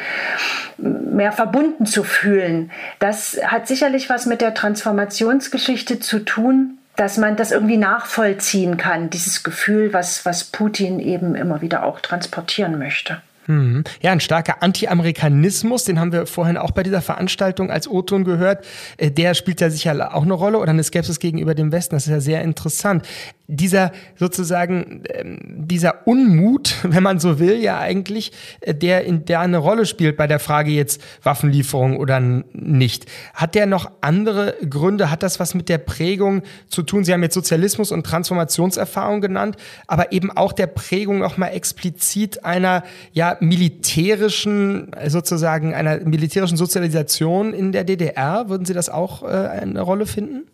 mehr 0.76 1.30
verbunden 1.30 1.86
zu 1.86 2.02
fühlen. 2.02 2.72
Das 2.98 3.38
hat 3.46 3.68
sicherlich 3.68 4.10
was 4.10 4.26
mit 4.26 4.40
der 4.40 4.54
Transformationsgeschichte 4.54 6.00
zu 6.00 6.18
tun, 6.24 6.78
dass 6.96 7.16
man 7.16 7.36
das 7.36 7.52
irgendwie 7.52 7.76
nachvollziehen 7.76 8.76
kann, 8.76 9.08
dieses 9.08 9.44
Gefühl, 9.44 9.92
was, 9.92 10.26
was 10.26 10.42
Putin 10.42 10.98
eben 10.98 11.36
immer 11.36 11.60
wieder 11.60 11.84
auch 11.84 12.00
transportieren 12.00 12.76
möchte. 12.76 13.22
Mhm. 13.46 13.84
Ja, 14.02 14.12
ein 14.12 14.20
starker 14.20 14.62
Anti-Amerikanismus, 14.62 15.84
den 15.84 15.98
haben 15.98 16.12
wir 16.12 16.26
vorhin 16.26 16.56
auch 16.56 16.70
bei 16.70 16.82
dieser 16.82 17.02
Veranstaltung 17.02 17.70
als 17.70 17.88
O-Ton 17.88 18.24
gehört. 18.24 18.64
Äh, 18.96 19.10
der 19.10 19.34
spielt 19.34 19.60
ja 19.60 19.70
sicher 19.70 20.14
auch 20.14 20.22
eine 20.22 20.34
Rolle 20.34 20.58
oder 20.58 20.70
eine 20.70 20.84
Skepsis 20.84 21.18
gegenüber 21.18 21.54
dem 21.54 21.72
Westen. 21.72 21.96
Das 21.96 22.06
ist 22.06 22.12
ja 22.12 22.20
sehr 22.20 22.42
interessant 22.42 23.06
dieser 23.50 23.90
sozusagen 24.16 25.02
ähm, 25.12 25.38
dieser 25.42 26.06
Unmut, 26.06 26.76
wenn 26.82 27.02
man 27.02 27.18
so 27.18 27.38
will, 27.38 27.60
ja 27.60 27.78
eigentlich, 27.78 28.32
äh, 28.60 28.74
der 28.74 29.04
in 29.04 29.24
der 29.24 29.40
eine 29.40 29.58
Rolle 29.58 29.86
spielt 29.86 30.16
bei 30.16 30.26
der 30.26 30.38
Frage 30.38 30.70
jetzt 30.70 31.02
Waffenlieferung 31.22 31.96
oder 31.96 32.20
nicht. 32.20 33.06
Hat 33.34 33.54
der 33.54 33.66
noch 33.66 33.90
andere 34.00 34.54
Gründe? 34.68 35.10
Hat 35.10 35.22
das 35.22 35.40
was 35.40 35.54
mit 35.54 35.68
der 35.68 35.78
Prägung 35.78 36.42
zu 36.68 36.82
tun? 36.82 37.04
Sie 37.04 37.12
haben 37.12 37.22
jetzt 37.22 37.34
Sozialismus 37.34 37.90
und 37.90 38.06
Transformationserfahrung 38.06 39.20
genannt, 39.20 39.56
aber 39.86 40.12
eben 40.12 40.30
auch 40.30 40.52
der 40.52 40.68
Prägung 40.68 41.18
noch 41.18 41.36
mal 41.36 41.48
explizit 41.48 42.44
einer 42.44 42.84
ja 43.12 43.29
militärischen 43.40 44.90
sozusagen 45.06 45.74
einer 45.74 46.00
militärischen 46.00 46.56
Sozialisation 46.56 47.52
in 47.52 47.72
der 47.72 47.84
DDR. 47.84 48.48
Würden 48.48 48.64
Sie 48.64 48.74
das 48.74 48.88
auch 48.88 49.22
äh, 49.22 49.26
eine 49.26 49.80
Rolle 49.80 50.06
finden? 50.06 50.46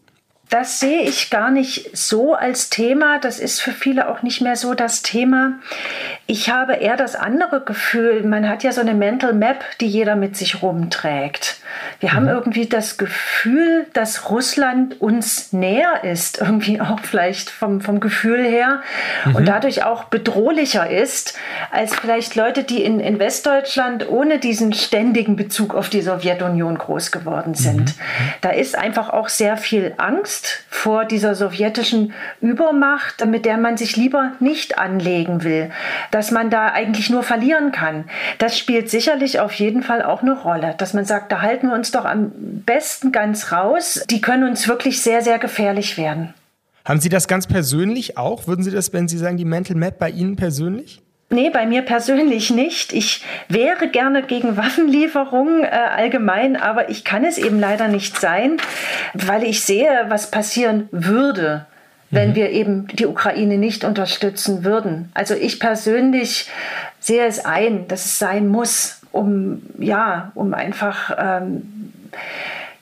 Das 0.48 0.78
sehe 0.78 1.02
ich 1.02 1.30
gar 1.30 1.50
nicht 1.50 1.96
so 1.96 2.34
als 2.34 2.70
Thema. 2.70 3.18
Das 3.18 3.40
ist 3.40 3.60
für 3.60 3.72
viele 3.72 4.08
auch 4.08 4.22
nicht 4.22 4.40
mehr 4.40 4.54
so 4.54 4.74
das 4.74 5.02
Thema. 5.02 5.54
Ich 6.28 6.50
habe 6.50 6.74
eher 6.74 6.96
das 6.96 7.16
andere 7.16 7.62
Gefühl. 7.62 8.22
Man 8.22 8.48
hat 8.48 8.62
ja 8.62 8.70
so 8.70 8.80
eine 8.80 8.94
Mental 8.94 9.32
Map, 9.32 9.64
die 9.80 9.88
jeder 9.88 10.14
mit 10.14 10.36
sich 10.36 10.62
rumträgt. 10.62 11.56
Wir 11.98 12.10
mhm. 12.10 12.14
haben 12.14 12.28
irgendwie 12.28 12.66
das 12.66 12.96
Gefühl, 12.96 13.86
dass 13.92 14.30
Russland 14.30 15.00
uns 15.00 15.52
näher 15.52 16.04
ist, 16.04 16.40
irgendwie 16.40 16.80
auch 16.80 17.00
vielleicht 17.00 17.50
vom, 17.50 17.80
vom 17.80 17.98
Gefühl 17.98 18.44
her 18.44 18.82
mhm. 19.24 19.36
und 19.36 19.48
dadurch 19.48 19.82
auch 19.84 20.04
bedrohlicher 20.04 20.88
ist, 20.88 21.36
als 21.72 21.94
vielleicht 21.96 22.36
Leute, 22.36 22.62
die 22.62 22.84
in, 22.84 23.00
in 23.00 23.18
Westdeutschland 23.18 24.08
ohne 24.08 24.38
diesen 24.38 24.72
ständigen 24.72 25.34
Bezug 25.34 25.74
auf 25.74 25.88
die 25.88 26.02
Sowjetunion 26.02 26.78
groß 26.78 27.10
geworden 27.10 27.54
sind. 27.54 27.96
Mhm. 27.96 28.32
Da 28.42 28.50
ist 28.50 28.78
einfach 28.78 29.10
auch 29.10 29.28
sehr 29.28 29.56
viel 29.56 29.94
Angst 29.96 30.35
vor 30.68 31.04
dieser 31.04 31.34
sowjetischen 31.34 32.12
Übermacht, 32.40 33.24
mit 33.26 33.44
der 33.44 33.56
man 33.56 33.76
sich 33.76 33.96
lieber 33.96 34.32
nicht 34.40 34.78
anlegen 34.78 35.42
will, 35.44 35.70
dass 36.10 36.30
man 36.30 36.50
da 36.50 36.72
eigentlich 36.72 37.10
nur 37.10 37.22
verlieren 37.22 37.72
kann. 37.72 38.04
Das 38.38 38.58
spielt 38.58 38.90
sicherlich 38.90 39.40
auf 39.40 39.52
jeden 39.52 39.82
Fall 39.82 40.02
auch 40.02 40.22
eine 40.22 40.38
Rolle, 40.38 40.74
dass 40.78 40.94
man 40.94 41.04
sagt, 41.04 41.32
da 41.32 41.42
halten 41.42 41.68
wir 41.68 41.74
uns 41.74 41.90
doch 41.90 42.04
am 42.04 42.32
besten 42.66 43.12
ganz 43.12 43.52
raus. 43.52 44.04
Die 44.10 44.20
können 44.20 44.48
uns 44.48 44.68
wirklich 44.68 45.02
sehr, 45.02 45.22
sehr 45.22 45.38
gefährlich 45.38 45.96
werden. 45.96 46.34
Haben 46.84 47.00
Sie 47.00 47.08
das 47.08 47.26
ganz 47.26 47.46
persönlich 47.46 48.16
auch? 48.16 48.46
Würden 48.46 48.62
Sie 48.62 48.70
das, 48.70 48.92
wenn 48.92 49.08
Sie 49.08 49.18
sagen, 49.18 49.36
die 49.36 49.44
Mental 49.44 49.76
Map 49.76 49.98
bei 49.98 50.10
Ihnen 50.10 50.36
persönlich? 50.36 51.02
Nee, 51.28 51.50
bei 51.50 51.66
mir 51.66 51.82
persönlich 51.82 52.50
nicht. 52.50 52.92
Ich 52.92 53.24
wäre 53.48 53.88
gerne 53.88 54.22
gegen 54.22 54.56
Waffenlieferungen 54.56 55.64
äh, 55.64 55.66
allgemein, 55.66 56.56
aber 56.56 56.88
ich 56.88 57.04
kann 57.04 57.24
es 57.24 57.36
eben 57.36 57.58
leider 57.58 57.88
nicht 57.88 58.20
sein, 58.20 58.58
weil 59.12 59.42
ich 59.42 59.62
sehe, 59.62 60.04
was 60.08 60.30
passieren 60.30 60.88
würde, 60.92 61.66
wenn 62.10 62.30
mhm. 62.30 62.34
wir 62.36 62.50
eben 62.50 62.86
die 62.88 63.06
Ukraine 63.06 63.58
nicht 63.58 63.82
unterstützen 63.82 64.62
würden. 64.62 65.10
Also 65.14 65.34
ich 65.34 65.58
persönlich 65.58 66.48
sehe 67.00 67.26
es 67.26 67.44
ein, 67.44 67.88
dass 67.88 68.04
es 68.04 68.20
sein 68.20 68.46
muss, 68.46 69.00
um 69.10 69.62
ja, 69.78 70.30
um 70.36 70.54
einfach 70.54 71.16
ähm, 71.18 71.92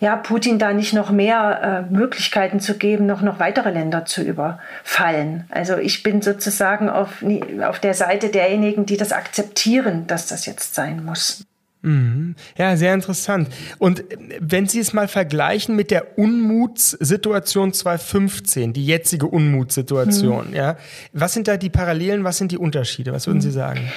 ja, 0.05 0.17
Putin 0.17 0.59
da 0.59 0.75
nicht 0.75 0.93
noch 0.93 1.11
mehr 1.11 1.87
äh, 1.89 1.95
Möglichkeiten 1.95 2.61
zu 2.61 2.77
geben, 2.77 3.07
noch, 3.07 3.23
noch 3.23 3.39
weitere 3.39 3.71
Länder 3.71 4.05
zu 4.05 4.23
überfallen. 4.23 5.47
Also 5.49 5.79
ich 5.79 6.03
bin 6.03 6.21
sozusagen 6.21 6.91
auf, 6.91 7.25
auf 7.67 7.79
der 7.79 7.95
Seite 7.95 8.29
derjenigen, 8.29 8.85
die 8.85 8.99
das 8.99 9.13
akzeptieren, 9.13 10.07
dass 10.07 10.27
das 10.27 10.45
jetzt 10.45 10.75
sein 10.75 11.03
muss. 11.03 11.47
Mhm. 11.85 12.35
Ja, 12.57 12.77
sehr 12.77 12.95
interessant. 12.95 13.49
Und 13.79 14.05
wenn 14.41 14.67
Sie 14.67 14.79
es 14.79 14.95
mal 14.95 15.07
vergleichen 15.07 15.77
mit 15.77 15.91
der 15.91 16.19
Unmutssituation 16.19 17.75
2015, 17.75 18.73
die 18.73 18.87
jetzige 18.87 19.27
Unmutssituation, 19.27 20.49
mhm. 20.49 20.55
ja, 20.57 20.77
was 21.13 21.35
sind 21.35 21.47
da 21.47 21.59
die 21.59 21.69
Parallelen, 21.69 22.25
was 22.25 22.39
sind 22.39 22.53
die 22.53 22.59
Unterschiede? 22.59 23.13
Was 23.13 23.27
würden 23.27 23.43
Sie 23.43 23.49
mhm. 23.49 23.53
sagen? 23.53 23.93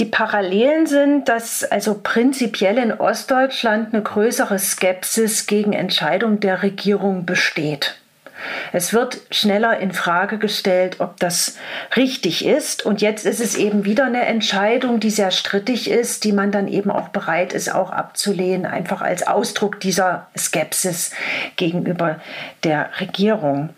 Die 0.00 0.04
Parallelen 0.04 0.86
sind, 0.86 1.28
dass 1.28 1.62
also 1.62 2.00
prinzipiell 2.02 2.76
in 2.76 2.92
Ostdeutschland 2.92 3.94
eine 3.94 4.02
größere 4.02 4.58
Skepsis 4.58 5.46
gegen 5.46 5.72
Entscheidungen 5.72 6.40
der 6.40 6.62
Regierung 6.64 7.24
besteht. 7.24 8.00
Es 8.72 8.92
wird 8.92 9.20
schneller 9.30 9.78
in 9.78 9.92
Frage 9.92 10.38
gestellt, 10.38 10.96
ob 11.00 11.18
das 11.18 11.56
richtig 11.96 12.44
ist. 12.44 12.84
Und 12.84 13.00
jetzt 13.00 13.26
ist 13.26 13.40
es 13.40 13.56
eben 13.56 13.84
wieder 13.84 14.04
eine 14.04 14.26
Entscheidung, 14.26 15.00
die 15.00 15.10
sehr 15.10 15.30
strittig 15.30 15.90
ist, 15.90 16.24
die 16.24 16.32
man 16.32 16.52
dann 16.52 16.68
eben 16.68 16.90
auch 16.90 17.08
bereit 17.08 17.52
ist, 17.52 17.74
auch 17.74 17.90
abzulehnen, 17.90 18.66
einfach 18.66 19.00
als 19.00 19.26
Ausdruck 19.26 19.80
dieser 19.80 20.28
Skepsis 20.36 21.12
gegenüber 21.56 22.20
der 22.64 22.90
Regierung. 23.00 23.70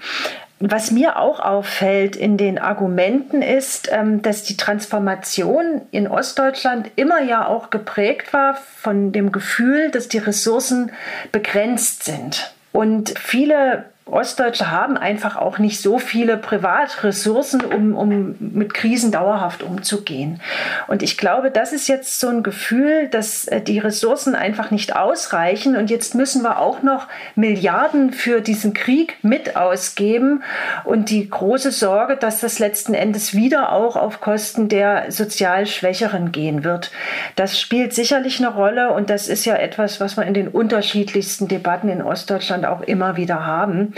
Was 0.63 0.91
mir 0.91 1.19
auch 1.19 1.41
auffällt 1.41 2.17
in 2.17 2.37
den 2.37 2.59
Argumenten 2.59 3.41
ist, 3.41 3.89
ähm, 3.91 4.21
dass 4.21 4.43
die 4.43 4.59
Transformation 4.59 5.81
in 5.91 6.07
Ostdeutschland 6.07 6.91
immer 6.97 7.23
ja 7.23 7.47
auch 7.47 7.71
geprägt 7.71 8.35
war 8.35 8.59
von 8.77 9.11
dem 9.11 9.33
Gefühl, 9.33 9.91
dass 9.91 10.09
die 10.09 10.19
Ressourcen 10.19 10.93
begrenzt 11.33 12.05
sind. 12.05 12.53
Und 12.73 13.19
viele 13.19 13.87
Ostdeutsche 14.11 14.71
haben 14.71 14.97
einfach 14.97 15.37
auch 15.37 15.59
nicht 15.59 15.81
so 15.81 15.99
viele 15.99 16.37
Privatressourcen, 16.37 17.61
um, 17.63 17.95
um 17.95 18.35
mit 18.39 18.75
Krisen 18.75 19.13
dauerhaft 19.13 19.63
umzugehen. 19.63 20.41
Und 20.89 21.03
ich 21.03 21.17
glaube, 21.17 21.51
das 21.51 21.73
ist 21.73 21.89
jetzt 21.89 22.19
so 22.19 22.29
ein 22.29 22.43
Gefühl, 22.43 23.09
dass 23.09 23.47
äh, 23.47 23.61
die 23.61 23.79
Ressourcen 23.79 24.35
einfach 24.35 24.71
nicht 24.71 24.97
ausreichen. 24.97 25.77
Und 25.77 25.91
jetzt 25.91 26.15
müssen 26.15 26.43
wir 26.43 26.59
auch 26.59 26.83
noch 26.83 27.07
Milliarden 27.35 28.13
für 28.13 28.41
diesen 28.41 28.75
Krieg 28.75 29.17
mit 29.23 29.57
ausgeben. 29.57 30.43
Und 30.85 31.11
die 31.11 31.29
große 31.29 31.71
Sorge, 31.71 32.17
dass 32.17 32.41
das 32.41 32.59
letzten 32.59 32.95
Endes 32.95 33.35
wieder 33.35 33.73
auch 33.73 33.97
auf 33.97 34.21
Kosten 34.21 34.69
der 34.69 35.11
sozial 35.13 35.67
Schwächeren 35.67 36.33
gehen 36.33 36.65
wird. 36.65 36.91
Das 37.37 37.61
spielt 37.61 37.95
sicherlich 37.95 38.39
eine 38.39 38.53
Rolle. 38.53 38.93
Und 38.93 39.11
das 39.11 39.29
ist 39.29 39.45
ja 39.45 39.55
etwas, 39.55 40.01
was 40.01 40.17
wir 40.17 40.25
in 40.25 40.35
den 40.35 40.49
unterschiedlichsten 40.49 41.49
Debatten 41.49 41.89
in 41.89 42.03
Ostdeutschland 42.03 42.67
auch 42.67 42.83
immer 42.83 43.17
wieder 43.17 43.47
haben 43.47 43.95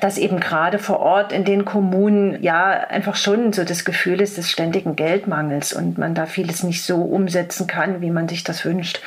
dass 0.00 0.16
eben 0.16 0.40
gerade 0.40 0.78
vor 0.78 1.00
Ort 1.00 1.32
in 1.32 1.44
den 1.44 1.64
Kommunen 1.64 2.42
ja 2.42 2.70
einfach 2.70 3.14
schon 3.14 3.52
so 3.52 3.64
das 3.64 3.84
Gefühl 3.84 4.20
ist 4.20 4.38
des 4.38 4.50
ständigen 4.50 4.96
Geldmangels 4.96 5.72
und 5.72 5.98
man 5.98 6.14
da 6.14 6.26
vieles 6.26 6.62
nicht 6.62 6.82
so 6.82 7.02
umsetzen 7.02 7.66
kann, 7.66 8.00
wie 8.00 8.10
man 8.10 8.28
sich 8.28 8.42
das 8.42 8.64
wünscht. 8.64 9.00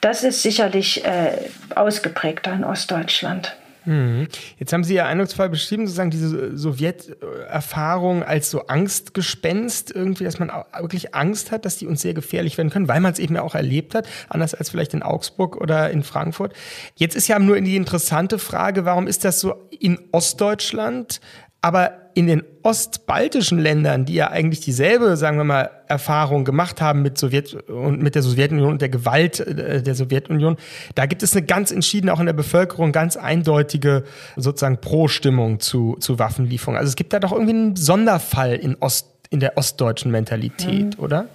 Das 0.00 0.24
ist 0.24 0.42
sicherlich 0.42 1.04
äh, 1.04 1.32
ausgeprägter 1.74 2.52
in 2.52 2.64
Ostdeutschland. 2.64 3.56
Mhm. 3.84 4.28
Jetzt 4.58 4.72
haben 4.72 4.84
Sie 4.84 4.94
ja 4.94 5.06
eindrucksvoll 5.06 5.48
beschrieben, 5.48 5.86
sozusagen 5.86 6.10
diese 6.10 6.56
Sowjeterfahrung 6.56 8.22
als 8.22 8.50
so 8.50 8.66
Angstgespenst, 8.66 9.90
irgendwie, 9.94 10.24
dass 10.24 10.38
man 10.38 10.50
wirklich 10.78 11.14
Angst 11.14 11.50
hat, 11.50 11.64
dass 11.64 11.76
die 11.76 11.86
uns 11.86 12.02
sehr 12.02 12.14
gefährlich 12.14 12.56
werden 12.56 12.70
können, 12.70 12.88
weil 12.88 13.00
man 13.00 13.12
es 13.12 13.18
eben 13.18 13.36
auch 13.36 13.54
erlebt 13.54 13.94
hat, 13.94 14.06
anders 14.28 14.54
als 14.54 14.70
vielleicht 14.70 14.94
in 14.94 15.02
Augsburg 15.02 15.56
oder 15.56 15.90
in 15.90 16.02
Frankfurt. 16.02 16.54
Jetzt 16.94 17.16
ist 17.16 17.28
ja 17.28 17.38
nur 17.38 17.60
die 17.60 17.76
interessante 17.76 18.38
Frage, 18.38 18.84
warum 18.84 19.06
ist 19.06 19.24
das 19.24 19.40
so 19.40 19.54
in 19.70 19.98
Ostdeutschland, 20.12 21.20
aber 21.64 21.92
in 22.12 22.26
den 22.26 22.42
ostbaltischen 22.62 23.58
Ländern, 23.58 24.04
die 24.04 24.12
ja 24.12 24.30
eigentlich 24.30 24.60
dieselbe, 24.60 25.16
sagen 25.16 25.38
wir 25.38 25.44
mal, 25.44 25.70
Erfahrung 25.88 26.44
gemacht 26.44 26.82
haben 26.82 27.00
mit 27.00 27.16
Sowjet 27.16 27.54
und 27.70 28.02
mit 28.02 28.14
der 28.14 28.20
Sowjetunion 28.20 28.70
und 28.70 28.82
der 28.82 28.90
Gewalt 28.90 29.40
äh, 29.40 29.82
der 29.82 29.94
Sowjetunion, 29.94 30.58
da 30.94 31.06
gibt 31.06 31.22
es 31.22 31.34
eine 31.34 31.46
ganz 31.46 31.70
entschiedene, 31.70 32.12
auch 32.12 32.20
in 32.20 32.26
der 32.26 32.34
Bevölkerung, 32.34 32.92
ganz 32.92 33.16
eindeutige 33.16 34.04
sozusagen 34.36 34.76
Pro-Stimmung 34.76 35.58
zu, 35.58 35.96
zu 36.00 36.18
Waffenlieferungen. 36.18 36.78
Also 36.78 36.90
es 36.90 36.96
gibt 36.96 37.14
da 37.14 37.18
doch 37.18 37.32
irgendwie 37.32 37.54
einen 37.54 37.76
Sonderfall 37.76 38.56
in 38.56 38.76
Ost, 38.80 39.08
in 39.30 39.40
der 39.40 39.56
ostdeutschen 39.56 40.10
Mentalität, 40.10 40.98
mhm. 40.98 41.02
oder? 41.02 41.28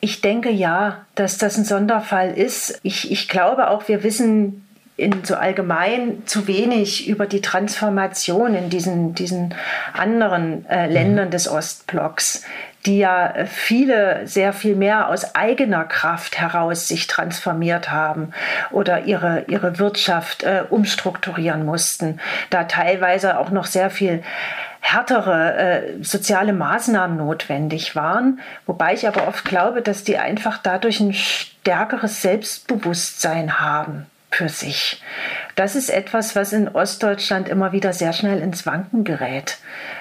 Ich 0.00 0.22
denke 0.22 0.50
ja, 0.50 1.04
dass 1.16 1.36
das 1.36 1.58
ein 1.58 1.66
Sonderfall 1.66 2.30
ist. 2.30 2.80
Ich, 2.82 3.12
ich 3.12 3.28
glaube 3.28 3.68
auch, 3.68 3.88
wir 3.88 4.02
wissen 4.02 4.63
in 4.96 5.24
so 5.24 5.34
allgemein 5.34 6.22
zu 6.24 6.46
wenig 6.46 7.08
über 7.08 7.26
die 7.26 7.40
Transformation 7.40 8.54
in 8.54 8.70
diesen, 8.70 9.14
diesen 9.14 9.54
anderen 9.92 10.66
äh, 10.66 10.86
Ländern 10.86 11.26
mhm. 11.26 11.32
des 11.32 11.48
Ostblocks, 11.48 12.44
die 12.86 12.98
ja 12.98 13.34
viele 13.46 14.26
sehr 14.26 14.52
viel 14.52 14.76
mehr 14.76 15.08
aus 15.08 15.34
eigener 15.34 15.84
Kraft 15.84 16.38
heraus 16.38 16.86
sich 16.86 17.08
transformiert 17.08 17.90
haben 17.90 18.32
oder 18.70 19.04
ihre, 19.04 19.44
ihre 19.48 19.80
Wirtschaft 19.80 20.44
äh, 20.44 20.62
umstrukturieren 20.70 21.64
mussten, 21.64 22.20
da 22.50 22.64
teilweise 22.64 23.38
auch 23.38 23.50
noch 23.50 23.66
sehr 23.66 23.90
viel 23.90 24.22
härtere 24.80 25.56
äh, 25.56 26.04
soziale 26.04 26.52
Maßnahmen 26.52 27.16
notwendig 27.16 27.96
waren, 27.96 28.38
wobei 28.66 28.92
ich 28.92 29.08
aber 29.08 29.26
oft 29.26 29.44
glaube, 29.44 29.82
dass 29.82 30.04
die 30.04 30.18
einfach 30.18 30.58
dadurch 30.58 31.00
ein 31.00 31.14
stärkeres 31.14 32.22
Selbstbewusstsein 32.22 33.58
haben 33.58 34.06
für 34.34 34.48
sich. 34.48 35.00
Das 35.54 35.76
ist 35.76 35.88
etwas, 35.88 36.34
was 36.34 36.52
in 36.52 36.68
Ostdeutschland 36.68 37.48
immer 37.48 37.72
wieder 37.72 37.92
sehr 37.92 38.12
schnell 38.12 38.40
ins 38.42 38.66
Wanken 38.66 39.04
gerät. 39.04 39.58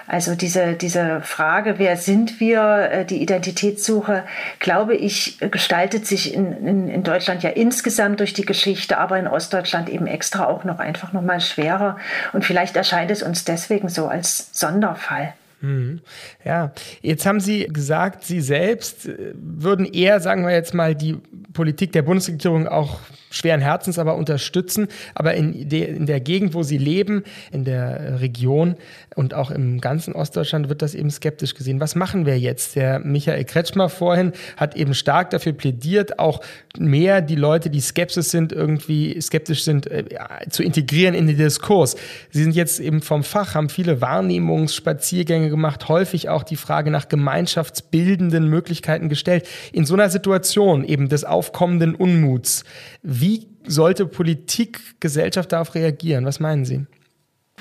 Also 0.08 0.34
diese, 0.34 0.74
diese 0.74 1.22
Frage, 1.22 1.76
wer 1.78 1.96
sind 1.98 2.40
wir, 2.40 2.90
äh, 2.92 3.06
die 3.06 3.22
Identitätssuche, 3.22 4.24
glaube 4.60 4.96
ich, 4.96 5.38
gestaltet 5.52 6.08
sich 6.08 6.34
in, 6.34 6.66
in, 6.66 6.88
in 6.88 7.04
Deutschland 7.04 7.44
ja 7.44 7.52
insgesamt 7.52 8.20
durch 8.20 8.34
die 8.34 8.46
Geschichte, 8.46 8.98
aber 8.98 9.20
in 9.20 9.28
Ostdeutschland 9.28 9.90
eben 9.90 10.08
extra 10.08 10.48
auch 10.48 10.64
noch 10.64 10.80
einfach 10.80 11.14
noch 11.14 11.22
mal 11.22 11.40
schwerer. 11.40 11.98
Und 12.34 12.44
vielleicht 12.44 12.76
erscheint 12.76 13.12
es 13.12 13.22
uns 13.22 13.46
deswegen 13.46 13.90
so 13.90 14.08
als 14.08 14.50
Sonderfall. 14.52 15.34
Mhm. 15.62 16.02
Ja, 16.44 16.74
jetzt 17.02 17.26
haben 17.26 17.40
Sie 17.40 17.68
gesagt, 17.68 18.26
Sie 18.26 18.42
selbst 18.42 19.08
äh, 19.08 19.34
würden 19.36 19.86
eher, 19.86 20.20
sagen 20.20 20.44
wir 20.44 20.52
jetzt 20.52 20.74
mal, 20.74 20.96
die 20.96 21.18
Politik 21.54 21.92
der 21.94 22.02
Bundesregierung 22.02 22.68
auch 22.68 23.00
schweren 23.34 23.62
Herzens 23.62 24.00
aber 24.00 24.16
unterstützen. 24.16 24.88
Aber 25.16 25.34
in, 25.34 25.68
de, 25.68 25.84
in 25.84 26.06
der 26.06 26.20
Gegend, 26.20 26.54
wo 26.54 26.64
sie 26.64 26.78
leben, 26.78 27.24
in 27.52 27.66
der 27.66 28.22
Region 28.22 28.76
und 29.16 29.34
auch 29.34 29.52
im 29.52 29.82
ganzen 29.82 30.14
Ostdeutschland 30.14 30.70
wird 30.70 30.82
das 30.82 30.96
eben 30.96 31.10
skeptisch 31.10 31.56
gesehen. 31.56 31.80
Was 31.80 31.96
machen 31.96 32.26
wir 32.26 32.40
jetzt? 32.40 32.76
Der 32.76 33.00
Michael 33.00 33.44
Kretschmer 33.44 33.90
vorhin 33.90 34.34
hat 34.58 34.76
eben 34.76 34.94
stark 34.94 35.32
dafür 35.32 35.54
plädiert, 35.54 36.20
auch 36.20 36.42
mehr 36.78 37.22
die 37.22 37.36
Leute, 37.36 37.70
die 37.70 37.82
skeptisch 37.82 38.28
sind, 38.28 38.52
irgendwie 38.52 39.20
skeptisch 39.22 39.64
sind, 39.64 39.88
äh, 39.88 40.04
zu 40.50 40.64
integrieren 40.64 41.16
in 41.16 41.28
den 41.28 41.38
Diskurs. 41.38 41.96
Sie 42.30 42.44
sind 42.44 42.56
jetzt 42.56 42.80
eben 42.80 43.02
vom 43.02 43.24
Fach, 43.24 43.56
haben 43.56 43.70
viele 43.70 44.02
Wahrnehmungsspaziergänge 44.02 45.50
gemacht, 45.50 45.88
häufig 45.90 46.30
auch 46.30 46.44
die 46.44 46.56
Frage 46.56 46.92
nach 46.92 47.08
gemeinschaftsbildenden 47.08 48.48
Möglichkeiten 48.48 49.10
gestellt. 49.10 49.48
In 49.72 49.86
so 49.86 49.96
einer 49.96 50.10
Situation 50.10 50.84
eben 50.84 51.10
des 51.10 51.24
aufkommenden 51.24 51.96
Unmuts, 51.96 52.64
wie 53.02 53.23
sollte 53.66 54.06
Politik, 54.06 54.80
Gesellschaft 55.00 55.52
darauf 55.52 55.76
reagieren? 55.76 56.26
Was 56.26 56.40
meinen 56.40 56.66
Sie? 56.66 56.86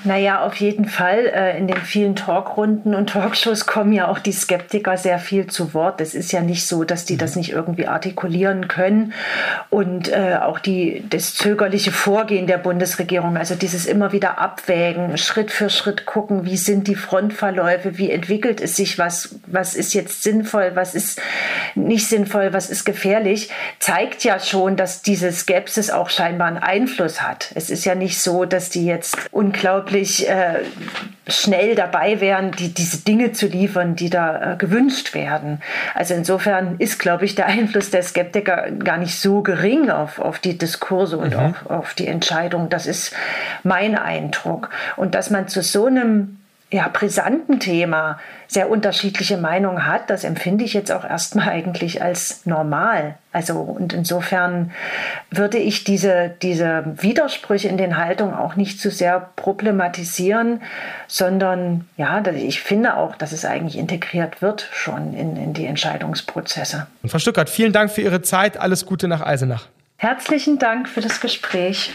Naja, 0.05 0.45
auf 0.45 0.55
jeden 0.57 0.85
Fall. 0.85 1.27
Äh, 1.27 1.57
in 1.57 1.67
den 1.67 1.77
vielen 1.77 2.15
Talkrunden 2.15 2.93
und 2.93 3.09
Talkshows 3.11 3.65
kommen 3.65 3.93
ja 3.93 4.07
auch 4.07 4.19
die 4.19 4.31
Skeptiker 4.31 4.97
sehr 4.97 5.19
viel 5.19 5.47
zu 5.47 5.73
Wort. 5.73 6.01
Es 6.01 6.13
ist 6.13 6.31
ja 6.31 6.41
nicht 6.41 6.67
so, 6.67 6.83
dass 6.83 7.05
die 7.05 7.17
das 7.17 7.35
mhm. 7.35 7.39
nicht 7.39 7.51
irgendwie 7.51 7.87
artikulieren 7.87 8.67
können. 8.67 9.13
Und 9.69 10.09
äh, 10.09 10.37
auch 10.41 10.59
die, 10.59 11.03
das 11.09 11.35
zögerliche 11.35 11.91
Vorgehen 11.91 12.47
der 12.47 12.57
Bundesregierung, 12.57 13.37
also 13.37 13.55
dieses 13.55 13.85
immer 13.85 14.11
wieder 14.11 14.39
Abwägen, 14.39 15.17
Schritt 15.17 15.51
für 15.51 15.69
Schritt 15.69 16.05
gucken, 16.05 16.45
wie 16.45 16.57
sind 16.57 16.87
die 16.87 16.95
Frontverläufe, 16.95 17.97
wie 17.97 18.11
entwickelt 18.11 18.59
es 18.59 18.75
sich, 18.75 18.99
was, 18.99 19.35
was 19.47 19.75
ist 19.75 19.93
jetzt 19.93 20.23
sinnvoll, 20.23 20.71
was 20.73 20.95
ist 20.95 21.21
nicht 21.75 22.07
sinnvoll, 22.07 22.51
was 22.53 22.69
ist 22.69 22.83
gefährlich, 22.83 23.49
zeigt 23.79 24.23
ja 24.23 24.39
schon, 24.39 24.75
dass 24.75 25.01
diese 25.01 25.31
Skepsis 25.31 25.89
auch 25.89 26.09
scheinbar 26.09 26.47
einen 26.47 26.57
Einfluss 26.57 27.21
hat. 27.21 27.51
Es 27.55 27.69
ist 27.69 27.85
ja 27.85 27.95
nicht 27.95 28.21
so, 28.21 28.45
dass 28.45 28.69
die 28.69 28.85
jetzt 28.85 29.17
unglaublich 29.31 29.92
unglaublich 29.93 30.27
äh, 30.27 30.63
schnell 31.27 31.75
dabei 31.75 32.19
wären, 32.19 32.51
die, 32.51 32.73
diese 32.73 33.03
Dinge 33.03 33.31
zu 33.31 33.47
liefern, 33.47 33.95
die 33.95 34.09
da 34.09 34.53
äh, 34.53 34.57
gewünscht 34.57 35.13
werden. 35.13 35.61
Also 35.93 36.13
insofern 36.13 36.75
ist, 36.79 36.99
glaube 36.99 37.25
ich, 37.25 37.35
der 37.35 37.45
Einfluss 37.45 37.91
der 37.91 38.03
Skeptiker 38.03 38.71
gar 38.71 38.97
nicht 38.97 39.17
so 39.19 39.41
gering 39.41 39.89
auf, 39.89 40.19
auf 40.19 40.39
die 40.39 40.57
Diskurse 40.57 41.17
und 41.17 41.33
mhm. 41.33 41.39
auf, 41.39 41.69
auf 41.69 41.93
die 41.93 42.07
Entscheidung. 42.07 42.69
Das 42.69 42.87
ist 42.87 43.13
mein 43.63 43.97
Eindruck. 43.97 44.69
Und 44.95 45.15
dass 45.15 45.29
man 45.29 45.47
zu 45.47 45.61
so 45.61 45.85
einem 45.85 46.39
ja, 46.73 46.87
brisanten 46.87 47.59
Thema 47.59 48.19
sehr 48.47 48.67
unterschiedliche 48.67 49.37
Meinungen 49.37 49.85
hat, 49.85 50.09
das 50.09 50.23
empfinde 50.23 50.63
ich 50.63 50.73
jetzt 50.73 50.91
auch 50.91 51.05
erstmal 51.05 51.49
eigentlich 51.49 52.01
als 52.01 52.45
normal. 52.45 53.15
Also 53.31 53.59
und 53.59 53.93
insofern 53.93 54.71
würde 55.29 55.59
ich 55.59 55.83
diese, 55.83 56.33
diese 56.41 56.83
Widersprüche 56.97 57.67
in 57.67 57.77
den 57.77 57.97
Haltungen 57.97 58.33
auch 58.33 58.55
nicht 58.55 58.79
zu 58.79 58.89
sehr 58.89 59.29
problematisieren, 59.35 60.61
sondern 61.07 61.87
ja, 61.95 62.23
ich 62.27 62.61
finde 62.61 62.97
auch, 62.97 63.15
dass 63.15 63.31
es 63.33 63.45
eigentlich 63.45 63.77
integriert 63.77 64.41
wird 64.41 64.67
schon 64.71 65.13
in, 65.13 65.37
in 65.37 65.53
die 65.53 65.67
Entscheidungsprozesse. 65.67 66.87
Und 67.03 67.09
Frau 67.09 67.19
Stückert, 67.19 67.51
vielen 67.51 67.71
Dank 67.71 67.91
für 67.91 68.01
Ihre 68.01 68.23
Zeit. 68.23 68.57
Alles 68.57 68.85
Gute 68.87 69.07
nach 69.07 69.21
Eisenach. 69.21 69.67
Herzlichen 69.97 70.57
Dank 70.57 70.89
für 70.89 71.01
das 71.01 71.21
Gespräch. 71.21 71.91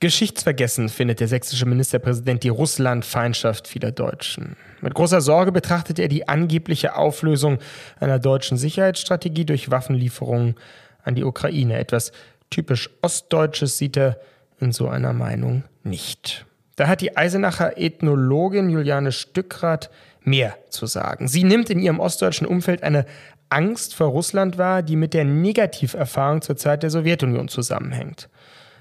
Geschichtsvergessen 0.00 0.88
findet 0.88 1.18
der 1.18 1.26
sächsische 1.26 1.66
Ministerpräsident 1.66 2.44
die 2.44 2.50
Russlandfeindschaft 2.50 3.66
vieler 3.66 3.90
Deutschen. 3.90 4.56
Mit 4.80 4.94
großer 4.94 5.20
Sorge 5.20 5.50
betrachtet 5.50 5.98
er 5.98 6.06
die 6.06 6.28
angebliche 6.28 6.94
Auflösung 6.94 7.58
einer 7.98 8.20
deutschen 8.20 8.56
Sicherheitsstrategie 8.56 9.44
durch 9.44 9.72
Waffenlieferungen 9.72 10.54
an 11.02 11.16
die 11.16 11.24
Ukraine. 11.24 11.78
Etwas 11.78 12.12
typisch 12.48 12.90
Ostdeutsches 13.02 13.76
sieht 13.76 13.96
er 13.96 14.20
in 14.60 14.70
so 14.70 14.88
einer 14.88 15.12
Meinung 15.12 15.64
nicht. 15.82 16.46
Da 16.76 16.86
hat 16.86 17.00
die 17.00 17.16
Eisenacher 17.16 17.76
Ethnologin 17.76 18.70
Juliane 18.70 19.10
Stückrath 19.10 19.90
mehr 20.22 20.56
zu 20.70 20.86
sagen. 20.86 21.26
Sie 21.26 21.42
nimmt 21.42 21.70
in 21.70 21.80
ihrem 21.80 21.98
ostdeutschen 21.98 22.46
Umfeld 22.46 22.84
eine 22.84 23.04
Angst 23.48 23.96
vor 23.96 24.08
Russland 24.08 24.58
wahr, 24.58 24.82
die 24.82 24.94
mit 24.94 25.12
der 25.12 25.24
Negativerfahrung 25.24 26.40
zur 26.40 26.56
Zeit 26.56 26.84
der 26.84 26.90
Sowjetunion 26.90 27.48
zusammenhängt. 27.48 28.28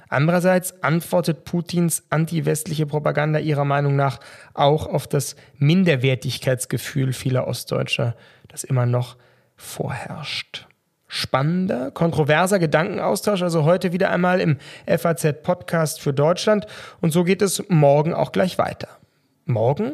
Andererseits 0.10 0.84
antwortet 0.84 1.44
Putins 1.44 2.04
anti-westliche 2.10 2.86
Propaganda 2.86 3.40
ihrer 3.40 3.66
Meinung 3.66 3.96
nach 3.96 4.20
auch 4.54 4.88
auf 4.88 5.08
das 5.08 5.36
Minderwertigkeitsgefühl 5.58 7.14
vieler 7.14 7.48
Ostdeutscher, 7.48 8.16
das 8.48 8.64
immer 8.64 8.86
noch 8.86 9.18
vorherrscht. 9.56 10.68
spannender, 11.10 11.90
kontroverser 11.92 12.60
Gedankenaustausch, 12.60 13.42
also 13.42 13.64
heute 13.64 13.94
wieder 13.94 14.12
einmal 14.12 14.42
im 14.42 14.58
FAZ 14.86 15.42
Podcast 15.42 16.02
für 16.02 16.14
Deutschland. 16.14 16.68
Und 17.00 17.12
so 17.12 17.24
geht 17.24 17.42
es 17.42 17.64
morgen 17.70 18.14
auch 18.14 18.34
gleich 18.34 18.58
weiter. 18.58 18.90
Morgen? 19.46 19.94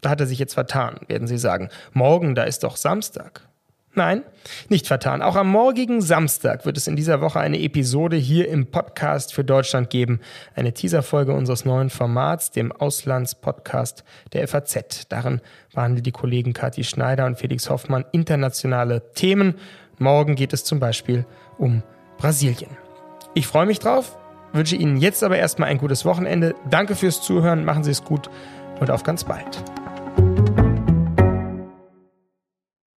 Da 0.00 0.08
hat 0.10 0.20
er 0.20 0.26
sich 0.26 0.38
jetzt 0.38 0.54
vertan, 0.54 1.00
werden 1.06 1.28
Sie 1.28 1.38
sagen. 1.38 1.68
Morgen, 1.92 2.34
da 2.34 2.44
ist 2.44 2.64
doch 2.64 2.76
Samstag. 2.76 3.46
Nein, 3.94 4.22
nicht 4.70 4.86
vertan. 4.86 5.20
Auch 5.20 5.36
am 5.36 5.50
morgigen 5.50 6.00
Samstag 6.00 6.64
wird 6.64 6.78
es 6.78 6.86
in 6.86 6.96
dieser 6.96 7.20
Woche 7.20 7.40
eine 7.40 7.60
Episode 7.60 8.16
hier 8.16 8.48
im 8.48 8.70
Podcast 8.70 9.34
für 9.34 9.44
Deutschland 9.44 9.90
geben. 9.90 10.20
Eine 10.54 10.72
Teaserfolge 10.72 11.34
unseres 11.34 11.66
neuen 11.66 11.90
Formats, 11.90 12.50
dem 12.50 12.72
Auslandspodcast 12.72 14.02
der 14.32 14.48
FAZ. 14.48 15.08
Darin 15.10 15.42
behandeln 15.74 16.02
die 16.02 16.10
Kollegen 16.10 16.54
Kathi 16.54 16.84
Schneider 16.84 17.26
und 17.26 17.38
Felix 17.38 17.68
Hoffmann 17.68 18.06
internationale 18.12 19.12
Themen. 19.12 19.56
Morgen 19.98 20.36
geht 20.36 20.54
es 20.54 20.64
zum 20.64 20.80
Beispiel 20.80 21.26
um 21.58 21.82
Brasilien. 22.16 22.70
Ich 23.34 23.46
freue 23.46 23.66
mich 23.66 23.78
drauf, 23.78 24.16
wünsche 24.54 24.76
Ihnen 24.76 24.96
jetzt 24.96 25.22
aber 25.22 25.36
erstmal 25.36 25.68
ein 25.68 25.78
gutes 25.78 26.06
Wochenende. 26.06 26.54
Danke 26.70 26.96
fürs 26.96 27.20
Zuhören, 27.20 27.66
machen 27.66 27.84
Sie 27.84 27.90
es 27.90 28.04
gut 28.04 28.30
und 28.80 28.90
auf 28.90 29.02
ganz 29.02 29.24
bald. 29.24 29.62